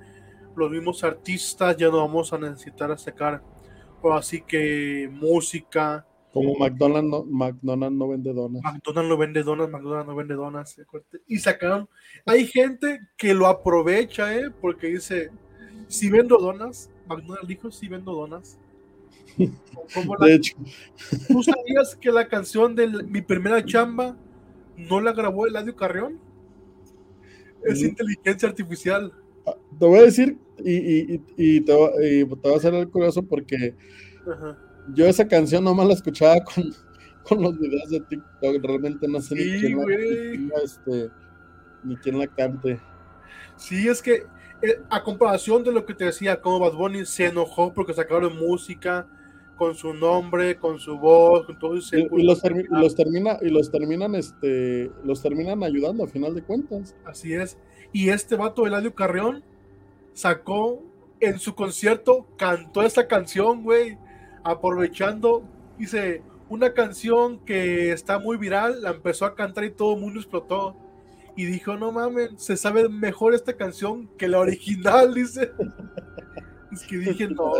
Los 0.55 0.71
mismos 0.71 1.03
artistas 1.03 1.77
ya 1.77 1.89
no 1.89 1.99
vamos 1.99 2.33
a 2.33 2.39
necesitar 2.39 2.97
sacar, 2.99 3.43
o 4.01 4.13
así 4.15 4.41
que 4.41 5.11
música. 5.13 6.07
Como 6.33 6.55
McDonald's 6.55 7.11
no, 7.11 7.25
McDonald's 7.25 7.97
no 7.99 8.09
vende 8.09 8.33
donas. 8.33 8.63
McDonald's 8.63 9.09
no 9.11 9.17
vende 9.19 9.43
donas, 9.43 9.69
McDonald's 9.71 10.09
no 10.09 10.17
vende 10.17 10.35
donas. 10.35 10.81
Y 11.27 11.39
sacaron. 11.39 11.89
Hay 12.25 12.47
gente 12.47 13.01
que 13.19 13.35
lo 13.35 13.47
aprovecha, 13.47 14.35
¿eh? 14.35 14.51
Porque 14.61 14.87
dice: 14.89 15.31
Si 15.89 16.09
vendo 16.11 16.39
donas, 16.39 16.91
McDonald's 17.07 17.49
dijo: 17.49 17.71
Si 17.71 17.87
vendo 17.89 18.13
donas. 18.15 18.59
Como 19.95 20.17
la- 20.17 20.27
De 20.27 20.35
hecho, 20.35 20.55
¿Tú 21.29 21.43
sabías 21.43 21.97
que 21.97 22.11
la 22.11 22.27
canción 22.27 22.75
de 22.75 22.87
mi 22.87 23.21
primera 23.21 23.65
chamba 23.65 24.17
no 24.77 25.01
la 25.01 25.13
grabó 25.13 25.47
Eladio 25.47 25.77
Carrión? 25.77 26.19
Es 27.65 27.79
Ujú. 27.79 27.89
inteligencia 27.89 28.49
artificial. 28.49 29.13
te 29.79 29.87
voy 29.87 29.99
a 29.99 30.03
decir, 30.03 30.39
y, 30.59 30.73
y, 30.73 31.15
y, 31.15 31.23
y 31.57 31.61
te, 31.61 31.73
va, 31.75 31.91
y 32.03 32.25
te 32.25 32.49
va 32.49 32.55
a 32.55 32.59
hacer 32.59 32.75
el 32.75 32.89
curioso 32.89 33.23
porque 33.23 33.75
Ajá. 34.27 34.59
Yo 34.95 35.07
esa 35.07 35.27
canción 35.29 35.65
nomás 35.65 35.87
la 35.87 35.95
escuchaba 35.95 36.37
con, 36.45 36.73
con 37.23 37.43
los 37.43 37.59
videos 37.59 37.89
de 37.91 38.01
TikTok. 38.01 38.63
Realmente 38.63 39.09
no 39.09 39.21
sé 39.21 39.37
Sí, 39.37 39.51
ni, 39.53 39.61
quién 39.61 40.49
la, 40.49 40.57
este, 40.65 41.11
ni 41.85 41.97
quién 41.97 42.19
la 42.19 42.27
cante. 42.27 42.81
Sí, 43.57 43.89
es 43.89 44.03
que 44.03 44.25
eh, 44.63 44.81
a 44.91 45.03
comparación 45.03 45.63
de 45.65 45.73
lo 45.73 45.85
que 45.85 45.95
te 45.95 46.05
decía, 46.07 46.41
como 46.41 46.59
Bad 46.61 46.75
Bunny 46.75 47.05
se 47.05 47.27
enojó 47.27 47.73
porque 47.73 47.95
sacaron 47.95 48.37
música 48.39 49.07
con 49.57 49.75
su 49.75 49.93
nombre, 49.95 50.57
con 50.57 50.79
su 50.81 50.99
voz, 50.99 51.45
con 51.47 51.59
todo 51.59 51.77
ese 51.77 52.01
Y, 52.01 52.09
y 52.21 52.23
los, 52.25 52.43
termi- 52.43 52.67
y 52.69 52.81
los 52.83 52.95
termina 52.97 53.39
y 53.43 53.49
los 53.51 53.71
terminan 53.71 54.15
este 54.17 54.91
los 55.05 55.23
terminan 55.23 55.63
ayudando 55.63 56.03
a 56.05 56.09
final 56.09 56.35
de 56.35 56.43
cuentas 56.43 56.97
Así 57.05 57.35
es. 57.35 57.59
Y 57.93 58.09
este 58.09 58.35
vato, 58.37 58.67
Eladio 58.67 58.95
Carrión, 58.95 59.45
sacó 60.15 60.83
en 61.21 61.39
su 61.39 61.55
concierto 61.55 62.27
cantó 62.37 62.83
esta 62.83 63.07
canción, 63.07 63.63
güey, 63.63 63.99
aprovechando, 64.45 65.43
dice, 65.79 66.23
una 66.49 66.75
canción 66.75 67.39
que 67.45 67.93
está 67.93 68.19
muy 68.19 68.37
viral, 68.37 68.83
la 68.83 68.91
empezó 68.91 69.25
a 69.25 69.35
cantar 69.35 69.65
y 69.65 69.71
todo 69.71 69.95
el 69.95 70.01
mundo 70.01 70.21
explotó. 70.21 70.77
Y 71.35 71.47
dijo, 71.47 71.77
no 71.77 71.93
mames, 71.93 72.31
se 72.37 72.59
sabe 72.59 72.89
mejor 72.91 73.35
esta 73.35 73.55
canción 73.55 74.07
que 74.19 74.29
la 74.29 74.39
original, 74.39 75.15
dice. 75.15 75.53
es 76.71 76.87
que 76.87 76.99
dije, 76.99 77.29
no. 77.29 77.53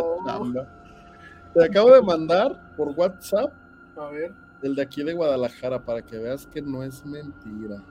Te 1.53 1.65
acabo 1.65 1.91
de 1.91 2.01
mandar 2.01 2.75
por 2.75 2.89
WhatsApp. 2.89 3.51
A 3.97 4.09
ver. 4.09 4.31
El 4.61 4.75
de 4.75 4.81
aquí 4.81 5.03
de 5.03 5.13
Guadalajara, 5.13 5.83
para 5.83 6.01
que 6.03 6.17
veas 6.17 6.47
que 6.47 6.61
no 6.61 6.83
es 6.83 7.05
mentira. 7.05 7.83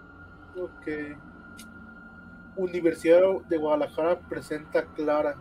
Ok. 0.57 1.17
Universidad 2.57 3.21
de 3.49 3.59
Guadalajara 3.59 4.21
presenta 4.29 4.85
Clara. 4.95 5.37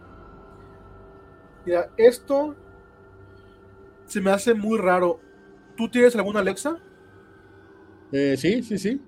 Mira, 1.66 1.90
esto 1.98 2.56
se 4.12 4.20
me 4.20 4.30
hace 4.30 4.54
muy 4.54 4.78
raro. 4.78 5.22
¿Tú 5.78 5.88
tienes 5.90 6.14
alguna 6.18 6.42
Alexa? 6.42 6.78
Eh, 8.12 8.36
sí, 8.38 8.62
sí, 8.62 8.78
sí. 8.78 9.02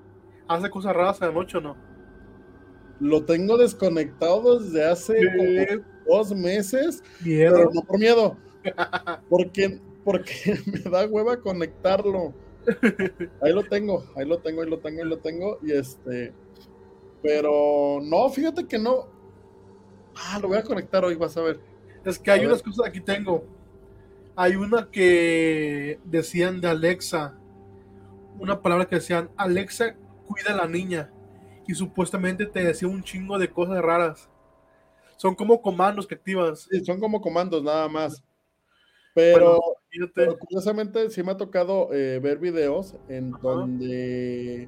¿Hace 0.48 0.70
cosas 0.70 0.96
raras 0.96 1.22
a 1.22 1.26
la 1.26 1.34
noche 1.34 1.58
o 1.58 1.62
no? 1.62 1.76
Lo 3.02 3.26
tengo 3.26 3.58
desconectado 3.58 4.60
desde 4.60 4.86
hace 4.86 5.84
dos 6.08 6.34
meses. 6.34 7.04
Pero 7.22 7.70
no 7.74 7.82
por 7.82 8.00
miedo. 8.00 8.38
Porque, 9.28 9.82
porque 10.06 10.58
me 10.72 10.90
da 10.90 11.06
hueva 11.06 11.36
conectarlo. 11.36 12.34
Ahí 13.42 13.52
lo 13.52 13.64
tengo, 13.64 14.06
ahí 14.16 14.26
lo 14.26 14.38
tengo, 14.40 14.62
ahí 14.62 14.70
lo 14.70 14.80
tengo, 14.80 15.02
ahí 15.02 15.10
lo 15.10 15.18
tengo. 15.18 15.60
Y 15.64 15.74
este. 15.74 16.32
Pero 17.22 18.00
no, 18.02 18.30
fíjate 18.30 18.66
que 18.66 18.80
no. 18.80 19.10
Ah, 20.16 20.40
lo 20.42 20.48
voy 20.48 20.60
a 20.60 20.64
conectar 20.64 21.04
hoy, 21.04 21.16
vas 21.16 21.36
a 21.36 21.42
ver. 21.42 21.60
Es 22.06 22.18
que 22.18 22.32
hay 22.32 22.46
unas 22.46 22.64
cosas 22.64 22.88
aquí 22.88 23.02
tengo. 23.02 23.44
Hay 24.36 24.56
una 24.56 24.90
que 24.90 26.00
decían 26.06 26.60
de 26.60 26.68
Alexa, 26.68 27.38
una 28.40 28.62
palabra 28.62 28.86
que 28.86 28.96
decían, 28.96 29.30
Alexa, 29.38 29.96
cuida 30.28 30.54
a 30.54 30.58
la 30.58 30.68
niña. 30.68 31.12
Y 31.68 31.76
supuestamente 31.76 32.46
te 32.46 32.64
decía 32.64 32.88
un 32.88 33.04
chingo 33.04 33.38
de 33.38 33.50
cosas 33.50 33.82
raras. 33.82 34.30
Son 35.18 35.36
como 35.36 35.62
comandos 35.62 36.08
que 36.08 36.16
activas. 36.16 36.68
Sí, 36.70 36.84
son 36.84 37.00
como 37.00 37.22
comandos 37.22 37.64
nada 37.64 37.88
más. 37.88 38.24
Pero, 39.14 39.60
curiosamente 40.40 41.10
sí 41.12 41.22
me 41.22 41.34
ha 41.34 41.38
tocado 41.38 41.94
eh, 41.94 42.20
ver 42.20 42.40
videos 42.40 42.96
en 43.08 43.32
donde 43.32 44.68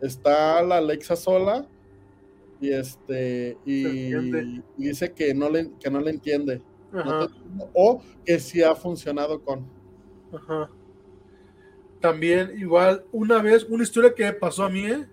está 0.00 0.62
la 0.62 0.78
Alexa 0.78 1.14
sola 1.14 1.66
y 2.60 2.72
este 2.72 3.58
y, 3.64 4.12
dice 4.76 5.12
que 5.12 5.34
no 5.34 5.50
le 5.50 5.70
que 5.78 5.90
no 5.90 6.00
le 6.00 6.10
entiende 6.10 6.62
o 7.74 8.02
que 8.24 8.38
sí 8.40 8.62
ha 8.62 8.74
funcionado 8.74 9.40
con 9.42 9.66
Ajá. 10.32 10.68
también 12.00 12.52
igual 12.58 13.04
una 13.12 13.40
vez 13.42 13.64
una 13.64 13.82
historia 13.82 14.14
que 14.14 14.32
pasó 14.32 14.64
a 14.64 14.68
mí 14.68 14.86
¿eh? 14.86 15.08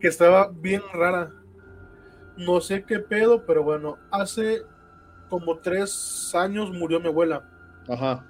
que 0.00 0.08
estaba 0.08 0.48
bien 0.48 0.82
rara 0.92 1.32
no 2.36 2.60
sé 2.60 2.84
qué 2.84 2.98
pedo 2.98 3.44
pero 3.46 3.62
bueno 3.62 3.98
hace 4.10 4.62
como 5.28 5.58
tres 5.58 6.32
años 6.34 6.70
murió 6.70 7.00
mi 7.00 7.08
abuela 7.08 7.48
Ajá. 7.88 8.26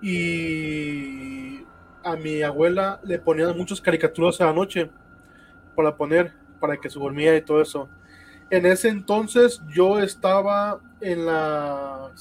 y 0.00 1.64
a 2.04 2.16
mi 2.16 2.42
abuela 2.42 3.00
le 3.02 3.18
ponían 3.18 3.56
muchas 3.56 3.80
caricaturas 3.80 4.40
a 4.40 4.46
la 4.46 4.52
noche 4.52 4.90
para 5.74 5.96
poner 5.96 6.32
para 6.60 6.76
que 6.76 6.88
se 6.88 6.98
dormía 6.98 7.36
y 7.36 7.42
todo 7.42 7.60
eso. 7.60 7.88
En 8.54 8.66
ese 8.66 8.88
entonces 8.88 9.60
yo 9.74 9.98
estaba 9.98 10.80
en 11.00 11.26
la 11.26 12.12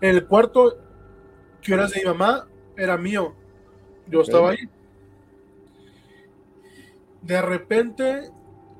en 0.00 0.16
el 0.16 0.26
cuarto 0.26 0.78
que 1.60 1.74
era 1.74 1.86
de 1.88 2.00
mi 2.00 2.06
mamá, 2.06 2.48
era 2.74 2.96
mío. 2.96 3.34
Yo 4.06 4.22
estaba 4.22 4.52
ahí. 4.52 4.66
De 7.20 7.42
repente, 7.42 8.30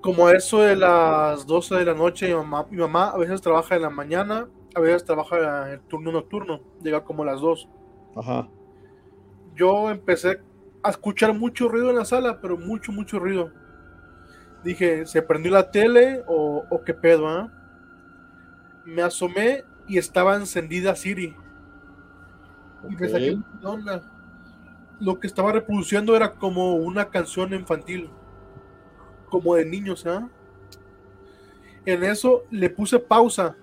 como 0.01 0.29
a 0.29 0.33
eso 0.33 0.63
de 0.63 0.75
las 0.75 1.47
12 1.47 1.75
de 1.75 1.85
la 1.85 1.95
noche, 1.95 2.29
mi 2.29 2.35
mamá, 2.37 2.67
mi 2.71 2.79
mamá 2.79 3.11
a 3.11 3.19
veces 3.19 3.43
trabaja 3.43 3.77
en 3.77 3.83
la 3.83 3.91
mañana, 3.91 4.49
a 4.75 4.81
veces 4.81 5.05
trabaja 5.05 5.71
el 5.75 5.81
turno 5.83 6.11
nocturno, 6.11 6.63
llega 6.83 7.05
como 7.05 7.23
a 7.23 7.27
las 7.27 7.43
2. 7.43 7.69
Ajá. 8.17 8.49
Yo 9.55 9.91
empecé 9.91 10.41
a 10.83 10.89
escuchar 10.89 11.35
mucho 11.35 11.69
ruido 11.69 11.91
en 11.91 11.97
la 11.97 12.07
sala, 12.07 12.41
pero 12.41 12.57
mucho, 12.57 12.93
mucho 12.93 13.19
ruido 13.19 13.53
Dije, 14.65 15.07
¿se 15.07 15.23
prendió 15.23 15.51
la 15.51 15.71
tele 15.71 16.23
o, 16.27 16.81
qué 16.85 16.95
pedo, 16.95 17.29
ah? 17.29 17.51
Me 18.85 19.03
asomé 19.03 19.65
y 19.89 19.99
estaba 19.99 20.37
encendida 20.37 20.95
Siri. 20.95 21.37
Y 22.89 22.97
me 22.97 23.09
saqué 23.09 23.39
onda. 23.63 24.03
Lo 25.01 25.19
que 25.19 25.27
estaba 25.27 25.53
reproduciendo 25.53 26.15
era 26.15 26.33
como 26.33 26.77
una 26.77 27.09
canción 27.11 27.53
infantil. 27.55 28.11
Como 29.29 29.57
de 29.57 29.65
niños, 29.65 30.07
¿ah? 30.07 30.29
En 31.85 32.05
eso 32.05 32.45
le 32.51 32.71
puse 32.71 32.99
pausa. 32.99 33.57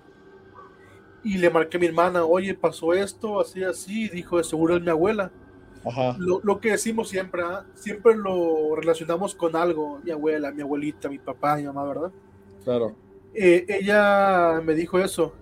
Y 1.24 1.38
le 1.38 1.50
marqué 1.50 1.78
a 1.78 1.80
mi 1.80 1.86
hermana, 1.86 2.24
oye, 2.26 2.54
pasó 2.54 2.94
esto, 2.94 3.40
así, 3.40 3.64
así. 3.64 4.10
dijo, 4.10 4.38
de 4.38 4.44
seguro 4.44 4.76
es 4.76 4.82
mi 4.82 4.90
abuela. 4.90 5.32
Lo, 6.18 6.60
que 6.60 6.72
decimos 6.72 7.10
siempre, 7.10 7.42
¿ah? 7.42 7.66
siempre 7.74 8.16
lo 8.16 8.76
relacionamos 8.76 9.34
con 9.34 9.56
algo, 9.56 10.00
mi 10.04 10.12
abuela, 10.12 10.52
mi 10.52 10.62
abuelita, 10.62 11.10
mi 11.10 11.20
papá, 11.20 11.56
mi 11.56 11.64
mamá, 11.64 11.86
¿verdad? 11.86 12.12
Claro. 12.64 12.96
Eh, 13.34 13.66
ella 13.68 14.62
me 14.64 14.74
dijo 14.74 15.00
eso 15.00 15.34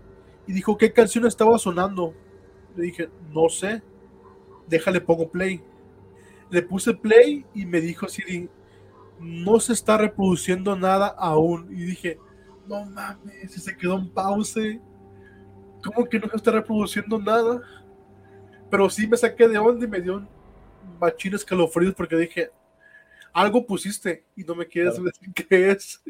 y 0.45 0.53
dijo, 0.53 0.77
¿qué 0.77 0.91
canción 0.93 1.25
estaba 1.25 1.57
sonando? 1.57 2.13
Le 2.75 2.83
dije, 2.83 3.09
no 3.33 3.49
sé, 3.49 3.81
déjale 4.67 5.01
pongo 5.01 5.29
play. 5.29 5.61
Le 6.49 6.61
puse 6.61 6.93
play 6.93 7.45
y 7.53 7.65
me 7.65 7.81
dijo 7.81 8.07
Siri, 8.07 8.49
no 9.19 9.59
se 9.59 9.73
está 9.73 9.97
reproduciendo 9.97 10.75
nada 10.75 11.07
aún. 11.07 11.67
Y 11.71 11.83
dije, 11.83 12.19
no 12.67 12.85
mames, 12.85 13.51
se 13.51 13.75
quedó 13.75 13.97
en 13.97 14.09
pause. 14.09 14.79
¿Cómo 15.83 16.07
que 16.07 16.19
no 16.19 16.29
se 16.29 16.37
está 16.37 16.51
reproduciendo 16.51 17.19
nada? 17.19 17.61
Pero 18.69 18.89
sí 18.89 19.07
me 19.07 19.17
saqué 19.17 19.47
de 19.47 19.57
onda 19.57 19.85
y 19.85 19.89
me 19.89 20.01
dio 20.01 20.27
machines 20.99 21.41
escalofríos 21.41 21.93
porque 21.95 22.15
dije, 22.15 22.51
algo 23.33 23.65
pusiste 23.65 24.25
y 24.35 24.43
no 24.43 24.55
me 24.55 24.67
quieres 24.67 25.01
decir 25.01 25.33
qué 25.33 25.71
es. 25.71 26.01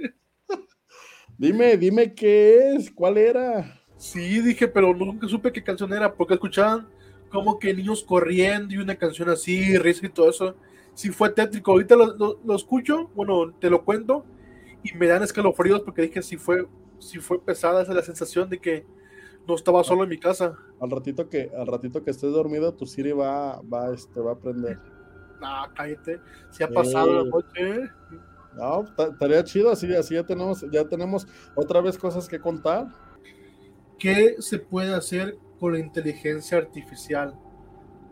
dime, 1.38 1.78
dime 1.78 2.14
qué 2.14 2.76
es, 2.76 2.90
cuál 2.92 3.18
era. 3.18 3.82
Sí, 3.98 4.42
dije, 4.42 4.68
pero 4.68 4.94
nunca 4.94 5.28
supe 5.28 5.52
qué 5.52 5.64
canción 5.64 5.92
era, 5.92 6.14
porque 6.14 6.36
escuchaban 6.36 6.88
como 7.30 7.60
que 7.60 7.74
niños 7.74 8.04
corriendo 8.04 8.74
y 8.74 8.78
una 8.78 8.96
canción 8.96 9.30
así, 9.30 9.78
risa 9.78 10.06
y 10.06 10.10
todo 10.10 10.30
eso. 10.30 10.56
Sí 10.94 11.10
fue 11.10 11.30
tétrico. 11.30 11.72
Ahorita 11.72 11.96
lo, 11.96 12.40
lo, 12.44 12.56
escucho, 12.56 13.10
bueno, 13.16 13.54
te 13.60 13.70
lo 13.70 13.84
cuento, 13.84 14.26
y 14.84 14.94
me 14.94 15.08
dan 15.08 15.24
escalofríos 15.24 15.82
porque 15.82 16.04
dije, 16.04 16.22
si 16.22 16.38
fue, 16.38 16.68
si 17.00 17.20
fue 17.20 17.44
pesada 17.44 17.84
esa 17.84 17.94
la 17.94 18.04
sensación 18.04 18.50
de 18.50 18.60
que 18.60 18.86
no 19.48 19.56
estaba 19.56 19.84
solo 19.84 20.04
en 20.04 20.10
mi 20.10 20.20
casa. 20.20 20.58
Al 20.80 20.92
ratito 20.92 21.28
que, 21.30 21.52
al 21.58 21.68
ratito 21.68 22.04
que 22.04 22.12
estés 22.12 22.32
dormido, 22.32 22.74
tu 22.74 22.86
Siri 22.86 23.12
va, 23.12 23.62
va, 23.62 23.94
este, 23.94 24.20
va 24.20 24.34
a 24.34 24.38
prender. 24.40 24.78
No, 25.42 25.74
cállate. 25.76 26.20
Si 26.52 26.64
ha 26.64 26.70
pasado 26.70 27.24
la 27.24 27.30
noche. 27.30 27.90
No, 28.56 28.86
estaría 29.12 29.44
chido, 29.44 29.72
así, 29.72 29.94
así 29.94 30.16
ya 30.16 30.24
tenemos, 30.24 30.66
ya 30.72 30.88
tenemos 30.88 31.28
otra 31.56 31.82
vez 31.82 31.98
cosas 31.98 32.28
que 32.28 32.40
contar. 32.40 32.88
¿Qué 34.00 34.36
se 34.40 34.60
puede 34.60 34.94
hacer 34.94 35.38
con 35.60 35.74
la 35.74 35.80
inteligencia 35.80 36.58
artificial? 36.58 37.36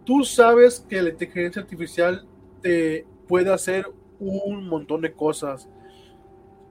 Tú 0.03 0.23
sabes 0.23 0.85
que 0.87 1.01
la 1.01 1.09
inteligencia 1.09 1.61
artificial 1.61 2.27
te 2.61 3.07
puede 3.27 3.51
hacer 3.51 3.87
un 4.19 4.67
montón 4.67 5.01
de 5.01 5.13
cosas. 5.13 5.67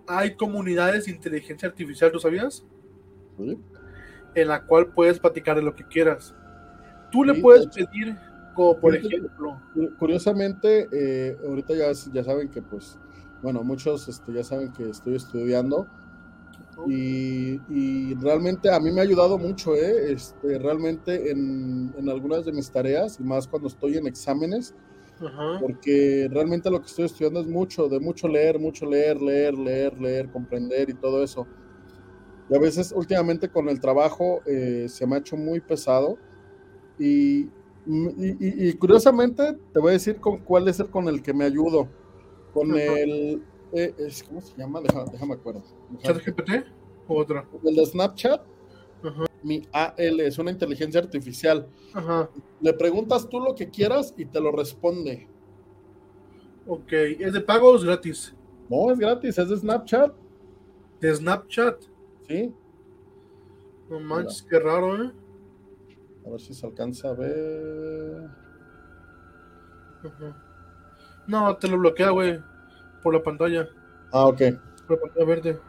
Hay 0.06 0.34
comunidades 0.34 1.06
de 1.06 1.12
inteligencia 1.12 1.68
artificial, 1.68 2.12
¿tú 2.12 2.18
sabías? 2.18 2.64
Sí 3.38 3.58
en 4.34 4.48
la 4.48 4.62
cual 4.62 4.86
puedes 4.86 5.18
platicar 5.18 5.56
de 5.56 5.62
lo 5.62 5.74
que 5.74 5.84
quieras. 5.84 6.34
Tú 7.10 7.24
le 7.24 7.34
puedes 7.34 7.66
pedir, 7.68 8.16
como 8.54 8.78
por 8.78 8.96
ejemplo. 8.96 9.60
Curiosamente, 9.98 10.88
eh, 10.92 11.38
ahorita 11.46 11.74
ya, 11.74 11.92
ya 12.12 12.24
saben 12.24 12.48
que, 12.48 12.60
pues, 12.62 12.98
bueno, 13.42 13.62
muchos 13.62 14.08
este, 14.08 14.32
ya 14.32 14.42
saben 14.42 14.72
que 14.72 14.90
estoy 14.90 15.16
estudiando. 15.16 15.86
Y, 16.88 18.14
realmente 18.16 18.68
a 18.68 18.80
mí 18.80 18.90
me 18.90 19.00
ha 19.00 19.04
ayudado 19.04 19.38
mucho, 19.38 19.76
¿eh? 19.76 20.12
este, 20.12 20.58
realmente 20.58 21.30
en, 21.30 21.94
en, 21.96 22.08
algunas 22.08 22.44
de 22.44 22.52
mis 22.52 22.70
tareas, 22.70 23.20
y 23.20 23.22
más 23.22 23.46
cuando 23.46 23.68
estoy 23.68 23.96
en 23.96 24.06
exámenes, 24.06 24.74
porque 25.60 26.28
realmente 26.30 26.70
lo 26.70 26.80
que 26.80 26.86
estoy 26.86 27.04
estudiando 27.04 27.40
es 27.40 27.46
mucho, 27.46 27.88
de 27.88 28.00
mucho 28.00 28.28
leer, 28.28 28.58
mucho 28.58 28.86
leer, 28.86 29.20
leer, 29.20 29.54
leer, 29.54 30.00
leer, 30.00 30.30
comprender 30.30 30.90
y 30.90 30.94
todo 30.94 31.22
eso. 31.22 31.46
Y 32.50 32.54
a 32.54 32.58
veces 32.58 32.92
últimamente 32.94 33.48
con 33.48 33.68
el 33.68 33.80
trabajo 33.80 34.40
eh, 34.46 34.86
se 34.88 35.06
me 35.06 35.16
ha 35.16 35.18
hecho 35.18 35.36
muy 35.36 35.60
pesado. 35.60 36.18
Y, 36.98 37.48
y, 37.86 38.72
curiosamente 38.74 39.58
te 39.72 39.80
voy 39.80 39.90
a 39.90 39.92
decir 39.92 40.20
con 40.20 40.38
cuál 40.38 40.68
es 40.68 40.80
el 40.80 40.88
con 40.88 41.08
el 41.08 41.22
que 41.22 41.34
me 41.34 41.44
ayudo. 41.44 41.88
Con 42.52 42.78
el... 42.78 43.42
Eh, 43.72 43.94
¿Cómo 44.28 44.40
se 44.40 44.56
llama? 44.56 44.80
Déjame, 44.80 45.10
déjame 45.10 45.34
acuerdo. 45.34 45.62
¿ChatGPT 45.98 46.50
o 47.08 47.18
otro? 47.18 47.44
El 47.64 47.74
de 47.74 47.86
Snapchat. 47.86 48.42
Mi 49.42 49.62
AL 49.72 50.20
es 50.20 50.38
una 50.38 50.50
inteligencia 50.50 51.00
artificial. 51.00 51.68
Le 52.60 52.72
preguntas 52.72 53.28
tú 53.28 53.40
lo 53.40 53.54
que 53.54 53.68
quieras 53.68 54.14
y 54.16 54.24
te 54.24 54.40
lo 54.40 54.52
responde. 54.52 55.28
Ok, 56.66 56.92
¿es 56.92 57.32
de 57.32 57.40
pago 57.40 57.70
o 57.70 57.76
es 57.76 57.84
gratis? 57.84 58.34
No, 58.70 58.90
es 58.90 58.98
gratis, 58.98 59.36
es 59.36 59.48
de 59.48 59.56
Snapchat. 59.56 60.14
¿De 61.00 61.14
Snapchat? 61.14 61.84
Sí. 62.28 62.54
No 63.90 64.00
manches, 64.00 64.42
qué 64.48 64.58
raro, 64.58 65.02
¿eh? 65.02 65.12
A 66.26 66.30
ver 66.30 66.40
si 66.40 66.54
se 66.54 66.66
alcanza 66.66 67.10
a 67.10 67.14
ver. 67.14 68.30
No, 71.26 71.56
te 71.56 71.68
lo 71.68 71.78
bloquea, 71.78 72.10
güey. 72.10 72.40
Por 73.02 73.14
la 73.14 73.22
pantalla. 73.22 73.68
Ah, 74.12 74.26
ok. 74.26 74.40
Por 74.86 74.96
la 74.96 75.02
pantalla 75.02 75.26
verde. 75.26 75.60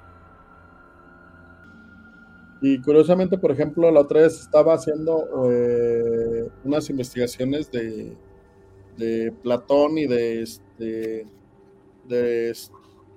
Y 2.61 2.81
curiosamente, 2.81 3.37
por 3.37 3.51
ejemplo, 3.51 3.91
la 3.91 4.01
otra 4.01 4.21
vez 4.21 4.39
estaba 4.39 4.73
haciendo 4.73 5.51
eh, 5.51 6.49
unas 6.63 6.89
investigaciones 6.89 7.69
de, 7.69 8.17
de 8.97 9.33
Platón 9.43 9.97
y 9.97 10.07
de 10.07 10.41
este 10.41 11.27
de, 12.07 12.55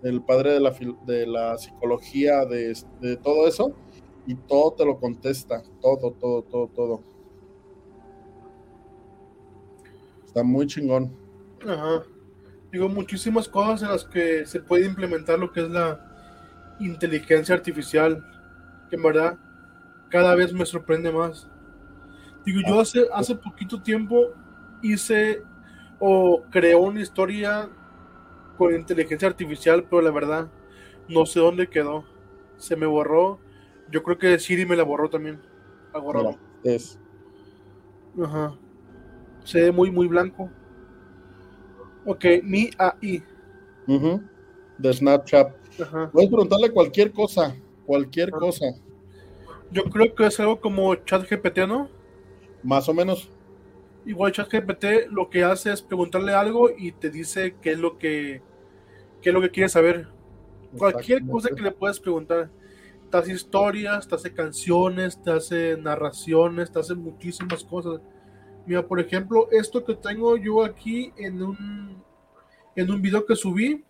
del 0.02 0.22
padre 0.22 0.52
de 0.52 0.60
la, 0.60 0.74
de 1.06 1.26
la 1.26 1.58
psicología, 1.58 2.44
de, 2.44 2.76
de 3.00 3.16
todo 3.16 3.46
eso, 3.48 3.74
y 4.26 4.34
todo 4.34 4.72
te 4.72 4.84
lo 4.84 4.98
contesta, 4.98 5.62
todo, 5.80 6.12
todo, 6.12 6.42
todo, 6.42 6.68
todo. 6.68 7.02
Está 10.26 10.42
muy 10.42 10.66
chingón. 10.66 11.10
Ajá. 11.66 12.02
Digo, 12.70 12.88
muchísimas 12.88 13.48
cosas 13.48 13.82
en 13.82 13.88
las 13.88 14.04
que 14.04 14.44
se 14.44 14.60
puede 14.60 14.84
implementar 14.84 15.38
lo 15.38 15.50
que 15.50 15.60
es 15.60 15.70
la 15.70 16.76
inteligencia 16.78 17.54
artificial, 17.54 18.22
que 18.90 18.96
en 18.96 19.02
verdad 19.02 19.38
cada 20.10 20.34
vez 20.34 20.52
me 20.52 20.66
sorprende 20.66 21.10
más. 21.10 21.48
Digo, 22.44 22.60
yo 22.66 22.80
hace, 22.80 23.06
hace 23.12 23.34
poquito 23.34 23.82
tiempo 23.82 24.34
hice 24.82 25.42
o 25.98 26.42
creó 26.50 26.80
una 26.80 27.00
historia 27.00 27.68
con 28.58 28.74
inteligencia 28.74 29.28
artificial, 29.28 29.84
pero 29.88 30.02
la 30.02 30.10
verdad 30.10 30.50
no 31.08 31.24
sé 31.24 31.40
dónde 31.40 31.68
quedó. 31.68 32.04
Se 32.58 32.76
me 32.76 32.86
borró. 32.86 33.38
Yo 33.90 34.02
creo 34.02 34.18
que 34.18 34.38
Siri 34.38 34.66
me 34.66 34.76
la 34.76 34.82
borró 34.82 35.08
también. 35.08 35.40
La 35.94 36.36
es. 36.64 36.98
Ajá. 38.22 38.58
Se 39.44 39.62
ve 39.62 39.72
muy, 39.72 39.90
muy 39.90 40.06
blanco. 40.06 40.50
Ok, 42.04 42.24
mi 42.42 42.70
AI. 42.78 43.22
De 44.76 44.92
Snapchat. 44.92 45.52
Puedes 46.12 46.28
preguntarle 46.28 46.70
cualquier 46.70 47.12
cosa. 47.12 47.56
Cualquier 47.86 48.30
cosa. 48.30 48.66
Yo 49.70 49.84
creo 49.84 50.14
que 50.14 50.26
es 50.26 50.38
algo 50.40 50.60
como 50.60 50.94
ChatGPT, 50.94 51.60
¿no? 51.66 51.88
Más 52.62 52.88
o 52.88 52.94
menos. 52.94 53.30
Igual 54.08 54.32
ChatGPT 54.32 55.10
lo 55.10 55.28
que 55.28 55.44
hace 55.44 55.70
es 55.70 55.82
preguntarle 55.82 56.32
algo 56.32 56.70
y 56.70 56.92
te 56.92 57.10
dice 57.10 57.56
qué 57.60 57.72
es 57.72 57.78
lo 57.78 57.98
que, 57.98 58.40
qué 59.20 59.28
es 59.28 59.34
lo 59.34 59.42
que 59.42 59.50
quieres 59.50 59.72
saber. 59.72 60.08
Cualquier 60.78 61.26
cosa 61.26 61.50
que 61.54 61.60
le 61.60 61.72
puedas 61.72 62.00
preguntar. 62.00 62.48
Te 63.10 63.16
hace 63.18 63.32
historias, 63.32 64.08
te 64.08 64.14
hace 64.14 64.32
canciones, 64.32 65.22
te 65.22 65.30
hace 65.30 65.76
narraciones, 65.76 66.72
te 66.72 66.78
hace 66.78 66.94
muchísimas 66.94 67.62
cosas. 67.62 68.00
Mira, 68.64 68.82
por 68.82 68.98
ejemplo, 68.98 69.46
esto 69.50 69.84
que 69.84 69.94
tengo 69.94 70.38
yo 70.38 70.64
aquí 70.64 71.12
en 71.18 71.42
un 71.42 72.02
en 72.76 72.90
un 72.90 73.02
video 73.02 73.26
que 73.26 73.36
subí, 73.36 73.84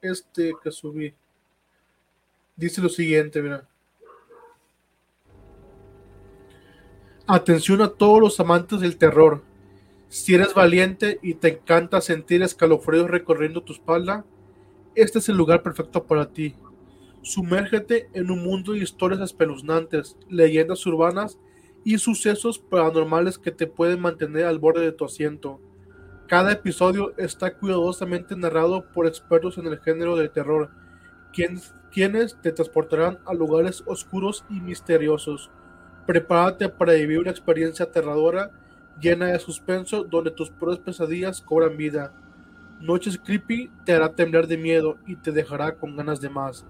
este 0.00 0.54
que 0.64 0.70
subí, 0.70 1.12
dice 2.56 2.80
lo 2.80 2.88
siguiente, 2.88 3.42
mira. 3.42 3.68
Atención 7.32 7.80
a 7.80 7.90
todos 7.90 8.20
los 8.20 8.40
amantes 8.40 8.80
del 8.80 8.96
terror. 8.96 9.44
Si 10.08 10.34
eres 10.34 10.52
valiente 10.52 11.20
y 11.22 11.34
te 11.34 11.46
encanta 11.46 12.00
sentir 12.00 12.42
escalofríos 12.42 13.08
recorriendo 13.08 13.62
tu 13.62 13.72
espalda, 13.72 14.24
este 14.96 15.20
es 15.20 15.28
el 15.28 15.36
lugar 15.36 15.62
perfecto 15.62 16.02
para 16.02 16.32
ti. 16.32 16.56
Sumérgete 17.22 18.08
en 18.14 18.32
un 18.32 18.42
mundo 18.42 18.72
de 18.72 18.80
historias 18.80 19.20
espeluznantes, 19.20 20.16
leyendas 20.28 20.84
urbanas 20.86 21.38
y 21.84 21.98
sucesos 21.98 22.58
paranormales 22.58 23.38
que 23.38 23.52
te 23.52 23.68
pueden 23.68 24.00
mantener 24.00 24.46
al 24.46 24.58
borde 24.58 24.80
de 24.80 24.90
tu 24.90 25.04
asiento. 25.04 25.60
Cada 26.26 26.50
episodio 26.50 27.14
está 27.16 27.56
cuidadosamente 27.56 28.34
narrado 28.34 28.90
por 28.92 29.06
expertos 29.06 29.56
en 29.56 29.68
el 29.68 29.78
género 29.78 30.16
de 30.16 30.30
terror, 30.30 30.70
quienes 31.32 32.40
te 32.42 32.50
transportarán 32.50 33.20
a 33.24 33.34
lugares 33.34 33.84
oscuros 33.86 34.44
y 34.50 34.54
misteriosos 34.54 35.48
Prepárate 36.06 36.68
para 36.68 36.94
vivir 36.94 37.18
una 37.18 37.30
experiencia 37.30 37.84
aterradora, 37.84 38.50
llena 39.00 39.26
de 39.26 39.38
suspenso, 39.38 40.04
donde 40.04 40.30
tus 40.30 40.50
peores 40.50 40.78
pesadillas 40.78 41.40
cobran 41.40 41.76
vida. 41.76 42.14
Noches 42.80 43.18
Creepy 43.18 43.70
te 43.84 43.92
hará 43.92 44.14
temblar 44.14 44.46
de 44.46 44.56
miedo 44.56 44.98
y 45.06 45.16
te 45.16 45.32
dejará 45.32 45.76
con 45.76 45.96
ganas 45.96 46.20
de 46.20 46.30
más. 46.30 46.66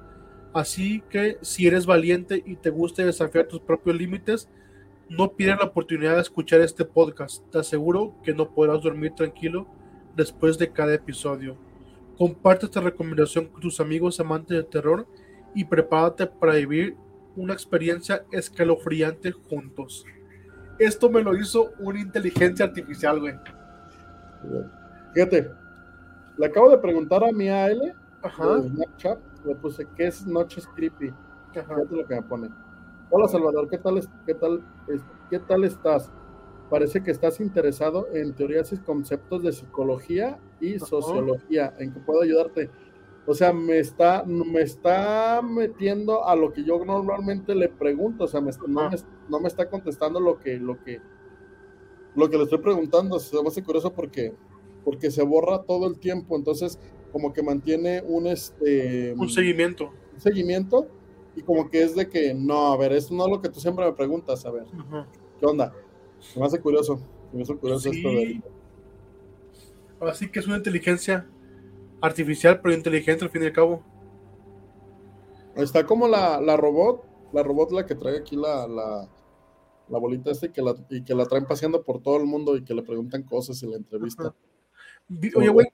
Así 0.53 1.03
que 1.09 1.39
si 1.43 1.67
eres 1.67 1.87
valiente 1.87 2.43
y 2.45 2.57
te 2.57 2.71
gusta 2.71 3.05
desafiar 3.05 3.47
tus 3.47 3.61
propios 3.61 3.97
límites, 3.97 4.49
no 5.09 5.33
pierdas 5.33 5.61
la 5.61 5.67
oportunidad 5.67 6.17
de 6.17 6.23
escuchar 6.23 6.61
este 6.61 6.85
podcast. 6.85 7.45
Te 7.51 7.59
aseguro 7.59 8.15
que 8.25 8.35
no 8.35 8.53
podrás 8.53 8.83
dormir 8.83 9.13
tranquilo 9.15 9.67
después 10.17 10.59
de 10.59 10.73
cada 10.73 10.95
episodio. 10.95 11.57
Comparte 12.19 12.67
esta 12.67 12.81
recomendación 12.81 13.47
con 13.47 13.61
tus 13.61 13.81
amigos 13.81 14.21
amantes 14.21 14.57
de 14.57 14.65
terror 14.65 15.07
y 15.55 15.65
prepárate 15.65 16.27
para 16.27 16.55
vivir 16.55 16.97
una 17.37 17.53
experiencia 17.53 18.25
escalofriante 18.33 19.33
juntos. 19.33 20.05
Esto 20.79 21.11
me 21.11 21.23
lo 21.23 21.37
hizo 21.37 21.73
una 21.79 22.01
inteligencia 22.01 22.65
artificial, 22.67 23.21
güey. 23.21 23.35
Fíjate, 25.15 25.51
le 26.39 26.47
acabo 26.47 26.71
de 26.71 26.79
preguntar 26.79 27.23
a 27.23 27.33
mi 27.33 27.49
AL 27.49 27.95
Ajá. 28.23 28.61
Snapchat, 28.63 29.19
le 29.45 29.55
puse, 29.57 29.87
¿qué 29.97 30.07
es 30.07 30.27
Noches 30.27 30.67
Creepy? 30.75 31.13
Fíjate 31.53 31.97
lo 31.97 32.07
que 32.07 32.15
me 32.15 32.23
pone. 32.23 32.49
Hola 33.11 33.29
Salvador, 33.29 33.69
¿qué 33.69 33.79
tal, 33.79 34.01
qué 34.25 34.35
tal, 34.35 34.63
qué 35.29 35.39
tal 35.41 35.65
estás? 35.65 36.11
Parece 36.71 37.03
que 37.03 37.11
estás 37.11 37.41
interesado 37.41 38.07
en 38.13 38.33
teorías 38.35 38.73
y 38.73 38.79
conceptos 38.79 39.43
de 39.43 39.53
psicología 39.53 40.39
y 40.61 40.79
sociología. 40.79 41.75
¿En 41.79 41.93
qué 41.93 42.01
puedo 42.01 42.23
ayudarte? 42.23 42.71
O 43.31 43.35
sea, 43.35 43.53
me 43.53 43.79
está, 43.79 44.25
me 44.25 44.61
está 44.61 45.41
metiendo 45.41 46.27
a 46.27 46.35
lo 46.35 46.53
que 46.53 46.65
yo 46.65 46.85
normalmente 46.85 47.55
le 47.55 47.69
pregunto. 47.69 48.25
O 48.25 48.27
sea, 48.27 48.41
no, 48.41 49.39
me, 49.39 49.47
está 49.47 49.71
contestando 49.71 50.19
lo 50.19 50.41
que, 50.41 50.59
lo 50.59 50.83
que, 50.83 51.01
lo 52.17 52.29
que 52.29 52.37
le 52.37 52.43
estoy 52.43 52.59
preguntando. 52.59 53.21
Se 53.21 53.41
me 53.41 53.47
hace 53.47 53.63
curioso 53.63 53.93
porque, 53.93 54.35
porque 54.85 55.13
se 55.13 55.23
borra 55.23 55.63
todo 55.63 55.87
el 55.87 56.01
tiempo. 56.01 56.35
Entonces, 56.35 56.81
como 57.13 57.33
que 57.33 57.41
mantiene 57.41 58.03
un 58.05 58.27
este 58.27 59.15
un 59.17 59.29
seguimiento. 59.29 59.93
Un 60.13 60.21
seguimiento. 60.21 60.89
Y 61.37 61.43
como 61.43 61.71
que 61.71 61.85
es 61.85 61.95
de 61.95 62.09
que, 62.09 62.35
no, 62.35 62.73
a 62.73 62.77
ver, 62.77 62.93
esto 62.95 63.15
no 63.15 63.27
es 63.27 63.31
lo 63.31 63.41
que 63.41 63.49
tú 63.49 63.61
siempre 63.61 63.87
me 63.87 63.93
preguntas. 63.93 64.45
A 64.45 64.51
ver, 64.51 64.65
¿qué 65.39 65.47
onda? 65.47 65.73
Se 66.19 66.41
me 66.41 66.47
hace 66.47 66.61
curioso. 66.61 66.99
Se 67.31 67.37
me 67.37 67.45
hace 67.45 67.55
curioso 67.55 67.93
esto 67.93 68.09
de. 68.09 68.43
Así 70.01 70.29
que 70.29 70.41
es 70.41 70.49
una 70.49 70.57
inteligencia 70.57 71.29
artificial, 72.01 72.61
pero 72.61 72.75
inteligente 72.75 73.25
al 73.25 73.31
fin 73.31 73.43
y 73.43 73.47
al 73.47 73.53
cabo. 73.53 73.83
Está 75.57 75.85
como 75.85 76.09
la, 76.09 76.41
la 76.41 76.57
robot, 76.57 77.05
la 77.33 77.43
robot 77.43 77.73
la 77.73 77.87
que 77.87 77.95
trae 77.95 78.19
aquí 78.19 78.37
la, 78.37 78.67
la, 78.67 79.09
la 79.89 79.99
bolita 79.99 80.31
esta 80.31 80.47
y 80.47 80.51
que 80.51 80.63
la, 80.63 80.75
y 80.89 81.03
que 81.03 81.15
la 81.15 81.27
traen 81.27 81.47
paseando 81.47 81.83
por 81.83 82.03
todo 82.03 82.17
el 82.17 82.27
mundo 82.27 82.57
y 82.57 82.65
que 82.65 82.75
le 82.75 82.83
preguntan 82.83 83.23
cosas 83.23 83.63
en 83.63 83.73
la 83.73 83.77
entrevista. 83.77 84.35
Oye, 85.37 85.49
güey, 85.49 85.67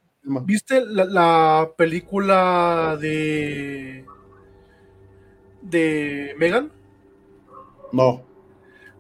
¿viste 0.45 0.85
la, 0.85 1.05
la, 1.05 1.73
película 1.77 2.97
de 3.01 4.05
de 5.63 6.35
Megan? 6.39 6.73
No. 7.93 8.23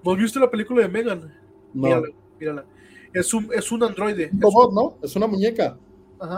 ¿No 0.04 0.14
viste 0.14 0.38
la 0.38 0.50
película 0.50 0.82
de 0.82 0.88
Megan? 0.88 1.34
No. 1.72 2.02
Mírala, 2.38 2.64
Es 3.12 3.32
un, 3.32 3.48
es 3.52 3.72
un 3.72 3.82
androide. 3.82 4.30
Robot, 4.38 4.72
¿no? 4.72 4.98
Es 5.02 5.16
una 5.16 5.26
muñeca 5.26 5.78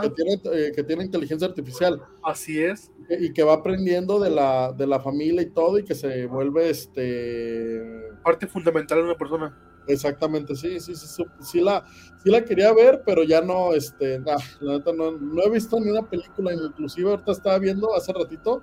que 0.01 0.09
tiene, 0.09 0.41
eh, 0.53 0.71
que 0.75 0.83
tiene 0.83 1.03
inteligencia 1.03 1.47
artificial. 1.47 2.01
Así 2.23 2.61
es. 2.61 2.91
Y 3.09 3.33
que 3.33 3.43
va 3.43 3.53
aprendiendo 3.53 4.19
de 4.19 4.29
la, 4.29 4.71
de 4.73 4.85
la 4.85 4.99
familia 4.99 5.41
y 5.41 5.49
todo, 5.49 5.79
y 5.79 5.83
que 5.83 5.95
se 5.95 6.25
vuelve 6.25 6.69
este 6.69 8.09
parte 8.23 8.47
fundamental 8.47 8.99
de 8.99 9.03
una 9.05 9.17
persona. 9.17 9.57
Exactamente, 9.87 10.55
sí, 10.55 10.79
sí, 10.79 10.95
sí, 10.95 11.23
sí, 11.39 11.61
la, 11.61 11.83
sí 12.23 12.29
la 12.29 12.45
quería 12.45 12.71
ver, 12.73 13.01
pero 13.03 13.23
ya 13.23 13.41
no, 13.41 13.73
este, 13.73 14.19
la 14.19 14.37
neta 14.61 14.93
no, 14.93 15.11
no, 15.11 15.41
he 15.41 15.49
visto 15.49 15.79
ni 15.79 15.89
una 15.89 16.07
película, 16.07 16.53
inclusive 16.53 17.09
ahorita 17.09 17.31
estaba 17.31 17.57
viendo 17.57 17.95
hace 17.95 18.13
ratito, 18.13 18.61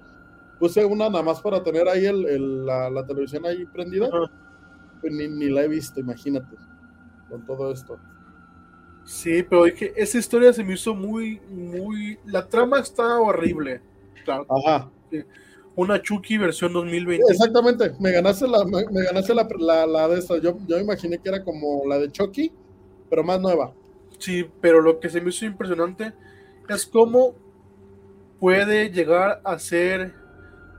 puse 0.61 0.85
una 0.85 1.09
nada 1.09 1.25
más 1.25 1.41
para 1.41 1.65
tener 1.65 1.89
ahí 1.89 2.07
el, 2.07 2.65
la, 2.65 2.89
la, 2.91 3.05
televisión 3.05 3.45
ahí 3.45 3.67
prendida, 3.67 4.09
pues 5.01 5.13
ni, 5.13 5.27
ni 5.27 5.49
la 5.49 5.65
he 5.65 5.69
visto, 5.69 5.99
imagínate, 5.99 6.55
con 7.29 7.45
todo 7.45 7.73
esto. 7.73 7.99
Sí, 9.07 9.45
pero 9.45 9.67
es 9.67 9.75
que 9.75 9.93
esa 9.97 10.19
historia 10.19 10.53
se 10.53 10.65
me 10.65 10.75
hizo 10.75 10.95
muy, 10.95 11.41
muy. 11.49 12.19
La 12.27 12.47
trama 12.47 12.81
está 12.81 13.21
horrible. 13.21 13.81
Claro. 14.25 14.47
Ajá. 14.49 14.91
una 15.77 16.03
Chucky 16.03 16.37
versión 16.37 16.73
2020. 16.73 17.25
Exactamente, 17.31 17.93
me 18.01 18.11
ganaste 18.11 18.49
la, 18.49 18.65
me, 18.65 18.83
ganaste 19.05 19.33
la, 19.33 19.87
la, 19.87 20.09
de 20.09 20.19
esta. 20.19 20.39
Yo, 20.39 20.59
yo 20.67 20.79
imaginé 20.79 21.19
que 21.19 21.29
era 21.29 21.45
como 21.45 21.87
la 21.87 21.99
de 21.99 22.11
Chucky, 22.11 22.51
pero 23.09 23.23
más 23.23 23.41
nueva. 23.41 23.73
Sí, 24.19 24.45
pero 24.61 24.81
lo 24.81 24.99
que 24.99 25.09
se 25.09 25.21
me 25.21 25.31
hizo 25.31 25.45
impresionante 25.45 26.13
es 26.69 26.85
cómo 26.85 27.35
puede 28.41 28.91
llegar 28.91 29.41
a 29.45 29.53
hacer 29.53 30.15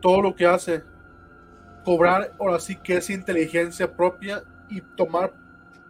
todo 0.01 0.21
lo 0.21 0.35
que 0.35 0.45
hace. 0.45 0.83
Cobrar 1.85 2.35
ahora 2.39 2.59
sí 2.59 2.75
que 2.75 2.97
es 2.97 3.09
inteligencia 3.09 3.95
propia 3.95 4.43
y 4.69 4.81
tomar 4.97 5.33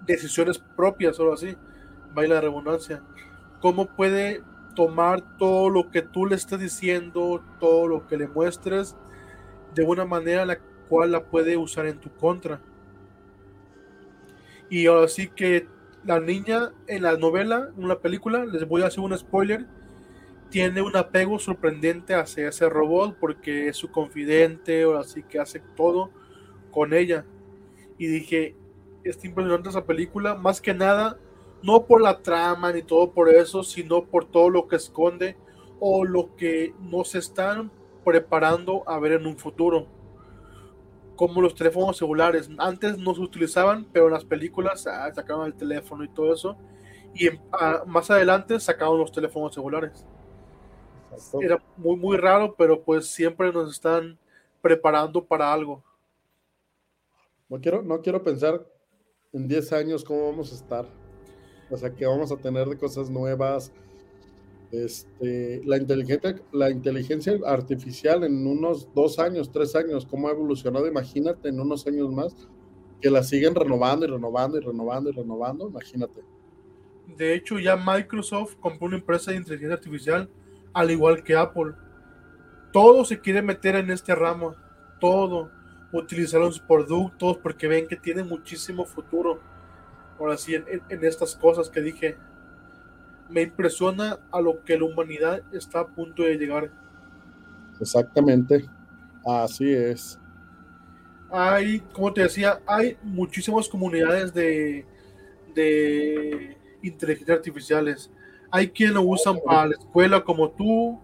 decisiones 0.05 0.59
propias, 0.75 1.19
ahora 1.19 1.37
sí. 1.37 1.57
Baila 2.17 2.35
de 2.35 2.41
redundancia. 2.41 3.03
Cómo 3.61 3.85
puede 3.85 4.41
tomar 4.75 5.37
todo 5.37 5.69
lo 5.69 5.91
que 5.91 6.01
tú 6.01 6.25
le 6.25 6.35
estés 6.35 6.59
diciendo, 6.59 7.43
todo 7.59 7.87
lo 7.87 8.07
que 8.07 8.17
le 8.17 8.27
muestres, 8.27 8.95
de 9.75 9.83
una 9.83 10.03
manera 10.03 10.43
la 10.43 10.57
cual 10.89 11.11
la 11.11 11.25
puede 11.25 11.57
usar 11.57 11.85
en 11.85 11.99
tu 11.99 12.09
contra. 12.09 12.59
Y 14.67 14.87
ahora 14.87 15.07
sí 15.07 15.27
que 15.27 15.67
la 16.03 16.19
niña 16.19 16.71
en 16.87 17.03
la 17.03 17.17
novela, 17.17 17.69
en 17.77 17.87
la 17.87 17.99
película, 17.99 18.45
les 18.45 18.67
voy 18.67 18.81
a 18.81 18.87
hacer 18.87 19.01
un 19.01 19.15
spoiler, 19.15 19.67
tiene 20.49 20.81
un 20.81 20.97
apego 20.97 21.37
sorprendente 21.37 22.15
hacia 22.15 22.49
ese 22.49 22.67
robot 22.67 23.15
porque 23.19 23.67
es 23.67 23.77
su 23.77 23.91
confidente, 23.91 24.81
ahora 24.81 25.03
sí 25.03 25.21
que 25.21 25.39
hace 25.39 25.61
todo 25.75 26.09
con 26.71 26.95
ella. 26.95 27.25
Y 27.99 28.07
dije, 28.07 28.55
es 29.03 29.23
impresionante 29.23 29.69
esa 29.69 29.85
película, 29.85 30.33
más 30.33 30.59
que 30.59 30.73
nada 30.73 31.19
no 31.61 31.85
por 31.85 32.01
la 32.01 32.21
trama 32.21 32.71
ni 32.71 32.81
todo 32.83 33.11
por 33.11 33.29
eso, 33.29 33.63
sino 33.63 34.05
por 34.05 34.25
todo 34.25 34.49
lo 34.49 34.67
que 34.67 34.75
esconde 34.75 35.35
o 35.79 36.05
lo 36.05 36.35
que 36.35 36.73
nos 36.79 37.15
están 37.15 37.71
preparando 38.03 38.83
a 38.87 38.99
ver 38.99 39.13
en 39.13 39.27
un 39.27 39.37
futuro. 39.37 39.87
Como 41.15 41.41
los 41.41 41.55
teléfonos 41.55 41.97
celulares. 41.97 42.49
Antes 42.57 42.97
no 42.97 43.13
se 43.15 43.21
utilizaban, 43.21 43.85
pero 43.91 44.07
en 44.07 44.13
las 44.13 44.23
películas 44.23 44.85
ah, 44.87 45.11
sacaban 45.13 45.47
el 45.47 45.55
teléfono 45.55 46.03
y 46.03 46.09
todo 46.09 46.33
eso. 46.33 46.57
Y 47.13 47.29
ah, 47.51 47.83
más 47.85 48.11
adelante 48.11 48.59
sacaban 48.59 48.99
los 48.99 49.11
teléfonos 49.11 49.53
celulares. 49.53 50.05
Era 51.41 51.61
muy, 51.75 51.95
muy 51.95 52.17
raro, 52.17 52.53
pero 52.55 52.83
pues 52.83 53.07
siempre 53.07 53.51
nos 53.51 53.71
están 53.71 54.19
preparando 54.61 55.23
para 55.25 55.51
algo. 55.51 55.83
No 57.49 57.59
quiero, 57.59 57.81
no 57.81 58.01
quiero 58.01 58.23
pensar 58.23 58.65
en 59.33 59.47
10 59.47 59.73
años 59.73 60.03
cómo 60.03 60.29
vamos 60.29 60.51
a 60.51 60.55
estar. 60.55 61.06
O 61.69 61.77
sea, 61.77 61.89
que 61.89 62.05
vamos 62.05 62.31
a 62.31 62.37
tener 62.37 62.67
de 62.67 62.77
cosas 62.77 63.09
nuevas. 63.09 63.71
Este, 64.71 65.61
la, 65.65 65.77
inteligencia, 65.77 66.35
la 66.51 66.69
inteligencia 66.69 67.37
artificial 67.45 68.23
en 68.23 68.45
unos 68.45 68.93
dos 68.93 69.17
años, 69.17 69.49
tres 69.51 69.75
años, 69.75 70.05
cómo 70.05 70.27
ha 70.27 70.31
evolucionado, 70.31 70.87
imagínate 70.87 71.49
en 71.49 71.59
unos 71.59 71.87
años 71.87 72.11
más, 72.11 72.35
que 73.01 73.09
la 73.09 73.23
siguen 73.23 73.55
renovando 73.55 74.05
y 74.05 74.09
renovando 74.09 74.57
y 74.57 74.61
renovando 74.61 75.09
y 75.09 75.13
renovando, 75.13 75.69
imagínate. 75.69 76.21
De 77.15 77.33
hecho, 77.33 77.59
ya 77.59 77.77
Microsoft 77.77 78.55
compró 78.59 78.87
una 78.87 78.97
empresa 78.97 79.31
de 79.31 79.37
inteligencia 79.37 79.75
artificial, 79.75 80.29
al 80.73 80.91
igual 80.91 81.23
que 81.23 81.35
Apple. 81.35 81.73
Todo 82.73 83.05
se 83.05 83.21
quiere 83.21 83.41
meter 83.41 83.75
en 83.75 83.89
este 83.89 84.13
ramo, 84.13 84.53
todo, 84.99 85.49
utilizar 85.93 86.41
los 86.41 86.59
productos 86.59 87.37
porque 87.37 87.67
ven 87.67 87.87
que 87.87 87.95
tiene 87.95 88.23
muchísimo 88.23 88.85
futuro 88.85 89.39
ahora 90.19 90.37
sí, 90.37 90.55
en, 90.55 91.03
estas 91.03 91.35
cosas 91.35 91.69
que 91.69 91.81
dije, 91.81 92.17
me 93.29 93.41
impresiona 93.43 94.19
a 94.31 94.41
lo 94.41 94.63
que 94.63 94.77
la 94.77 94.85
humanidad 94.85 95.41
está 95.53 95.81
a 95.81 95.87
punto 95.87 96.23
de 96.23 96.37
llegar. 96.37 96.71
Exactamente, 97.79 98.65
así 99.25 99.71
es. 99.71 100.19
Hay, 101.29 101.79
como 101.91 102.13
te 102.13 102.21
decía, 102.21 102.59
hay 102.65 102.97
muchísimas 103.03 103.67
comunidades 103.67 104.33
de, 104.33 104.85
de 105.53 106.57
inteligencia 106.81 107.35
artificiales. 107.35 108.09
Hay 108.49 108.69
quienes 108.69 108.95
lo 108.95 109.01
usan 109.01 109.37
para 109.45 109.67
la 109.67 109.73
escuela 109.73 110.23
como 110.23 110.49
tú, 110.49 110.99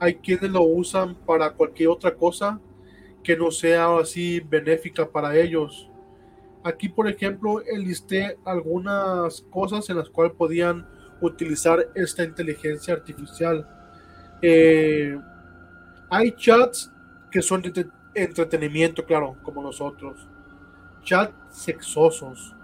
hay 0.00 0.14
quienes 0.14 0.50
lo 0.50 0.62
usan 0.62 1.14
para 1.14 1.52
cualquier 1.52 1.88
otra 1.90 2.14
cosa 2.14 2.60
que 3.22 3.36
no 3.36 3.50
sea 3.50 3.98
así 3.98 4.40
benéfica 4.40 5.08
para 5.08 5.36
ellos. 5.36 5.87
Aquí, 6.68 6.90
por 6.90 7.08
ejemplo, 7.08 7.62
enlisté 7.66 8.36
algunas 8.44 9.40
cosas 9.50 9.88
en 9.88 9.96
las 9.96 10.10
cuales 10.10 10.34
podían 10.34 10.86
utilizar 11.22 11.88
esta 11.94 12.24
inteligencia 12.24 12.92
artificial. 12.92 13.66
Eh, 14.42 15.18
hay 16.10 16.32
chats 16.32 16.92
que 17.30 17.40
son 17.40 17.62
de 17.62 17.88
entretenimiento, 18.12 19.02
claro, 19.02 19.34
como 19.42 19.62
nosotros. 19.62 20.28
Chats 21.02 21.32
sexosos, 21.48 22.54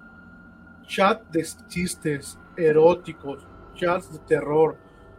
chat 0.87 1.23
de 1.31 1.43
chistes 1.67 2.39
eróticos, 2.59 3.47
chats 3.75 4.13
de 4.13 4.19
terror. 4.19 4.77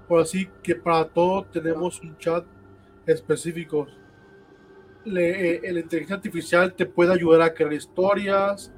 Por 0.08 0.22
así 0.22 0.48
que 0.62 0.76
para 0.76 1.06
todo 1.06 1.44
tenemos 1.46 2.00
un 2.02 2.16
chat 2.20 2.46
específico 3.08 3.88
eh, 5.06 5.62
la 5.72 5.80
inteligencia 5.80 6.16
artificial 6.16 6.74
te 6.74 6.86
puede 6.86 7.14
ayudar 7.14 7.42
a 7.44 7.54
crear 7.54 7.72
historias, 7.74 8.74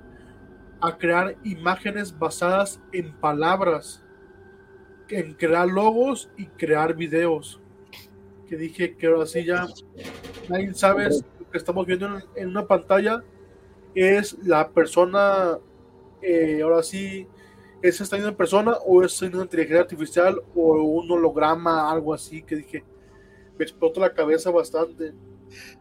a 0.82 0.98
crear 0.98 1.36
imágenes 1.44 2.18
basadas 2.18 2.80
en 2.92 3.14
palabras, 3.14 4.04
en 5.10 5.34
crear 5.34 5.68
logos 5.68 6.30
y 6.38 6.46
crear 6.46 6.96
videos. 6.96 7.60
Que 8.48 8.56
dije 8.56 8.96
que 8.96 9.08
ahora 9.08 9.26
sí 9.26 9.44
ya 9.44 9.68
nadie 10.48 10.74
sabe 10.74 11.10
lo 11.10 11.50
que 11.52 11.58
estamos 11.58 11.86
viendo 11.86 12.08
en, 12.36 12.48
una 12.48 12.66
pantalla 12.66 13.24
es 13.94 14.38
la 14.44 14.70
persona, 14.70 15.58
eh, 16.22 16.62
ahora 16.62 16.84
sí, 16.84 17.28
es 17.82 18.02
esta 18.02 18.16
misma 18.16 18.36
persona 18.36 18.74
o 18.86 19.04
es 19.04 19.22
una 19.22 19.44
inteligencia 19.44 19.82
artificial 19.82 20.42
o 20.56 20.74
un 20.84 21.12
holograma, 21.12 21.92
algo 21.92 22.14
así, 22.14 22.42
que 22.42 22.58
dije, 22.58 22.84
me 23.58 23.64
explotó 23.64 24.00
la 24.00 24.14
cabeza 24.14 24.52
bastante. 24.52 25.14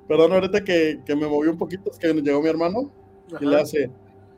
Perdón, 0.08 0.32
ahorita 0.32 0.62
que, 0.62 1.00
que, 1.04 1.16
me 1.16 1.26
moví 1.26 1.48
un 1.48 1.58
poquito, 1.58 1.90
es 1.90 1.98
que 1.98 2.12
llegó 2.12 2.40
mi 2.40 2.48
hermano 2.48 2.92
y 3.40 3.44
le 3.44 3.60
hace, 3.60 3.90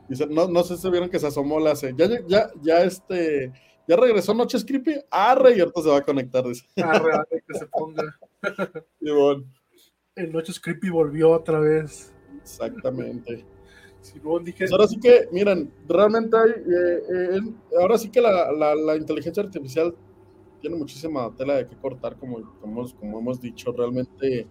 dice, 0.08 0.26
no, 0.26 0.48
no 0.48 0.62
sé 0.62 0.76
si 0.76 0.90
vieron 0.90 1.10
que 1.10 1.18
se 1.18 1.26
asomó, 1.26 1.60
le 1.60 1.70
hace, 1.70 1.94
ya, 1.96 2.08
ya, 2.26 2.50
ya 2.60 2.82
este, 2.82 3.52
ya 3.88 3.96
regresó 3.96 4.34
Noches 4.34 4.64
Creepy, 4.64 4.96
arre, 5.10 5.56
y 5.56 5.60
ahorita 5.60 5.82
se 5.82 5.88
va 5.88 5.96
a 5.96 6.02
conectar, 6.02 6.44
dice. 6.44 6.66
Arre, 6.76 7.14
arre, 7.14 7.42
que 7.46 7.58
se 7.58 7.66
ponga. 7.66 8.02
y 9.00 9.10
bueno. 9.10 9.44
El 10.14 10.32
Noches 10.32 10.60
Creepy 10.60 10.90
volvió 10.90 11.30
otra 11.30 11.60
vez. 11.60 12.12
Exactamente. 12.42 13.46
dije... 14.42 14.58
Pues 14.58 14.72
ahora 14.72 14.88
sí 14.88 14.98
que, 14.98 15.28
miren, 15.32 15.72
realmente 15.88 16.36
hay, 16.36 16.50
eh, 16.50 17.02
eh, 17.14 17.40
ahora 17.80 17.96
sí 17.96 18.10
que 18.10 18.20
la, 18.20 18.52
la, 18.52 18.74
la, 18.74 18.96
inteligencia 18.96 19.42
artificial 19.42 19.94
tiene 20.60 20.76
muchísima 20.76 21.34
tela 21.36 21.54
de 21.54 21.68
que 21.68 21.76
cortar, 21.76 22.16
como, 22.16 22.58
como, 22.60 22.86
como 22.96 23.20
hemos 23.20 23.40
dicho, 23.40 23.72
realmente 23.72 24.46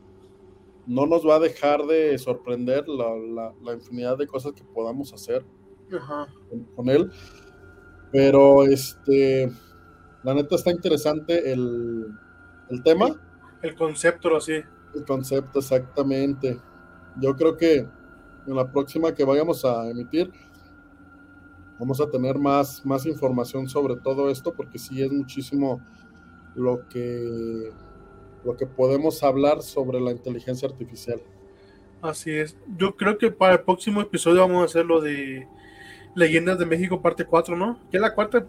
no 0.88 1.06
nos 1.06 1.28
va 1.28 1.36
a 1.36 1.40
dejar 1.40 1.86
de 1.86 2.18
sorprender 2.18 2.88
la, 2.88 3.74
infinidad 3.74 4.18
de 4.18 4.26
cosas 4.26 4.54
que 4.54 4.64
podamos 4.64 5.14
hacer 5.14 5.46
Con, 6.76 6.90
él. 6.90 7.12
Pero 8.12 8.64
este, 8.64 9.52
la 10.24 10.34
neta 10.34 10.56
está 10.56 10.72
interesante 10.72 11.52
el, 11.52 12.08
tema. 12.84 13.22
El, 13.62 13.76
concepto, 13.76 14.36
así. 14.36 14.64
El 14.96 15.06
concepto, 15.06 15.60
exactamente. 15.60 16.60
Yo 17.20 17.36
creo 17.36 17.58
que 17.58 17.88
en 18.48 18.56
la 18.56 18.72
próxima 18.72 19.14
que 19.14 19.26
vayamos 19.26 19.66
a 19.66 19.90
emitir, 19.90 20.32
vamos 21.78 22.00
a 22.00 22.10
tener 22.10 22.40
más, 22.40 22.86
más 22.86 23.06
información 23.06 23.68
sobre 23.68 23.98
todo 23.98 24.30
esto, 24.30 24.54
porque 24.54 24.80
sí 24.80 25.02
es 25.02 25.12
muchísimo 25.12 25.82
lo 26.56 26.88
que 26.88 27.72
lo 28.44 28.56
que 28.56 28.66
podemos 28.66 29.24
hablar 29.24 29.62
sobre 29.62 30.00
la 30.00 30.12
inteligencia 30.12 30.68
artificial. 30.68 31.22
Así 32.02 32.32
es. 32.32 32.56
Yo 32.78 32.96
creo 32.96 33.18
que 33.18 33.32
para 33.32 33.54
el 33.54 33.62
próximo 33.62 34.02
episodio 34.02 34.42
vamos 34.42 34.62
a 34.62 34.66
hacer 34.66 34.86
lo 34.86 35.02
de 35.02 35.48
Leyendas 36.16 36.58
de 36.60 36.66
México 36.66 37.02
parte 37.02 37.26
4, 37.26 37.56
¿no? 37.56 37.80
Ya 37.92 38.00
la 38.00 38.14
cuarta, 38.14 38.46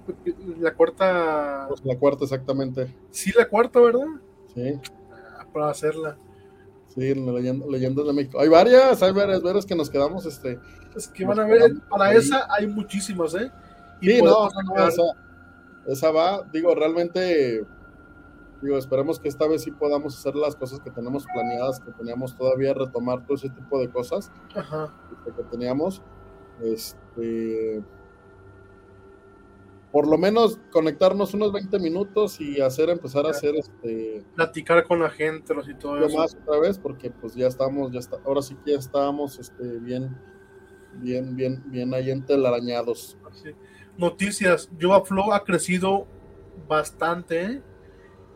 la 0.59 0.75
cuarta... 0.75 1.67
Pues 1.69 1.85
la 1.85 1.99
cuarta 1.99 2.25
exactamente. 2.25 2.95
Sí, 3.11 3.33
la 3.37 3.49
cuarta, 3.49 3.81
¿verdad? 3.81 4.07
Sí. 4.55 4.75
Ah, 5.11 5.47
para 5.53 5.71
hacerla. 5.71 6.17
Sí, 6.95 7.15
Leyendas 7.15 8.07
de 8.07 8.13
México. 8.13 8.41
Hay 8.41 8.49
varias, 8.49 9.03
hay 9.03 9.13
varias, 9.13 9.43
varias 9.43 9.67
que 9.67 9.75
nos 9.75 9.91
quedamos, 9.91 10.27
este... 10.27 10.59
Es 10.97 11.09
que 11.09 11.25
van 11.25 11.39
a 11.39 11.45
ver, 11.45 11.75
para 11.89 12.13
esa 12.15 12.47
hay 12.51 12.67
muchísimas, 12.67 13.35
¿eh? 13.35 13.51
Y 14.01 14.11
sí, 14.11 14.23
no, 14.23 14.49
esa, 14.49 15.03
esa 15.87 16.11
va, 16.11 16.43
digo, 16.53 16.75
realmente 16.75 17.65
Digo, 18.61 18.77
esperemos 18.77 19.21
que 19.21 19.29
esta 19.29 19.47
vez 19.47 19.63
sí 19.63 19.71
podamos 19.71 20.19
hacer 20.19 20.35
las 20.35 20.57
cosas 20.57 20.81
que 20.81 20.91
tenemos 20.91 21.25
planeadas, 21.33 21.79
que 21.81 21.93
teníamos 21.93 22.37
todavía 22.37 22.75
retomar 22.75 23.25
todo 23.25 23.37
ese 23.37 23.51
tipo 23.51 23.79
de 23.79 23.89
cosas 23.89 24.33
Ajá. 24.55 24.93
que 25.25 25.43
teníamos. 25.45 26.03
Este, 26.61 27.85
por 29.93 30.07
lo 30.07 30.19
menos 30.19 30.59
conectarnos 30.71 31.35
unos 31.35 31.53
20 31.53 31.79
minutos 31.79 32.41
y 32.41 32.61
hacer, 32.61 32.91
empezar 32.91 33.27
a 33.27 33.31
hacer 33.31 33.55
este. 33.55 34.25
Platicar 34.35 34.85
con 34.85 35.01
la 35.01 35.11
gente 35.11 35.55
y 35.67 35.75
todo 35.75 36.05
eso. 36.05 36.17
más 36.17 36.35
otra 36.35 36.59
vez, 36.59 36.79
porque 36.79 37.11
pues 37.11 37.35
ya 37.35 37.47
estamos, 37.47 37.93
ya 37.93 38.01
está, 38.01 38.19
ahora 38.25 38.43
sí 38.43 38.57
que 38.65 38.73
ya 38.73 38.79
estábamos 38.79 39.39
este, 39.39 39.79
bien, 39.79 40.17
bien, 40.95 41.35
bien, 41.37 41.63
bien 41.67 41.95
ahí 41.95 42.11
entelarañados. 42.11 43.17
Noticias, 43.97 44.69
Jova 44.81 45.05
Flow 45.05 45.33
ha 45.33 45.45
crecido 45.45 46.07
bastante. 46.69 47.43
¿eh? 47.43 47.63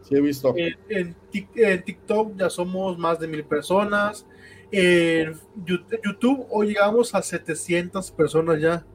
Sí, 0.03 0.17
he 0.17 0.21
visto. 0.21 0.55
En, 0.57 1.17
TikTok 1.31 2.37
ya 2.37 2.51
somos 2.51 2.99
más 2.99 3.19
de 3.19 3.29
mil 3.29 3.45
personas. 3.45 4.27
En 4.71 5.39
YouTube 5.65 6.47
hoy 6.51 6.69
llegamos 6.69 7.15
a 7.15 7.23
700 7.23 8.11
personas 8.13 8.61
ya. 8.61 8.87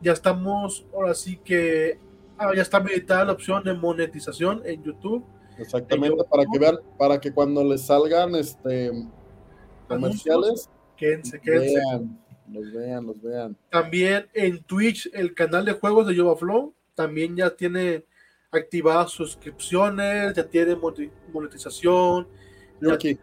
Ya 0.00 0.12
estamos, 0.12 0.86
ahora 0.92 1.14
sí 1.14 1.40
que 1.42 1.98
ah, 2.38 2.52
ya 2.54 2.62
está 2.62 2.76
habilitada 2.76 3.24
la 3.24 3.32
opción 3.32 3.64
de 3.64 3.74
monetización 3.74 4.62
en 4.64 4.82
YouTube. 4.82 5.24
Exactamente, 5.58 6.22
para 6.24 6.44
que 6.44 6.58
vean, 6.58 6.76
para 6.98 7.20
que 7.20 7.32
cuando 7.32 7.64
les 7.64 7.82
salgan 7.82 8.34
este 8.34 8.90
comerciales, 9.88 10.68
quédense, 10.96 11.40
quédense. 11.40 11.74
Vean, 11.76 12.18
los 12.48 12.72
vean, 12.72 13.06
los 13.06 13.22
vean. 13.22 13.56
También 13.70 14.26
en 14.34 14.62
Twitch, 14.62 15.08
el 15.12 15.34
canal 15.34 15.64
de 15.64 15.72
juegos 15.72 16.06
de 16.06 16.14
Flow 16.14 16.74
también 16.94 17.36
ya 17.36 17.50
tiene 17.50 18.04
activadas 18.56 19.10
suscripciones, 19.10 20.34
ya 20.34 20.46
tiene 20.46 20.76
monetización. 21.32 22.26
Yo 22.80 22.92
aquí, 22.92 23.18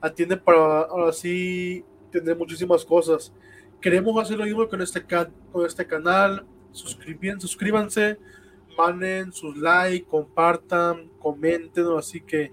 atiende 0.00 0.36
para 0.36 0.82
ahora 0.82 1.12
sí 1.12 1.84
tener 2.10 2.36
muchísimas 2.36 2.84
cosas. 2.84 3.32
Queremos 3.80 4.20
hacer 4.22 4.38
lo 4.38 4.44
mismo 4.44 4.68
con 4.68 4.80
este, 4.80 5.04
con 5.52 5.66
este 5.66 5.86
canal. 5.86 6.46
Suscriben, 6.72 7.40
suscríbanse, 7.40 8.18
manden 8.76 9.32
sus 9.32 9.56
likes, 9.56 10.06
compartan, 10.08 11.08
comenten, 11.18 11.86
así 11.96 12.20
que 12.20 12.52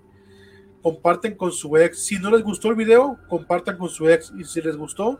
comparten 0.81 1.35
con 1.35 1.51
su 1.51 1.75
ex. 1.77 2.03
Si 2.03 2.19
no 2.19 2.31
les 2.31 2.43
gustó 2.43 2.69
el 2.69 2.75
video, 2.75 3.17
compartan 3.29 3.77
con 3.77 3.89
su 3.89 4.09
ex. 4.09 4.31
Y 4.37 4.43
si 4.43 4.61
les 4.61 4.75
gustó, 4.75 5.19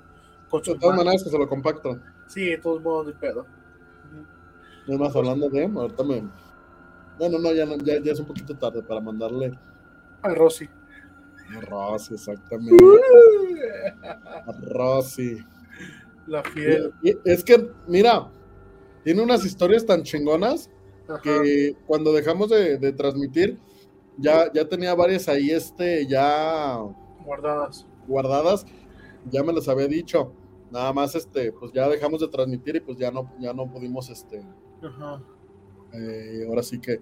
con 0.50 0.64
su 0.64 0.74
De 0.74 0.80
todas 0.80 0.98
maneras 0.98 1.24
que 1.24 1.30
se 1.30 1.38
lo 1.38 1.48
compacto. 1.48 2.00
Sí, 2.28 2.46
de 2.46 2.58
todos 2.58 2.82
modos, 2.82 3.08
de 3.08 3.14
pedo. 3.14 3.46
No 4.88 4.98
más 4.98 5.16
hablando 5.16 5.50
de 5.50 5.66
ahorita 5.66 6.04
me. 6.04 6.24
Bueno, 7.20 7.38
no, 7.38 7.54
ya, 7.54 7.66
ya, 7.84 8.02
ya 8.02 8.12
es 8.12 8.20
un 8.20 8.26
poquito 8.26 8.56
tarde 8.58 8.82
para 8.82 9.00
mandarle. 9.00 9.58
A 10.22 10.30
Rosy. 10.34 10.68
A 11.56 11.62
Rosy, 11.62 12.14
exactamente. 12.16 12.84
A 14.48 14.52
Rosy. 14.62 15.38
La 16.28 16.44
fiel. 16.44 16.94
es 17.26 17.44
que, 17.44 17.70
mira, 17.88 18.30
tiene 19.04 19.22
unas 19.22 19.46
historias 19.46 19.86
tan 19.86 20.04
chingonas 20.04 20.70
que 21.24 21.76
cuando 21.86 22.14
dejamos 22.14 22.50
de, 22.50 22.94
transmitir, 22.94 23.60
ya, 24.18 24.52
ya 24.54 24.68
tenía 24.68 24.94
varias 24.96 25.28
ahí, 25.28 25.52
este, 25.52 26.08
ya 26.08 26.78
guardadas. 27.26 27.86
Guardadas, 28.08 28.66
ya 29.30 29.44
me 29.44 29.54
las 29.54 29.68
había 29.68 29.88
dicho. 29.88 30.32
Nada 30.72 30.94
más, 30.94 31.16
este, 31.16 31.52
pues 31.52 31.74
ya 31.74 31.90
dejamos 31.90 32.22
de 32.22 32.30
transmitir 32.30 32.78
y 32.78 32.80
pues 32.80 32.98
ya 32.98 33.12
no, 33.12 33.32
ya 33.40 33.54
no 33.54 33.70
pudimos, 33.70 34.10
este, 34.10 34.42
Ajá. 34.84 35.22
Eh, 35.94 36.46
ahora 36.48 36.64
sí 36.64 36.80
que, 36.80 37.02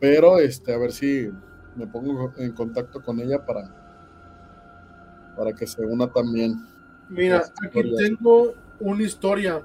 pero 0.00 0.38
este, 0.38 0.72
a 0.72 0.78
ver 0.78 0.92
si 0.92 1.30
me 1.76 1.86
pongo 1.86 2.32
en 2.36 2.52
contacto 2.52 3.02
con 3.02 3.20
ella 3.20 3.44
para, 3.44 5.34
para 5.36 5.52
que 5.52 5.66
se 5.66 5.82
una 5.82 6.10
también. 6.10 6.56
Mira, 7.08 7.44
aquí 7.62 7.94
tengo 7.96 8.54
una 8.80 9.02
historia. 9.02 9.62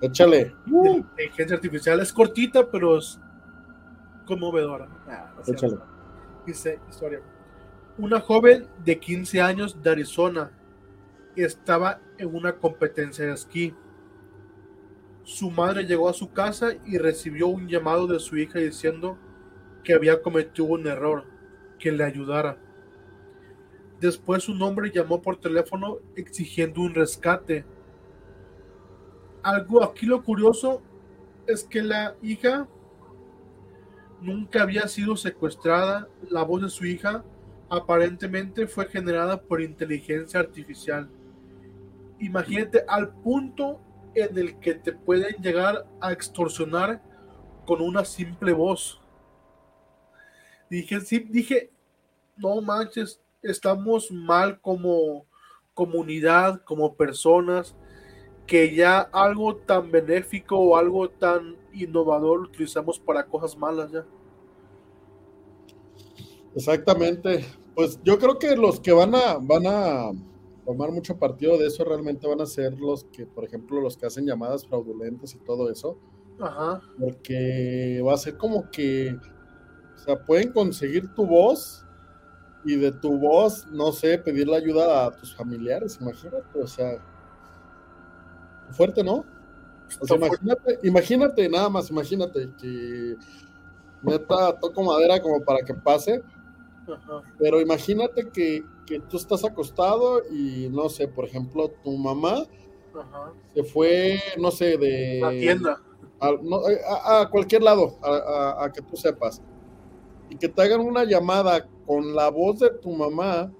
Échale. 0.00 0.54
De 0.66 0.90
inteligencia 0.90 1.56
artificial. 1.56 2.00
Es 2.00 2.12
cortita, 2.12 2.68
pero 2.70 2.98
es 2.98 3.18
conmovedora. 4.26 4.88
Ah, 5.08 5.34
Échale. 5.46 5.78
Dice 6.46 6.78
historia. 6.88 7.20
Una 7.98 8.20
joven 8.20 8.66
de 8.84 8.98
15 8.98 9.40
años 9.40 9.82
de 9.82 9.90
Arizona 9.90 10.52
estaba 11.34 12.00
en 12.16 12.34
una 12.34 12.54
competencia 12.56 13.26
de 13.26 13.32
esquí. 13.32 13.74
Su 15.28 15.50
madre 15.50 15.84
llegó 15.84 16.08
a 16.08 16.14
su 16.14 16.32
casa 16.32 16.70
y 16.86 16.96
recibió 16.96 17.48
un 17.48 17.68
llamado 17.68 18.06
de 18.06 18.18
su 18.18 18.38
hija 18.38 18.60
diciendo 18.60 19.18
que 19.84 19.92
había 19.92 20.22
cometido 20.22 20.64
un 20.68 20.86
error, 20.86 21.26
que 21.78 21.92
le 21.92 22.02
ayudara. 22.02 22.56
Después 24.00 24.44
su 24.44 24.54
nombre 24.54 24.90
llamó 24.90 25.20
por 25.20 25.38
teléfono 25.38 25.98
exigiendo 26.16 26.80
un 26.80 26.94
rescate. 26.94 27.66
Algo 29.42 29.84
aquí 29.84 30.06
lo 30.06 30.24
curioso 30.24 30.80
es 31.46 31.62
que 31.62 31.82
la 31.82 32.14
hija 32.22 32.66
nunca 34.22 34.62
había 34.62 34.88
sido 34.88 35.14
secuestrada. 35.14 36.08
La 36.30 36.42
voz 36.42 36.62
de 36.62 36.70
su 36.70 36.86
hija 36.86 37.22
aparentemente 37.68 38.66
fue 38.66 38.88
generada 38.88 39.42
por 39.42 39.60
inteligencia 39.60 40.40
artificial. 40.40 41.10
Imagínate 42.18 42.82
al 42.88 43.10
punto 43.10 43.82
en 44.14 44.38
el 44.38 44.58
que 44.60 44.74
te 44.74 44.92
pueden 44.92 45.36
llegar 45.42 45.86
a 46.00 46.12
extorsionar 46.12 47.02
con 47.66 47.80
una 47.80 48.04
simple 48.04 48.52
voz. 48.52 49.00
Dije, 50.70 51.00
sí, 51.00 51.18
dije, 51.18 51.70
no 52.36 52.60
manches, 52.60 53.20
estamos 53.42 54.10
mal 54.10 54.60
como 54.60 55.26
comunidad, 55.74 56.62
como 56.64 56.94
personas, 56.94 57.74
que 58.46 58.74
ya 58.74 59.00
algo 59.00 59.56
tan 59.56 59.90
benéfico 59.90 60.58
o 60.58 60.76
algo 60.76 61.10
tan 61.10 61.56
innovador 61.72 62.40
lo 62.40 62.48
utilizamos 62.48 62.98
para 62.98 63.26
cosas 63.26 63.56
malas 63.56 63.92
ya. 63.92 64.04
Exactamente. 66.54 67.44
Pues 67.74 68.00
yo 68.02 68.18
creo 68.18 68.38
que 68.38 68.56
los 68.56 68.80
que 68.80 68.92
van 68.92 69.14
a, 69.14 69.38
van 69.40 69.66
a 69.66 70.10
tomar 70.68 70.92
mucho 70.92 71.18
partido 71.18 71.56
de 71.56 71.66
eso 71.66 71.82
realmente 71.82 72.28
van 72.28 72.42
a 72.42 72.46
ser 72.46 72.78
los 72.78 73.04
que, 73.04 73.24
por 73.24 73.42
ejemplo, 73.42 73.80
los 73.80 73.96
que 73.96 74.04
hacen 74.04 74.26
llamadas 74.26 74.66
fraudulentas 74.66 75.34
y 75.34 75.38
todo 75.38 75.70
eso. 75.70 75.98
Ajá. 76.38 76.82
Porque 77.00 78.02
va 78.06 78.12
a 78.12 78.18
ser 78.18 78.36
como 78.36 78.70
que, 78.70 79.18
o 79.94 79.98
sea, 79.98 80.22
pueden 80.26 80.52
conseguir 80.52 81.08
tu 81.14 81.26
voz 81.26 81.86
y 82.66 82.76
de 82.76 82.92
tu 82.92 83.16
voz, 83.18 83.66
no 83.68 83.92
sé, 83.92 84.18
pedirle 84.18 84.56
ayuda 84.56 85.06
a 85.06 85.16
tus 85.16 85.34
familiares, 85.34 85.96
imagínate, 86.02 86.60
o 86.60 86.66
sea, 86.66 87.02
fuerte, 88.72 89.02
¿no? 89.02 89.24
O 90.00 90.06
sea, 90.06 90.18
imagínate, 90.18 90.78
imagínate, 90.82 91.48
nada 91.48 91.70
más, 91.70 91.88
imagínate 91.88 92.50
que 92.60 93.16
neta 94.02 94.52
toco 94.60 94.82
madera 94.82 95.18
como 95.22 95.42
para 95.42 95.64
que 95.64 95.72
pase, 95.72 96.22
pero 97.38 97.60
imagínate 97.60 98.28
que, 98.32 98.62
tú 99.10 99.16
estás 99.16 99.44
acostado 99.44 100.22
y 100.30 100.68
no 100.70 100.88
sé, 100.88 101.08
por 101.08 101.24
ejemplo, 101.24 101.70
tu 101.82 101.96
mamá 101.96 102.46
se 103.54 103.62
fue, 103.64 104.18
no 104.38 104.50
sé, 104.50 104.78
de... 104.78 105.20
La 105.20 105.30
tienda. 105.30 105.82
A, 106.20 107.28
cualquier 107.30 107.62
lado, 107.62 107.98
a, 108.02 108.70
que 108.72 108.82
tú 108.82 108.96
sepas. 108.96 109.42
Y 110.30 110.36
que 110.36 110.48
te 110.48 110.62
hagan 110.62 110.80
una 110.80 111.04
llamada 111.04 111.68
con 111.86 112.14
la 112.14 112.28
voz 112.28 112.58
de 112.58 112.70
tu 112.70 112.90
mamá 112.90 113.52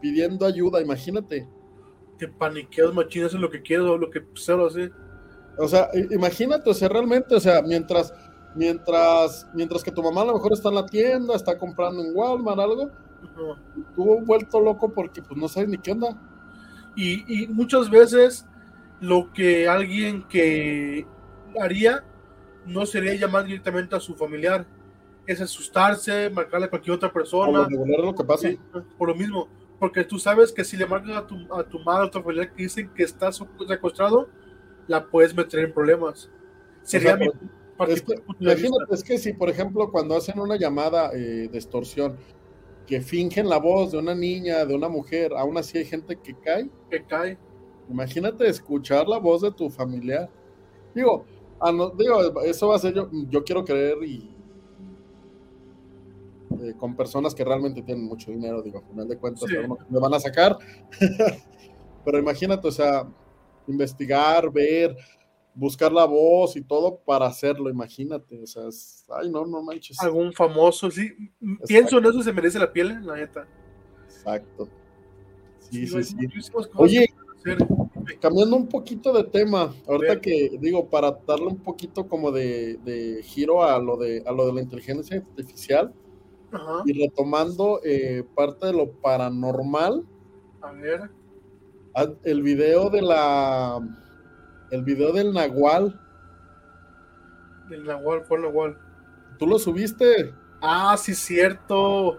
pidiendo 0.00 0.44
ayuda, 0.44 0.80
imagínate. 0.80 1.48
Te 2.18 2.28
paniqueas, 2.28 2.92
machinas 2.92 3.34
en 3.34 3.40
lo 3.40 3.50
que 3.50 3.62
quiero, 3.62 3.96
lo 3.96 4.10
que 4.10 4.24
sea, 4.34 4.56
así. 4.66 4.88
O 5.58 5.68
sea, 5.68 5.88
imagínate, 6.10 6.68
o 6.68 6.74
sea, 6.74 6.88
realmente, 6.88 7.34
o 7.34 7.40
sea, 7.40 7.62
mientras 7.62 8.12
Mientras, 8.56 9.46
mientras 9.52 9.84
que 9.84 9.92
tu 9.92 10.02
mamá 10.02 10.22
a 10.22 10.24
lo 10.24 10.34
mejor 10.34 10.54
está 10.54 10.70
en 10.70 10.76
la 10.76 10.86
tienda, 10.86 11.36
está 11.36 11.58
comprando 11.58 12.02
en 12.02 12.16
Walmart 12.16 12.58
algo, 12.58 12.90
tú 13.94 14.20
vuelto 14.24 14.58
loco 14.60 14.90
porque 14.92 15.20
pues 15.20 15.38
no 15.38 15.46
sabes 15.46 15.68
ni 15.68 15.76
qué 15.76 15.92
onda. 15.92 16.18
Y, 16.96 17.46
muchas 17.48 17.90
veces 17.90 18.46
lo 19.00 19.30
que 19.34 19.68
alguien 19.68 20.26
que 20.26 21.06
haría 21.60 22.02
no 22.64 22.86
sería 22.86 23.14
llamar 23.14 23.44
directamente 23.44 23.94
a 23.94 24.00
su 24.00 24.14
familiar, 24.14 24.66
es 25.26 25.40
asustarse, 25.42 26.30
marcarle 26.30 26.66
a 26.66 26.70
cualquier 26.70 26.96
otra 26.96 27.12
persona. 27.12 27.68
lo 27.68 28.14
que 28.14 28.24
pasa. 28.24 28.48
por 28.96 29.08
lo 29.08 29.14
mismo, 29.14 29.48
porque 29.78 30.02
tú 30.02 30.18
sabes 30.18 30.50
que 30.50 30.64
si 30.64 30.78
le 30.78 30.86
marcas 30.86 31.14
a 31.14 31.26
tu, 31.26 31.54
a 31.54 31.62
tu 31.62 31.78
madre, 31.80 32.06
a 32.06 32.10
tu 32.10 32.22
familiar 32.22 32.50
que 32.54 32.62
dicen 32.62 32.88
que 32.94 33.02
estás 33.02 33.38
secuestrado, 33.68 34.30
la 34.86 35.04
puedes 35.04 35.34
meter 35.34 35.60
en 35.60 35.74
problemas. 35.74 36.30
Sería 36.82 37.16
mi, 37.16 37.28
es 37.88 38.02
que, 38.02 38.14
imagínate, 38.40 38.94
es 38.94 39.04
que 39.04 39.18
si, 39.18 39.32
por 39.32 39.50
ejemplo, 39.50 39.90
cuando 39.90 40.16
hacen 40.16 40.38
una 40.38 40.56
llamada 40.56 41.10
eh, 41.12 41.48
de 41.50 41.58
extorsión, 41.58 42.16
que 42.86 43.00
fingen 43.00 43.48
la 43.48 43.58
voz 43.58 43.92
de 43.92 43.98
una 43.98 44.14
niña, 44.14 44.64
de 44.64 44.74
una 44.74 44.88
mujer, 44.88 45.32
aún 45.36 45.58
así 45.58 45.78
hay 45.78 45.84
gente 45.84 46.16
que 46.16 46.34
cae. 46.34 46.70
Que 46.90 47.04
cae. 47.04 47.36
Imagínate 47.90 48.48
escuchar 48.48 49.08
la 49.08 49.18
voz 49.18 49.42
de 49.42 49.50
tu 49.50 49.68
familiar. 49.70 50.30
Digo, 50.94 51.24
digo 51.98 52.40
eso 52.42 52.68
va 52.68 52.76
a 52.76 52.78
ser 52.78 52.94
yo, 52.94 53.08
yo 53.28 53.44
quiero 53.44 53.64
creer 53.64 54.02
y 54.04 54.30
eh, 56.62 56.74
con 56.78 56.96
personas 56.96 57.34
que 57.34 57.44
realmente 57.44 57.82
tienen 57.82 58.04
mucho 58.04 58.30
dinero, 58.30 58.62
digo, 58.62 58.78
al 58.78 58.84
final 58.86 59.08
de 59.08 59.18
cuentas, 59.18 59.44
me 59.88 59.98
van 59.98 60.14
a 60.14 60.20
sacar. 60.20 60.56
Pero 62.04 62.18
imagínate, 62.18 62.68
o 62.68 62.72
sea, 62.72 63.06
investigar, 63.66 64.50
ver, 64.50 64.96
buscar 65.56 65.90
la 65.90 66.04
voz 66.04 66.54
y 66.56 66.62
todo 66.62 66.98
para 66.98 67.26
hacerlo, 67.26 67.68
imagínate. 67.70 68.42
O 68.42 68.46
sea, 68.46 68.68
es- 68.68 69.04
ay, 69.08 69.30
no, 69.30 69.44
no 69.46 69.62
manches. 69.62 69.98
Algún 70.00 70.32
famoso, 70.32 70.90
sí. 70.90 71.10
Pienso 71.66 71.98
en 71.98 72.04
eso 72.04 72.22
se 72.22 72.32
merece 72.32 72.58
la 72.58 72.72
piel, 72.72 73.04
la 73.04 73.16
neta. 73.16 73.48
Exacto. 74.04 74.68
Sí, 75.58 75.86
sí, 75.86 76.02
sí. 76.04 76.16
Oye, 76.76 77.06
cambiando 78.20 78.56
un 78.56 78.68
poquito 78.68 79.12
de 79.12 79.24
tema, 79.24 79.74
ahorita 79.88 80.20
que 80.20 80.56
digo, 80.60 80.88
para 80.88 81.10
darle 81.26 81.46
un 81.46 81.58
poquito 81.58 82.06
como 82.06 82.30
de, 82.30 82.76
de 82.84 83.22
giro 83.24 83.64
a 83.64 83.78
lo 83.78 83.96
de, 83.96 84.22
a 84.26 84.32
lo 84.32 84.46
de 84.46 84.52
la 84.52 84.60
inteligencia 84.62 85.16
artificial 85.16 85.92
Ajá. 86.52 86.82
y 86.84 86.92
retomando 86.92 87.80
eh, 87.84 88.24
parte 88.34 88.66
de 88.66 88.72
lo 88.74 88.92
paranormal, 88.92 90.04
A 90.60 90.72
ver. 90.72 91.10
ah, 91.94 92.12
el 92.24 92.42
video 92.42 92.90
de 92.90 93.02
la, 93.02 93.80
el 94.70 94.82
video 94.82 95.12
del 95.12 95.32
Nahual, 95.32 95.98
El 97.70 97.84
Nahual, 97.84 98.22
fue 98.24 98.36
el 98.38 98.44
Nahual. 98.44 98.78
¿tú 99.38 99.46
lo 99.46 99.58
subiste? 99.58 100.32
Ah, 100.62 100.96
sí, 100.96 101.14
cierto. 101.14 102.18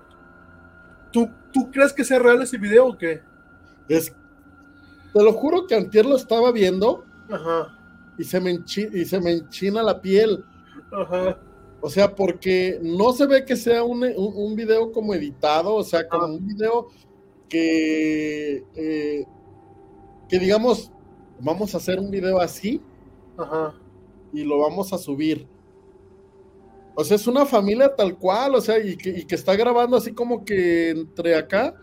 ¿Tú, 1.11 1.29
¿Tú 1.53 1.71
crees 1.71 1.93
que 1.93 2.03
sea 2.03 2.19
real 2.19 2.41
ese 2.41 2.57
video 2.57 2.87
o 2.87 2.97
qué? 2.97 3.21
Es, 3.89 4.13
te 5.13 5.23
lo 5.23 5.33
juro 5.33 5.65
que 5.65 5.75
antier 5.75 6.05
lo 6.05 6.15
estaba 6.15 6.51
viendo 6.51 7.05
Ajá. 7.31 7.75
y 8.17 8.23
se 8.23 8.39
me, 8.39 8.51
enchi- 8.53 8.93
y 8.93 9.05
se 9.05 9.19
me 9.19 9.31
enchina 9.31 9.81
la 9.81 10.01
piel. 10.01 10.43
Ajá. 10.91 11.37
O 11.81 11.89
sea, 11.89 12.13
porque 12.13 12.79
no 12.83 13.11
se 13.13 13.25
ve 13.25 13.45
que 13.45 13.55
sea 13.55 13.83
un, 13.83 14.03
un, 14.03 14.33
un 14.35 14.55
video 14.55 14.91
como 14.91 15.13
editado, 15.13 15.73
o 15.75 15.83
sea, 15.83 16.07
como 16.07 16.23
Ah. 16.23 16.27
un 16.27 16.45
video 16.45 16.87
que, 17.49 18.63
eh, 18.75 19.25
que 20.27 20.39
digamos, 20.39 20.91
vamos 21.39 21.73
a 21.73 21.77
hacer 21.77 21.99
un 21.99 22.09
video 22.09 22.39
así 22.39 22.81
Ajá. 23.37 23.73
y 24.33 24.43
lo 24.43 24.59
vamos 24.59 24.93
a 24.93 24.97
subir. 24.97 25.47
O 26.95 27.03
sea, 27.03 27.15
es 27.15 27.27
una 27.27 27.45
familia 27.45 27.95
tal 27.95 28.17
cual, 28.17 28.55
o 28.55 28.61
sea, 28.61 28.79
y 28.79 28.97
que, 28.97 29.09
y 29.09 29.25
que 29.25 29.35
está 29.35 29.55
grabando 29.55 29.97
así 29.97 30.13
como 30.13 30.43
que 30.43 30.89
entre 30.89 31.35
acá. 31.35 31.75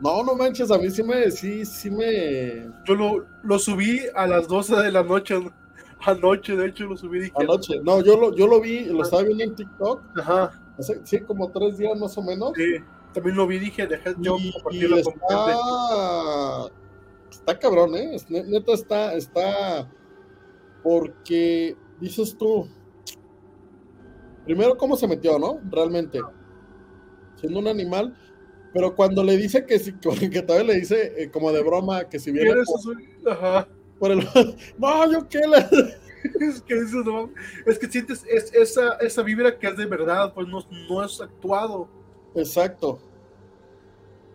No, 0.00 0.24
no 0.24 0.34
manches, 0.34 0.70
a 0.70 0.78
mí 0.78 0.90
sí 0.90 1.02
me, 1.02 1.30
sí, 1.30 1.64
sí 1.64 1.90
me... 1.90 2.66
Yo 2.84 2.94
lo, 2.94 3.26
lo 3.42 3.58
subí 3.58 4.00
a 4.14 4.26
las 4.26 4.48
12 4.48 4.76
de 4.76 4.92
la 4.92 5.02
noche. 5.02 5.34
Anoche, 6.00 6.56
de 6.56 6.66
hecho, 6.66 6.84
lo 6.84 6.96
subí. 6.96 7.20
Dije, 7.20 7.32
Anoche, 7.36 7.80
no, 7.82 8.02
yo 8.02 8.16
lo, 8.16 8.34
yo 8.34 8.46
lo 8.46 8.60
vi, 8.60 8.84
lo 8.84 9.02
estaba 9.02 9.22
viendo 9.22 9.42
en 9.42 9.56
TikTok, 9.56 10.02
Ajá. 10.18 10.52
hace, 10.78 11.00
sí, 11.04 11.20
como 11.20 11.50
tres 11.50 11.78
días 11.78 11.98
más 11.98 12.16
o 12.16 12.22
menos. 12.22 12.52
Sí. 12.56 12.76
También 13.12 13.36
lo 13.36 13.46
vi. 13.46 13.58
Dije, 13.58 13.86
deja 13.86 14.14
yo 14.18 14.36
Y, 14.38 14.48
y 14.48 14.52
compartirlo 14.52 15.02
con 15.02 15.14
mi 15.14 15.20
gente. 15.20 16.72
Está, 17.30 17.58
cabrón, 17.58 17.94
¿eh? 17.96 18.16
Neta 18.28 18.72
está, 18.72 19.14
está, 19.14 19.90
porque 20.82 21.76
dices 22.00 22.36
tú, 22.36 22.68
primero 24.44 24.76
cómo 24.76 24.96
se 24.96 25.06
metió, 25.08 25.38
¿no? 25.38 25.60
Realmente, 25.70 26.20
siendo 27.36 27.58
un 27.58 27.68
animal, 27.68 28.16
pero 28.72 28.94
cuando 28.94 29.22
le 29.24 29.36
dice 29.36 29.64
que 29.66 29.78
si, 29.78 29.92
que 30.30 30.42
todavía 30.42 30.72
le 30.72 30.80
dice 30.80 31.14
eh, 31.16 31.30
como 31.30 31.52
de 31.52 31.62
broma 31.62 32.08
que 32.08 32.18
si 32.18 32.30
viene 32.30 32.50
¿Quieres 32.50 32.66
por, 32.66 32.78
eso? 32.78 33.30
Ajá. 33.30 33.68
por 33.98 34.10
el, 34.12 34.18
no, 34.78 35.12
yo 35.12 35.28
qué 35.28 35.40
Es 36.40 36.60
que, 36.62 36.74
eso 36.74 36.98
no- 37.04 37.30
es 37.64 37.78
que 37.78 37.86
sientes 37.88 38.24
es, 38.28 38.52
esa, 38.52 38.94
esa 38.94 39.22
vibra 39.22 39.56
que 39.56 39.68
es 39.68 39.76
de 39.76 39.86
verdad, 39.86 40.34
pues 40.34 40.48
no, 40.48 40.60
no 40.88 41.04
es 41.04 41.20
actuado. 41.20 41.88
exacto. 42.34 42.98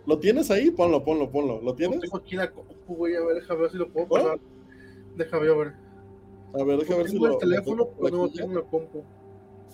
¿Lo 0.06 0.20
tienes 0.20 0.52
ahí? 0.52 0.72
Ponlo, 0.72 1.04
ponlo, 1.04 1.30
ponlo. 1.30 1.62
¿Lo 1.62 1.74
tienes? 1.76 2.02
tengo 2.02 2.18
aquí 2.18 2.36
la 2.36 2.52
compu, 2.52 2.96
güey. 2.96 3.16
A 3.16 3.22
ver, 3.22 3.36
déjame 3.36 3.62
ver 3.62 3.72
si 3.72 3.78
lo 3.78 3.90
puedo 3.90 4.08
pasar. 4.08 4.40
Déjame 5.16 5.54
ver. 5.54 5.74
A 6.54 6.64
ver, 6.64 6.80
déjame 6.80 6.98
ver 6.98 7.08
si 7.08 7.14
tengo 7.14 7.28
lo, 7.28 7.34
el 7.34 7.40
teléfono, 7.40 7.86
tengo 7.86 7.96
por 7.96 8.06
pero 8.06 8.18
no 8.18 8.30
tengo 8.32 8.54
la 8.54 8.62
compu. 8.62 9.04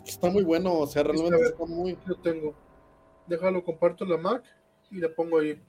Está 0.05 0.30
muy 0.30 0.43
bueno, 0.43 0.73
o 0.80 0.88
sea, 0.88 1.03
realmente 1.03 1.41
está 1.41 1.65
muy... 1.65 1.97
Lo 2.05 2.15
tengo. 2.17 2.55
Déjalo, 3.27 3.63
comparto 3.63 4.05
la 4.05 4.17
Mac 4.17 4.43
y 4.91 4.99
la 4.99 5.09
pongo 5.09 5.39
ahí. 5.39 5.61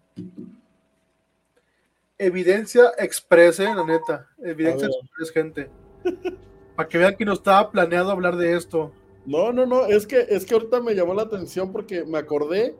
Evidencia 2.18 2.92
express, 2.98 3.60
eh, 3.60 3.64
la 3.74 3.84
neta. 3.84 4.28
Evidencia 4.38 4.88
express, 4.88 5.30
gente. 5.30 5.70
Para 6.76 6.88
que 6.88 6.98
vean 6.98 7.16
que 7.16 7.24
no 7.24 7.32
estaba 7.32 7.70
planeado 7.70 8.10
hablar 8.10 8.36
de 8.36 8.56
esto. 8.56 8.92
No, 9.26 9.52
no, 9.52 9.66
no, 9.66 9.86
es 9.86 10.06
que, 10.06 10.26
es 10.28 10.44
que 10.44 10.54
ahorita 10.54 10.80
me 10.80 10.94
llamó 10.94 11.14
la 11.14 11.22
atención 11.22 11.72
porque 11.72 12.04
me 12.04 12.18
acordé 12.18 12.74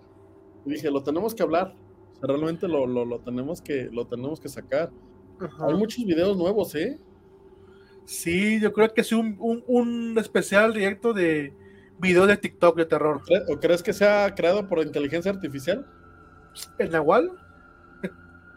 y 0.65 0.71
dije, 0.73 0.91
lo 0.91 1.03
tenemos 1.03 1.35
que 1.35 1.43
hablar. 1.43 1.75
O 2.13 2.17
sea, 2.17 2.27
realmente 2.29 2.69
lo, 2.69 2.87
lo, 2.87 3.05
lo 3.05 3.21
tenemos 3.21 3.61
que, 3.63 3.89
lo 3.93 4.07
tenemos 4.07 4.41
que 4.41 4.49
sacar. 4.49 4.91
Ajá. 5.41 5.67
Hay 5.67 5.75
muchos 5.75 6.05
videos 6.05 6.37
nuevos, 6.37 6.75
¿eh? 6.75 6.99
Sí, 8.05 8.61
yo 8.61 8.73
creo 8.73 8.93
que 8.93 9.05
sí, 9.05 9.15
un, 9.15 9.37
un, 9.39 9.63
un 9.67 10.19
especial 10.19 10.75
directo 10.75 11.13
de 11.13 11.55
videos 11.99 12.27
de 12.29 12.37
TikTok 12.37 12.77
de 12.77 12.87
terror. 12.87 13.21
¿Cre- 13.23 13.45
¿O 13.49 13.61
crees 13.61 13.83
que 13.83 13.93
sea 13.93 14.35
creado 14.35 14.67
por 14.69 14.79
inteligencia 14.81 15.31
artificial? 15.31 15.87
¿El 16.79 16.91
Nahual? 16.91 17.31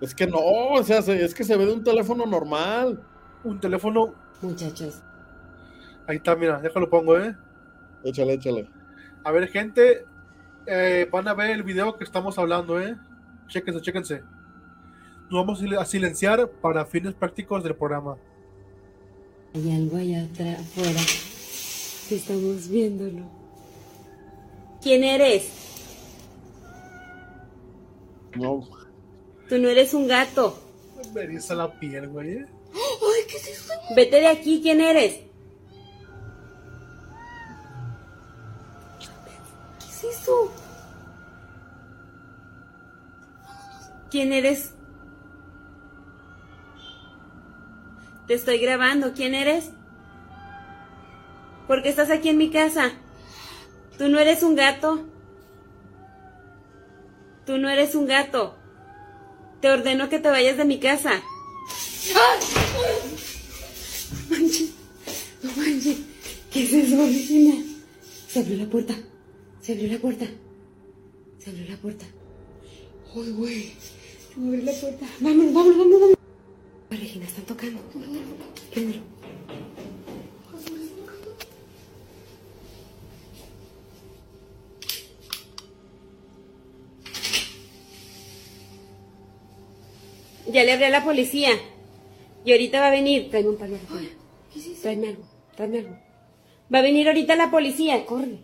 Es 0.01 0.13
que 0.15 0.27
no, 0.27 0.39
o 0.39 0.83
sea, 0.83 1.01
se- 1.01 1.23
es 1.23 1.33
que 1.33 1.43
se 1.43 1.55
ve 1.55 1.65
de 1.65 1.73
un 1.73 1.83
teléfono 1.83 2.25
normal. 2.25 3.01
Un 3.43 3.59
teléfono. 3.59 4.15
Muchachos, 4.41 5.01
Ahí 6.07 6.17
está, 6.17 6.35
mira, 6.35 6.59
déjalo 6.59 6.89
pongo, 6.89 7.17
eh. 7.17 7.33
Échale, 8.03 8.33
échale. 8.33 8.67
A 9.23 9.31
ver, 9.31 9.47
gente, 9.47 10.05
eh, 10.67 11.07
van 11.11 11.27
a 11.27 11.33
ver 11.33 11.51
el 11.51 11.63
video 11.63 11.97
que 11.97 12.03
estamos 12.03 12.37
hablando, 12.37 12.79
¿eh? 12.79 12.95
Chéquense, 13.47 13.81
chéquense. 13.81 14.21
Nos 15.29 15.45
vamos 15.45 15.59
a 15.61 15.63
sil- 15.65 15.79
a 15.79 15.85
silenciar 15.85 16.47
para 16.49 16.85
fines 16.85 17.13
prácticos 17.13 17.63
del 17.63 17.75
programa. 17.75 18.17
hay 19.55 19.71
algo 19.75 19.97
allá 19.97 20.23
atrás, 20.23 20.59
afuera. 20.59 20.99
Estamos 22.09 22.67
viéndolo. 22.69 23.23
¿Quién 24.81 25.03
eres? 25.03 25.49
No, 28.35 28.67
Tú 29.47 29.57
no 29.59 29.69
eres 29.69 29.93
un 29.93 30.07
gato. 30.07 30.59
Me 31.13 31.21
eriza 31.21 31.53
la 31.55 31.71
piel, 31.79 32.07
güey. 32.09 32.31
¿eh? 32.37 32.45
Vete 33.95 34.17
de 34.21 34.27
aquí, 34.27 34.59
¿quién 34.61 34.81
eres? 34.81 35.19
¿Qué 39.79 40.07
es 40.09 40.15
eso? 40.19 40.51
¿Quién 44.13 44.31
eres? 44.31 44.69
Te 48.27 48.35
estoy 48.35 48.59
grabando, 48.59 49.13
¿quién 49.13 49.33
eres? 49.33 49.71
¿Por 51.67 51.81
qué 51.81 51.89
estás 51.89 52.11
aquí 52.11 52.29
en 52.29 52.37
mi 52.37 52.51
casa? 52.51 52.91
Tú 53.97 54.09
no 54.09 54.19
eres 54.19 54.43
un 54.43 54.55
gato. 54.55 55.03
Tú 57.47 57.57
no 57.57 57.69
eres 57.69 57.95
un 57.95 58.05
gato. 58.05 58.55
Te 59.61 59.71
ordeno 59.71 60.09
que 60.09 60.19
te 60.19 60.29
vayas 60.29 60.57
de 60.57 60.65
mi 60.65 60.79
casa. 60.79 61.19
No 62.13 62.19
manches, 64.29 64.73
no 65.41 65.51
manches. 65.53 65.97
¿Qué 66.51 66.61
es 66.61 66.71
eso? 66.71 66.97
Se 68.27 68.41
abrió 68.41 68.57
la 68.57 68.69
puerta. 68.69 68.93
Se 69.59 69.71
abrió 69.71 69.91
la 69.91 69.97
puerta. 69.97 70.27
Se 71.39 71.49
abrió 71.49 71.67
la 71.67 71.77
puerta. 71.77 72.05
Uy, 73.15 73.31
güey. 73.31 73.73
Se 74.33 74.39
me 74.39 74.47
abrió 74.47 74.63
la 74.65 74.71
puerta. 74.71 75.05
Vámonos, 75.19 75.53
vámonos, 75.53 75.77
vámonos. 75.77 75.99
vámonos. 75.99 76.17
Regina, 76.89 77.25
están 77.25 77.45
tocando. 77.45 77.79
Préndelo. 78.71 79.03
Ya 90.51 90.63
le 90.63 90.73
hablé 90.73 90.85
a 90.85 90.89
la 90.89 91.03
policía. 91.03 91.51
Y 92.43 92.51
ahorita 92.51 92.79
va 92.79 92.87
a 92.87 92.91
venir. 92.91 93.29
Tráeme 93.29 93.49
un 93.49 93.57
pañuelo. 93.57 93.83
Regina. 93.87 94.81
Tráeme 94.81 95.07
algo, 95.09 95.23
tráeme 95.55 95.79
algo. 95.79 95.97
Va 96.73 96.79
a 96.79 96.81
venir 96.81 97.07
ahorita 97.07 97.35
la 97.35 97.51
policía, 97.51 98.05
corre. 98.05 98.39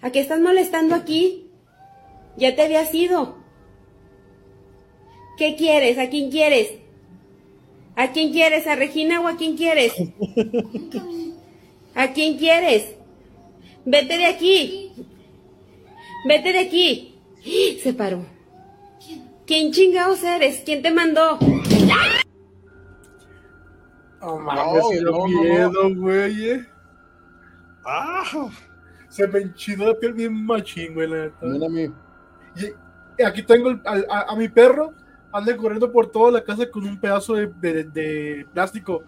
¿A 0.00 0.10
qué 0.10 0.20
estás 0.20 0.40
molestando 0.40 0.96
aquí? 0.96 1.41
Ya 2.36 2.54
te 2.54 2.62
habías 2.62 2.94
ido. 2.94 3.36
¿Qué 5.36 5.56
quieres? 5.56 5.98
¿A 5.98 6.08
quién 6.08 6.30
quieres? 6.30 6.72
¿A 7.96 8.12
quién 8.12 8.32
quieres? 8.32 8.66
¿A 8.66 8.76
Regina 8.76 9.20
o 9.20 9.28
a 9.28 9.36
quién 9.36 9.56
quieres? 9.56 9.92
¿A 11.94 12.12
quién 12.12 12.38
quieres? 12.38 12.94
Vete 13.84 14.18
de 14.18 14.26
aquí. 14.26 14.92
Vete 16.26 16.52
de 16.52 16.58
aquí. 16.58 17.14
Se 17.82 17.92
paró. 17.92 18.24
¿Quién 19.46 19.72
chingados 19.72 20.22
eres? 20.22 20.62
¿Quién 20.64 20.82
te 20.82 20.92
mandó? 20.92 21.38
No 24.20 24.38
mames, 24.38 25.02
da 25.02 25.10
no, 25.10 25.10
no, 25.10 25.26
miedo, 25.26 25.94
güey. 25.96 26.50
¿eh? 26.50 26.66
¡Ah! 27.84 28.48
Se 29.08 29.26
me 29.26 29.40
enchinó 29.40 29.88
la 29.88 29.94
piel 29.98 30.12
bien 30.12 30.46
machín, 30.46 30.94
güey, 30.94 31.08
la 31.08 31.24
neta. 31.24 31.36
Mira 31.42 31.66
a 31.66 31.68
mí. 31.68 31.92
Y- 32.56 33.22
aquí 33.22 33.42
tengo 33.42 33.70
el- 33.70 33.80
a, 33.86 34.32
a 34.32 34.36
mi 34.36 34.48
perro 34.48 34.92
ande 35.32 35.56
corriendo 35.56 35.90
por 35.90 36.10
toda 36.10 36.30
la 36.30 36.44
casa 36.44 36.68
con 36.70 36.84
un 36.86 36.98
pedazo 37.00 37.34
de, 37.34 37.46
de- 37.46 37.84
de 37.84 38.46
plástico. 38.52 39.02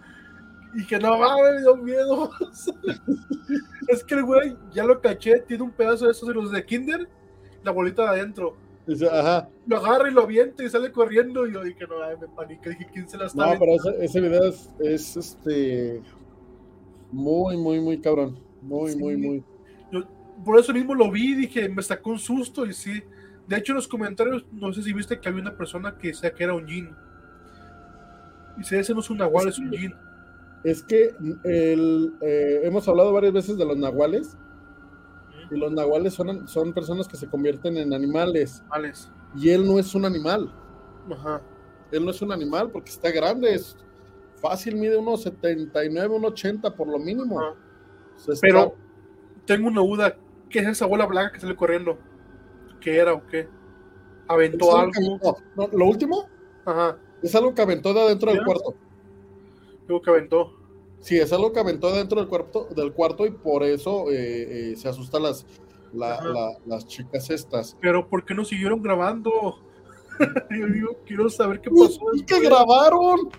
Y 0.73 0.85
que 0.85 0.97
no 0.99 1.17
mames, 1.17 1.53
me 1.55 1.61
dio 1.61 1.75
miedo. 1.77 2.31
es 3.87 4.03
que 4.03 4.15
el 4.15 4.23
güey, 4.23 4.55
ya 4.73 4.83
lo 4.83 4.99
caché, 4.99 5.39
tiene 5.41 5.63
un 5.63 5.71
pedazo 5.71 6.05
de 6.05 6.11
esos 6.11 6.27
de 6.27 6.33
los 6.33 6.51
de 6.51 6.65
Kinder, 6.65 7.07
la 7.63 7.71
bolita 7.71 8.03
de 8.03 8.19
adentro. 8.21 8.57
Ajá. 9.11 9.49
Lo 9.65 9.77
agarra 9.77 10.09
y 10.09 10.13
lo 10.13 10.21
avienta 10.23 10.63
y 10.63 10.69
sale 10.69 10.91
corriendo. 10.91 11.47
Y 11.47 11.53
yo 11.53 11.63
dije, 11.63 11.85
no, 11.87 12.03
ay, 12.03 12.15
me 12.19 12.27
paniqué. 12.27 12.69
Dije, 12.71 12.87
¿quién 12.93 13.07
se 13.09 13.17
la 13.17 13.25
está 13.27 13.53
No, 13.53 13.59
pero 13.59 13.71
ese, 13.75 14.03
ese 14.05 14.21
video 14.21 14.43
es, 14.49 14.69
es, 14.79 15.17
este 15.17 16.01
muy, 17.11 17.57
muy, 17.57 17.79
muy 17.79 17.99
cabrón. 17.99 18.37
Muy, 18.61 18.91
Sí. 18.91 18.97
muy, 18.99 19.17
muy. 19.17 19.43
Por 20.43 20.59
eso 20.59 20.73
mismo 20.73 20.93
lo 20.93 21.09
vi, 21.09 21.33
dije, 21.33 21.69
me 21.69 21.81
sacó 21.81 22.09
un 22.11 22.19
susto 22.19 22.65
y 22.65 22.73
sí. 22.73 23.01
De 23.47 23.57
hecho, 23.57 23.71
en 23.73 23.75
los 23.77 23.87
comentarios, 23.87 24.45
no 24.51 24.73
sé 24.73 24.81
si 24.81 24.91
viste 24.93 25.19
que 25.19 25.29
había 25.29 25.41
una 25.41 25.55
persona 25.55 25.97
que 25.97 26.09
decía 26.09 26.33
que 26.33 26.43
era 26.43 26.53
un 26.53 26.67
Jin. 26.67 26.95
Y 28.57 28.63
si 28.63 28.75
ese 28.75 28.93
no 28.93 29.01
es 29.01 29.09
un 29.09 29.17
Nahual, 29.17 29.49
es 29.49 29.59
un 29.59 29.69
Jin. 29.71 29.95
Es 30.63 30.81
que 30.81 31.15
el, 31.43 32.15
eh, 32.21 32.61
hemos 32.63 32.87
hablado 32.87 33.13
varias 33.13 33.33
veces 33.33 33.57
de 33.57 33.65
los 33.65 33.77
nahuales. 33.77 34.35
Y 35.51 35.57
los 35.59 35.71
nahuales 35.71 36.13
son, 36.15 36.47
son 36.47 36.73
personas 36.73 37.07
que 37.07 37.17
se 37.17 37.27
convierten 37.27 37.77
en 37.77 37.93
animales. 37.93 38.63
Alex. 38.71 39.11
Y 39.35 39.49
él 39.51 39.63
no 39.67 39.77
es 39.77 39.93
un 39.93 40.05
animal. 40.05 40.51
Ajá. 41.11 41.39
Él 41.91 42.03
no 42.03 42.09
es 42.09 42.19
un 42.23 42.31
animal 42.31 42.71
porque 42.71 42.89
está 42.89 43.11
grande. 43.11 43.53
Es 43.53 43.77
fácil, 44.41 44.75
mide 44.75 44.97
unos 44.97 45.21
79, 45.21 46.15
unos 46.15 46.31
80 46.31 46.73
por 46.75 46.87
lo 46.87 46.97
mínimo. 46.97 47.39
Está- 48.17 48.33
Pero 48.41 48.75
tengo 49.45 49.67
una 49.67 49.81
duda. 49.81 50.15
¿Qué 50.49 50.59
es 50.59 50.67
esa 50.67 50.87
bola 50.87 51.05
blanca 51.05 51.33
que 51.33 51.39
sale 51.41 51.55
corriendo? 51.55 51.99
¿Qué 52.85 52.97
era 52.97 53.13
o 53.13 53.25
qué? 53.25 53.47
¿Aventó 54.27 54.77
algo 54.77 54.91
algo? 54.95 55.19
que- 55.19 55.41
no, 55.55 55.67
no, 55.67 55.77
lo 55.77 55.85
último 55.87 56.29
Ajá. 56.65 56.97
es 57.23 57.33
algo 57.35 57.53
que 57.55 57.63
aventó 57.63 57.95
de 57.95 58.01
adentro 58.01 58.31
del 58.31 58.45
cuarto. 58.45 58.75
Digo 59.87 60.01
que 60.03 60.09
aventó. 60.11 60.53
Sí, 60.99 61.17
es 61.17 61.33
algo 61.33 61.51
que 61.51 61.59
aventó 61.59 61.91
dentro 61.91 62.19
del 62.19 62.29
cuarto, 62.29 62.67
del 62.75 62.93
cuarto 62.93 63.25
y 63.25 63.31
por 63.31 63.63
eso 63.63 64.11
eh, 64.11 64.71
eh, 64.71 64.75
se 64.75 64.87
asustan 64.87 65.23
las, 65.23 65.47
la- 65.93 66.13
Ajá. 66.13 66.29
la- 66.29 66.57
las 66.67 66.85
chicas 66.85 67.27
estas. 67.31 67.75
Pero 67.81 68.07
¿por 68.07 68.23
qué 68.23 68.35
no 68.35 68.45
siguieron 68.45 68.83
grabando? 68.83 69.31
Yo 70.51 70.67
digo, 70.67 70.97
quiero 71.07 71.27
saber 71.29 71.59
qué 71.61 71.71
pasó. 71.71 72.05
¡Uy, 72.05 72.23
que 72.23 72.35
después. 72.35 72.41
grabaron! 72.43 73.29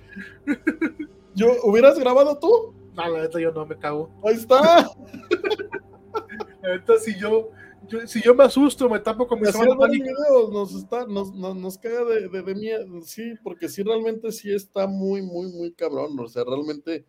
Yo, 1.36 1.48
¿Hubieras 1.62 1.98
grabado 2.00 2.36
tú? 2.38 2.74
No, 2.94 3.08
la 3.08 3.20
neta 3.22 3.38
yo 3.38 3.52
no 3.52 3.64
me 3.66 3.76
cago. 3.76 4.08
Ahí 4.24 4.34
está. 4.34 4.88
La 6.62 6.70
neta, 6.70 6.96
si 6.98 7.14
yo, 7.18 7.50
yo- 7.88 8.06
si 8.06 8.20
yo 8.22 8.34
me 8.34 8.44
asusto, 8.44 8.88
me 8.88 8.98
tapo 9.00 9.26
con 9.26 9.40
mi 9.40 9.48
Así 9.48 9.52
sábana 9.58 9.72
es 9.72 9.78
ver 9.78 9.90
el 9.90 9.98
mágica. 9.98 10.16
video, 10.28 10.50
nos, 10.52 10.74
está, 10.74 11.06
nos, 11.06 11.34
nos, 11.34 11.56
nos 11.56 11.78
caga 11.78 12.04
de, 12.04 12.28
de, 12.28 12.42
de 12.42 12.54
miedo. 12.54 13.00
Sí, 13.02 13.34
porque 13.42 13.68
sí, 13.68 13.82
realmente 13.82 14.30
sí 14.32 14.52
está 14.52 14.86
muy, 14.86 15.22
muy, 15.22 15.50
muy 15.52 15.72
cabrón. 15.72 16.18
O 16.18 16.28
sea, 16.28 16.44
realmente. 16.44 17.04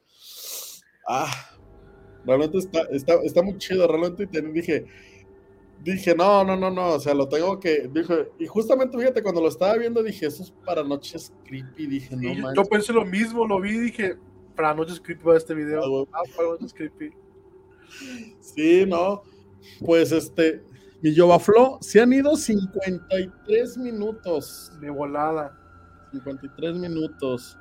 Ah, 1.08 1.30
realmente 2.26 2.58
está, 2.58 2.82
está, 2.92 3.14
está 3.24 3.42
muy 3.42 3.58
chido. 3.58 3.88
Realmente 3.88 4.28
te- 4.28 4.42
dije. 4.42 4.86
Dije, 5.84 6.16
no, 6.16 6.44
no, 6.44 6.58
no, 6.58 6.72
no, 6.72 6.94
o 6.96 7.00
sea, 7.00 7.14
lo 7.14 7.30
tengo 7.30 7.60
que, 7.60 7.88
dije, 7.94 8.30
y 8.40 8.48
justamente 8.48 8.98
fíjate, 8.98 9.22
cuando 9.22 9.42
lo 9.42 9.48
estaba 9.48 9.76
viendo, 9.78 10.02
dije, 10.02 10.26
eso 10.26 10.42
es 10.42 10.50
para 10.66 10.84
noches 10.84 11.32
creepy, 11.46 11.86
dije, 11.86 12.16
no 12.16 12.24
Y 12.32 12.36
yo, 12.42 12.54
yo 12.56 12.64
pensé 12.66 12.92
lo 12.92 13.06
mismo, 13.06 13.46
lo 13.46 13.62
vi 13.62 13.76
y 13.76 13.80
dije, 13.80 14.18
para 14.56 14.74
noches 14.74 15.00
creepy 15.00 15.24
va 15.24 15.38
este 15.38 15.54
video. 15.54 15.82
Ah. 16.08 16.10
Ah, 16.14 16.22
para 16.36 16.50
noches 16.50 16.74
creepy. 16.74 17.12
Sí, 18.40 18.86
no. 18.88 19.22
Pues 19.86 20.12
este, 20.12 20.64
mi 21.02 21.14
Yovaflo, 21.14 21.78
se 21.82 22.02
han 22.02 22.12
ido 22.14 22.36
53 22.36 23.78
minutos. 23.78 24.72
De 24.80 24.90
volada. 24.90 25.56
53 26.12 26.76
minutos. 26.76 27.58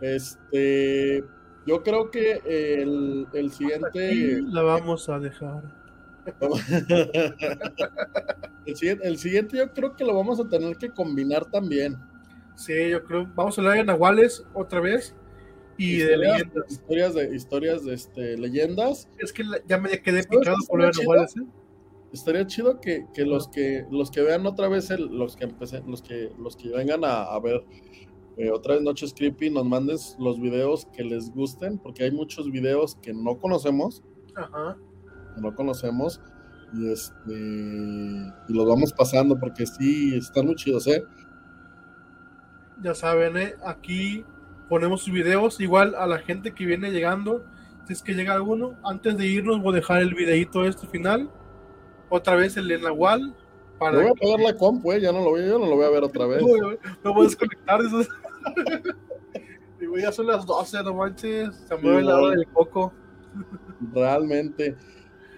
Este, 0.00 1.24
yo 1.66 1.82
creo 1.82 2.10
que 2.10 2.40
el, 2.44 3.26
el 3.32 3.46
Y 3.46 3.50
siguiente, 3.50 4.42
la 4.42 4.62
vamos 4.62 5.08
a 5.08 5.18
dejar. 5.18 5.62
el 8.66 8.76
siguiente, 8.76 9.08
el 9.08 9.18
siguiente 9.18 9.56
yo 9.56 9.72
creo 9.72 9.96
que 9.96 10.04
lo 10.04 10.14
vamos 10.14 10.38
a 10.40 10.48
tener 10.48 10.76
que 10.76 10.90
combinar 10.90 11.46
también. 11.46 11.96
Sí, 12.56 12.90
yo 12.90 13.02
creo. 13.04 13.30
Vamos 13.34 13.56
a 13.56 13.62
hablar 13.62 13.76
de 13.78 13.84
Nahuales 13.84 14.44
otra 14.52 14.80
vez. 14.80 15.14
Y 15.78 15.98
de 15.98 16.16
leyendas. 16.18 16.64
Historias 16.70 17.14
de, 17.14 17.34
historias 17.34 17.84
de 17.84 17.94
este, 17.94 18.36
leyendas. 18.36 19.08
Es 19.18 19.32
que 19.32 19.44
la- 19.44 19.60
ya 19.66 19.78
me 19.78 19.88
quedé 20.02 20.22
¿Sabes 20.22 20.38
picado 20.40 20.58
por 20.68 20.78
lo 20.80 20.86
de 20.86 20.92
Nahuales. 21.00 21.36
¿eh? 21.38 21.40
Estaría 22.12 22.46
chido 22.46 22.80
que, 22.80 23.06
que 23.14 23.24
los 23.24 23.48
que 23.48 23.86
los 23.90 24.10
que 24.10 24.22
vean 24.22 24.46
otra 24.46 24.68
vez 24.68 24.90
el, 24.90 25.06
los 25.06 25.36
que 25.36 25.44
empecé, 25.44 25.82
los 25.86 26.02
que 26.02 26.32
los 26.38 26.56
que 26.56 26.68
vengan 26.70 27.04
a, 27.04 27.22
a 27.22 27.38
ver 27.40 27.64
eh, 28.36 28.50
otra 28.50 28.74
vez 28.74 28.82
Noches 28.82 29.12
Creepy 29.14 29.50
nos 29.50 29.66
manden 29.66 29.98
los 30.18 30.40
videos 30.40 30.86
que 30.96 31.04
les 31.04 31.30
gusten, 31.30 31.78
porque 31.78 32.04
hay 32.04 32.10
muchos 32.10 32.50
videos 32.50 32.96
que 32.96 33.12
no 33.12 33.38
conocemos, 33.38 34.02
Ajá. 34.34 34.78
que 35.34 35.40
no 35.42 35.54
conocemos, 35.54 36.22
y 36.72 36.90
este 36.90 37.34
y 38.48 38.54
los 38.54 38.66
vamos 38.66 38.92
pasando 38.92 39.38
porque 39.38 39.66
sí 39.66 40.16
están 40.16 40.46
muy 40.46 40.54
chidos, 40.54 40.86
eh. 40.86 41.04
Ya 42.82 42.94
saben, 42.94 43.36
¿eh? 43.36 43.54
aquí 43.64 44.24
ponemos 44.70 45.02
sus 45.02 45.12
videos. 45.12 45.60
Igual 45.60 45.94
a 45.94 46.06
la 46.06 46.18
gente 46.18 46.54
que 46.54 46.64
viene 46.64 46.90
llegando, 46.90 47.44
si 47.86 47.92
es 47.92 48.02
que 48.02 48.14
llega 48.14 48.32
alguno, 48.32 48.78
antes 48.84 49.18
de 49.18 49.26
irnos 49.26 49.60
voy 49.60 49.74
a 49.74 49.76
dejar 49.76 50.00
el 50.00 50.14
videito 50.14 50.64
este 50.64 50.86
final. 50.86 51.30
Otra 52.10 52.36
vez 52.36 52.56
el 52.58 52.68
de 52.68 52.78
Nahual. 52.78 53.28
Yo 53.30 53.78
Para 53.78 53.96
voy 53.96 54.08
a 54.08 54.14
pagar 54.14 54.40
la 54.40 54.54
compu, 54.58 54.92
eh, 54.92 55.00
ya 55.00 55.10
no 55.12 55.20
lo 55.20 55.30
voy, 55.30 55.46
yo 55.46 55.58
no 55.58 55.66
lo 55.66 55.76
voy 55.76 55.86
a 55.86 55.90
ver 55.90 56.02
otra 56.04 56.26
vez. 56.26 56.42
No 57.04 57.14
voy 57.14 57.22
a 57.22 57.28
desconectar 57.28 57.80
eso. 57.80 58.02
Digo, 59.80 59.96
ya 59.96 60.12
son 60.12 60.26
las 60.26 60.44
12, 60.44 60.82
no 60.82 60.94
manches. 60.94 61.54
Se 61.66 61.76
mueve 61.76 62.00
Sí, 62.02 62.06
la 62.06 62.16
hora 62.20 62.36
del 62.36 62.46
coco. 62.48 62.92
Realmente. 63.94 64.76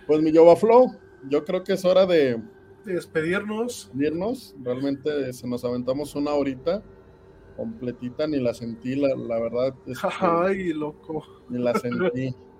Pues 0.06 0.20
mi 0.20 0.32
Yoba 0.32 0.56
Flow, 0.56 0.92
yo 1.28 1.44
creo 1.44 1.62
que 1.62 1.74
es 1.74 1.84
hora 1.84 2.06
de 2.06 2.40
De 2.84 2.94
despedirnos. 2.94 3.90
irnos. 3.96 4.54
Realmente 4.62 5.32
se 5.32 5.46
nos 5.46 5.64
aventamos 5.64 6.14
una 6.16 6.32
horita 6.32 6.82
completita, 7.56 8.26
ni 8.26 8.40
la 8.40 8.54
sentí, 8.54 8.96
la, 8.96 9.14
la 9.14 9.38
verdad. 9.38 9.74
este, 9.86 10.08
Ay, 10.20 10.72
loco. 10.72 11.22
ni 11.48 11.62
la 11.62 11.74
sentí. 11.78 12.34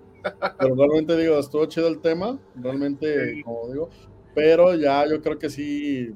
Pero 0.59 0.75
realmente 0.75 1.17
digo, 1.17 1.37
estuvo 1.39 1.65
chido 1.65 1.87
el 1.87 1.99
tema, 1.99 2.39
realmente, 2.55 3.35
Sí. 3.35 3.43
como 3.43 3.67
digo. 3.69 3.89
Pero 4.35 4.73
ya 4.75 5.05
yo 5.07 5.21
creo 5.21 5.37
que 5.37 5.49
sí 5.49 6.13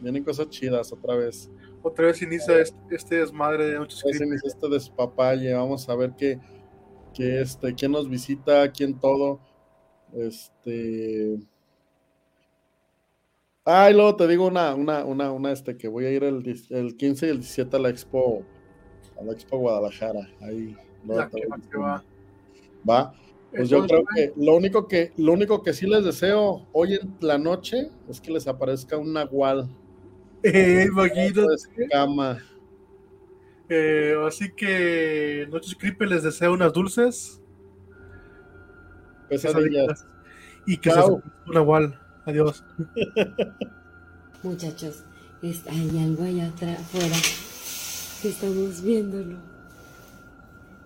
vienen 0.00 0.24
cosas 0.24 0.48
chidas 0.50 0.92
otra 0.92 1.14
vez. 1.16 1.50
Otra 1.82 2.06
vez 2.06 2.20
inicia 2.22 2.58
este, 2.60 2.76
este 2.94 3.16
desmadre 3.16 3.64
de 3.66 3.76
Creepy. 3.76 4.24
inicia 4.24 4.48
este 4.48 4.68
despapalle, 4.68 5.54
vamos 5.54 5.88
a 5.88 5.94
ver 5.96 6.12
qué, 6.16 6.38
qué, 7.14 7.40
este, 7.40 7.74
quién 7.74 7.92
nos 7.92 8.08
visita, 8.08 8.70
quién 8.70 8.98
todo. 8.98 9.40
Este. 10.12 11.38
Ah, 13.64 13.90
y 13.90 13.94
luego 13.94 14.16
te 14.16 14.26
digo 14.26 14.46
una, 14.46 14.74
una, 14.74 15.04
una, 15.04 15.30
una, 15.32 15.52
este, 15.52 15.76
que 15.76 15.86
voy 15.88 16.04
a 16.06 16.10
ir 16.10 16.24
el, 16.24 16.42
el 16.70 16.96
15 16.96 17.26
y 17.26 17.30
el 17.30 17.38
17 17.38 17.76
a 17.76 17.78
la 17.80 17.88
Expo, 17.90 18.42
a 19.18 19.22
la 19.24 19.32
Expo 19.32 19.58
Guadalajara. 19.58 20.28
Ahí. 20.40 20.76
luego 21.04 21.20
Ya 21.22 21.28
te 21.28 21.40
que 21.40 21.46
va, 21.46 21.58
que 21.70 21.78
va. 21.78 22.04
Va. 22.88 23.12
Pues 23.50 23.68
yo 23.68 23.84
creo 23.86 24.04
que 24.14 24.32
lo 24.36 24.54
único 24.56 24.86
que 24.86 25.12
lo 25.16 25.32
único 25.32 25.62
que 25.62 25.72
sí 25.72 25.86
les 25.86 26.04
deseo 26.04 26.68
hoy 26.72 26.94
en 26.94 27.16
la 27.20 27.36
noche 27.36 27.90
es 28.08 28.20
que 28.20 28.30
les 28.30 28.46
aparezca 28.46 28.96
un 28.96 29.12
nahual 29.12 29.68
eh, 30.44 30.52
de 30.52 30.84
imagínate. 30.84 31.42
cama. 31.90 32.38
Eh, 33.68 34.14
así 34.26 34.52
que 34.52 35.46
Noches 35.50 35.74
Creepy 35.74 36.06
les 36.06 36.22
deseo 36.22 36.52
unas 36.52 36.72
dulces. 36.72 37.40
Pesadillas. 39.28 40.06
Y 40.66 40.76
que 40.76 40.90
Chao. 40.90 41.06
se 41.06 41.12
un 41.48 41.54
Nahual. 41.54 41.98
Adiós. 42.26 42.62
Muchachos, 44.42 45.04
es- 45.42 45.66
hay 45.66 45.88
algo 46.02 46.24
allá 46.24 46.46
atrás, 46.48 46.78
afuera, 46.80 47.16
estamos 48.24 48.82
viéndolo. 48.82 49.36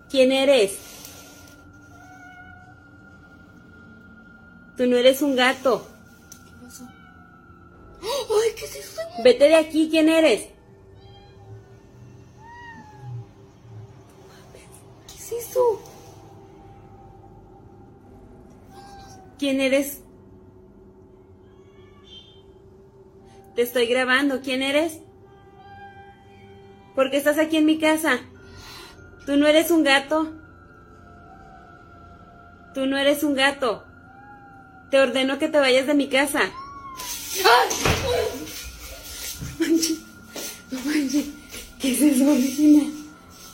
¿Quién 0.09 0.31
eres? 0.31 0.77
Tú 4.77 4.85
no 4.87 4.97
eres 4.97 5.21
un 5.21 5.35
gato. 5.35 5.87
¿Qué 6.45 6.65
pasó? 6.65 6.83
¡Ay, 8.01 8.55
qué 8.57 8.65
es 8.65 8.75
eso! 8.75 9.01
Vete 9.23 9.45
de 9.45 9.55
aquí, 9.55 9.89
¿quién 9.89 10.09
eres? 10.09 10.49
¿Qué 15.07 15.15
es 15.15 15.31
eso? 15.31 15.81
¿Quién 19.39 19.61
eres? 19.61 20.01
Te 23.55 23.61
estoy 23.61 23.87
grabando. 23.87 24.41
¿Quién 24.41 24.61
eres? 24.61 24.99
¿Por 26.93 27.09
qué 27.09 27.17
estás 27.17 27.39
aquí 27.39 27.57
en 27.57 27.65
mi 27.65 27.79
casa? 27.79 28.19
Tú 29.25 29.37
no 29.37 29.47
eres 29.47 29.71
un 29.71 29.83
gato. 29.83 30.33
Tú 32.73 32.85
no 32.85 32.97
eres 32.97 33.23
un 33.23 33.35
gato. 33.35 33.84
Te 34.91 34.99
ordeno 34.99 35.39
que 35.39 35.47
te 35.47 35.59
vayas 35.59 35.87
de 35.87 35.93
mi 35.93 36.07
casa. 36.07 36.51
No 39.59 39.65
manches, 39.65 39.97
no 40.71 40.79
manches. 40.79 41.25
¿Qué 41.79 41.91
es 41.91 42.01
eso, 42.01 42.25
Regina? 42.33 42.83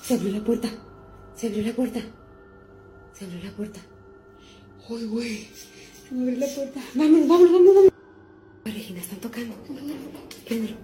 Se 0.04 0.14
abrió 0.14 0.32
la 0.34 0.44
puerta. 0.44 0.70
Se 1.36 1.48
abrió 1.48 1.64
la 1.64 1.74
puerta. 1.74 2.00
Se 3.14 3.26
abrió 3.26 3.44
la 3.44 3.52
puerta. 3.52 3.80
Uy, 4.90 5.06
güey. 5.06 5.50
Se 6.08 6.16
me 6.16 6.24
abrió 6.24 6.40
la 6.40 6.54
puerta. 6.54 6.82
Vámonos, 6.94 7.28
vámonos, 7.28 7.52
vámonos. 7.52 7.76
vámonos. 7.76 7.94
Regina, 8.66 9.00
están 9.00 9.20
tocando. 9.20 9.56
Préndelo. 10.46 10.76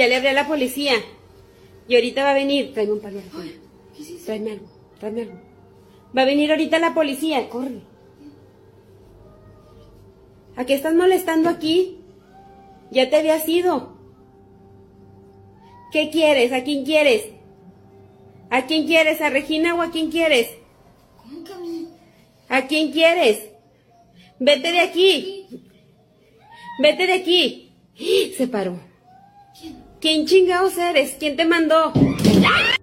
Ya 0.00 0.08
le 0.08 0.16
hablé 0.16 0.30
a 0.30 0.32
la 0.32 0.48
policía. 0.48 0.94
Y 1.86 1.94
ahorita 1.94 2.24
va 2.24 2.30
a 2.30 2.34
venir. 2.34 2.72
Tráeme 2.72 2.94
un 2.94 3.00
par 3.00 3.12
de 3.12 3.20
alcohol. 3.20 3.52
Tráeme 4.24 4.52
algo. 4.52 4.66
Tráeme 4.98 5.22
algo. 5.24 5.38
Va 6.16 6.22
a 6.22 6.24
venir 6.24 6.50
ahorita 6.50 6.78
la 6.78 6.94
policía. 6.94 7.50
Corre. 7.50 7.82
¿A 10.56 10.64
qué 10.64 10.72
estás 10.72 10.94
molestando 10.94 11.50
aquí? 11.50 11.98
Ya 12.90 13.10
te 13.10 13.16
habías 13.16 13.46
ido. 13.46 13.94
¿Qué 15.92 16.08
quieres? 16.08 16.54
¿A 16.54 16.64
quién 16.64 16.86
quieres? 16.86 17.26
¿A 18.48 18.64
quién 18.64 18.86
quieres? 18.86 19.20
¿A 19.20 19.28
Regina 19.28 19.74
o 19.74 19.82
a 19.82 19.90
quién 19.90 20.10
quieres? 20.10 20.48
¿Cómo 21.18 21.44
que 21.44 21.52
a 21.52 21.58
mí? 21.58 21.88
¿A 22.48 22.66
quién 22.68 22.90
quieres? 22.90 23.50
Vete 24.38 24.72
de 24.72 24.80
aquí. 24.80 25.46
Vete 26.78 27.06
de 27.06 27.12
aquí. 27.12 27.74
Se 28.38 28.48
paró. 28.48 28.80
¿Quién? 29.60 29.89
¿Quién 30.00 30.26
chingados 30.26 30.78
eres? 30.78 31.16
¿Quién 31.18 31.36
te 31.36 31.44
mandó? 31.44 31.92
¡Ah! 32.46 32.79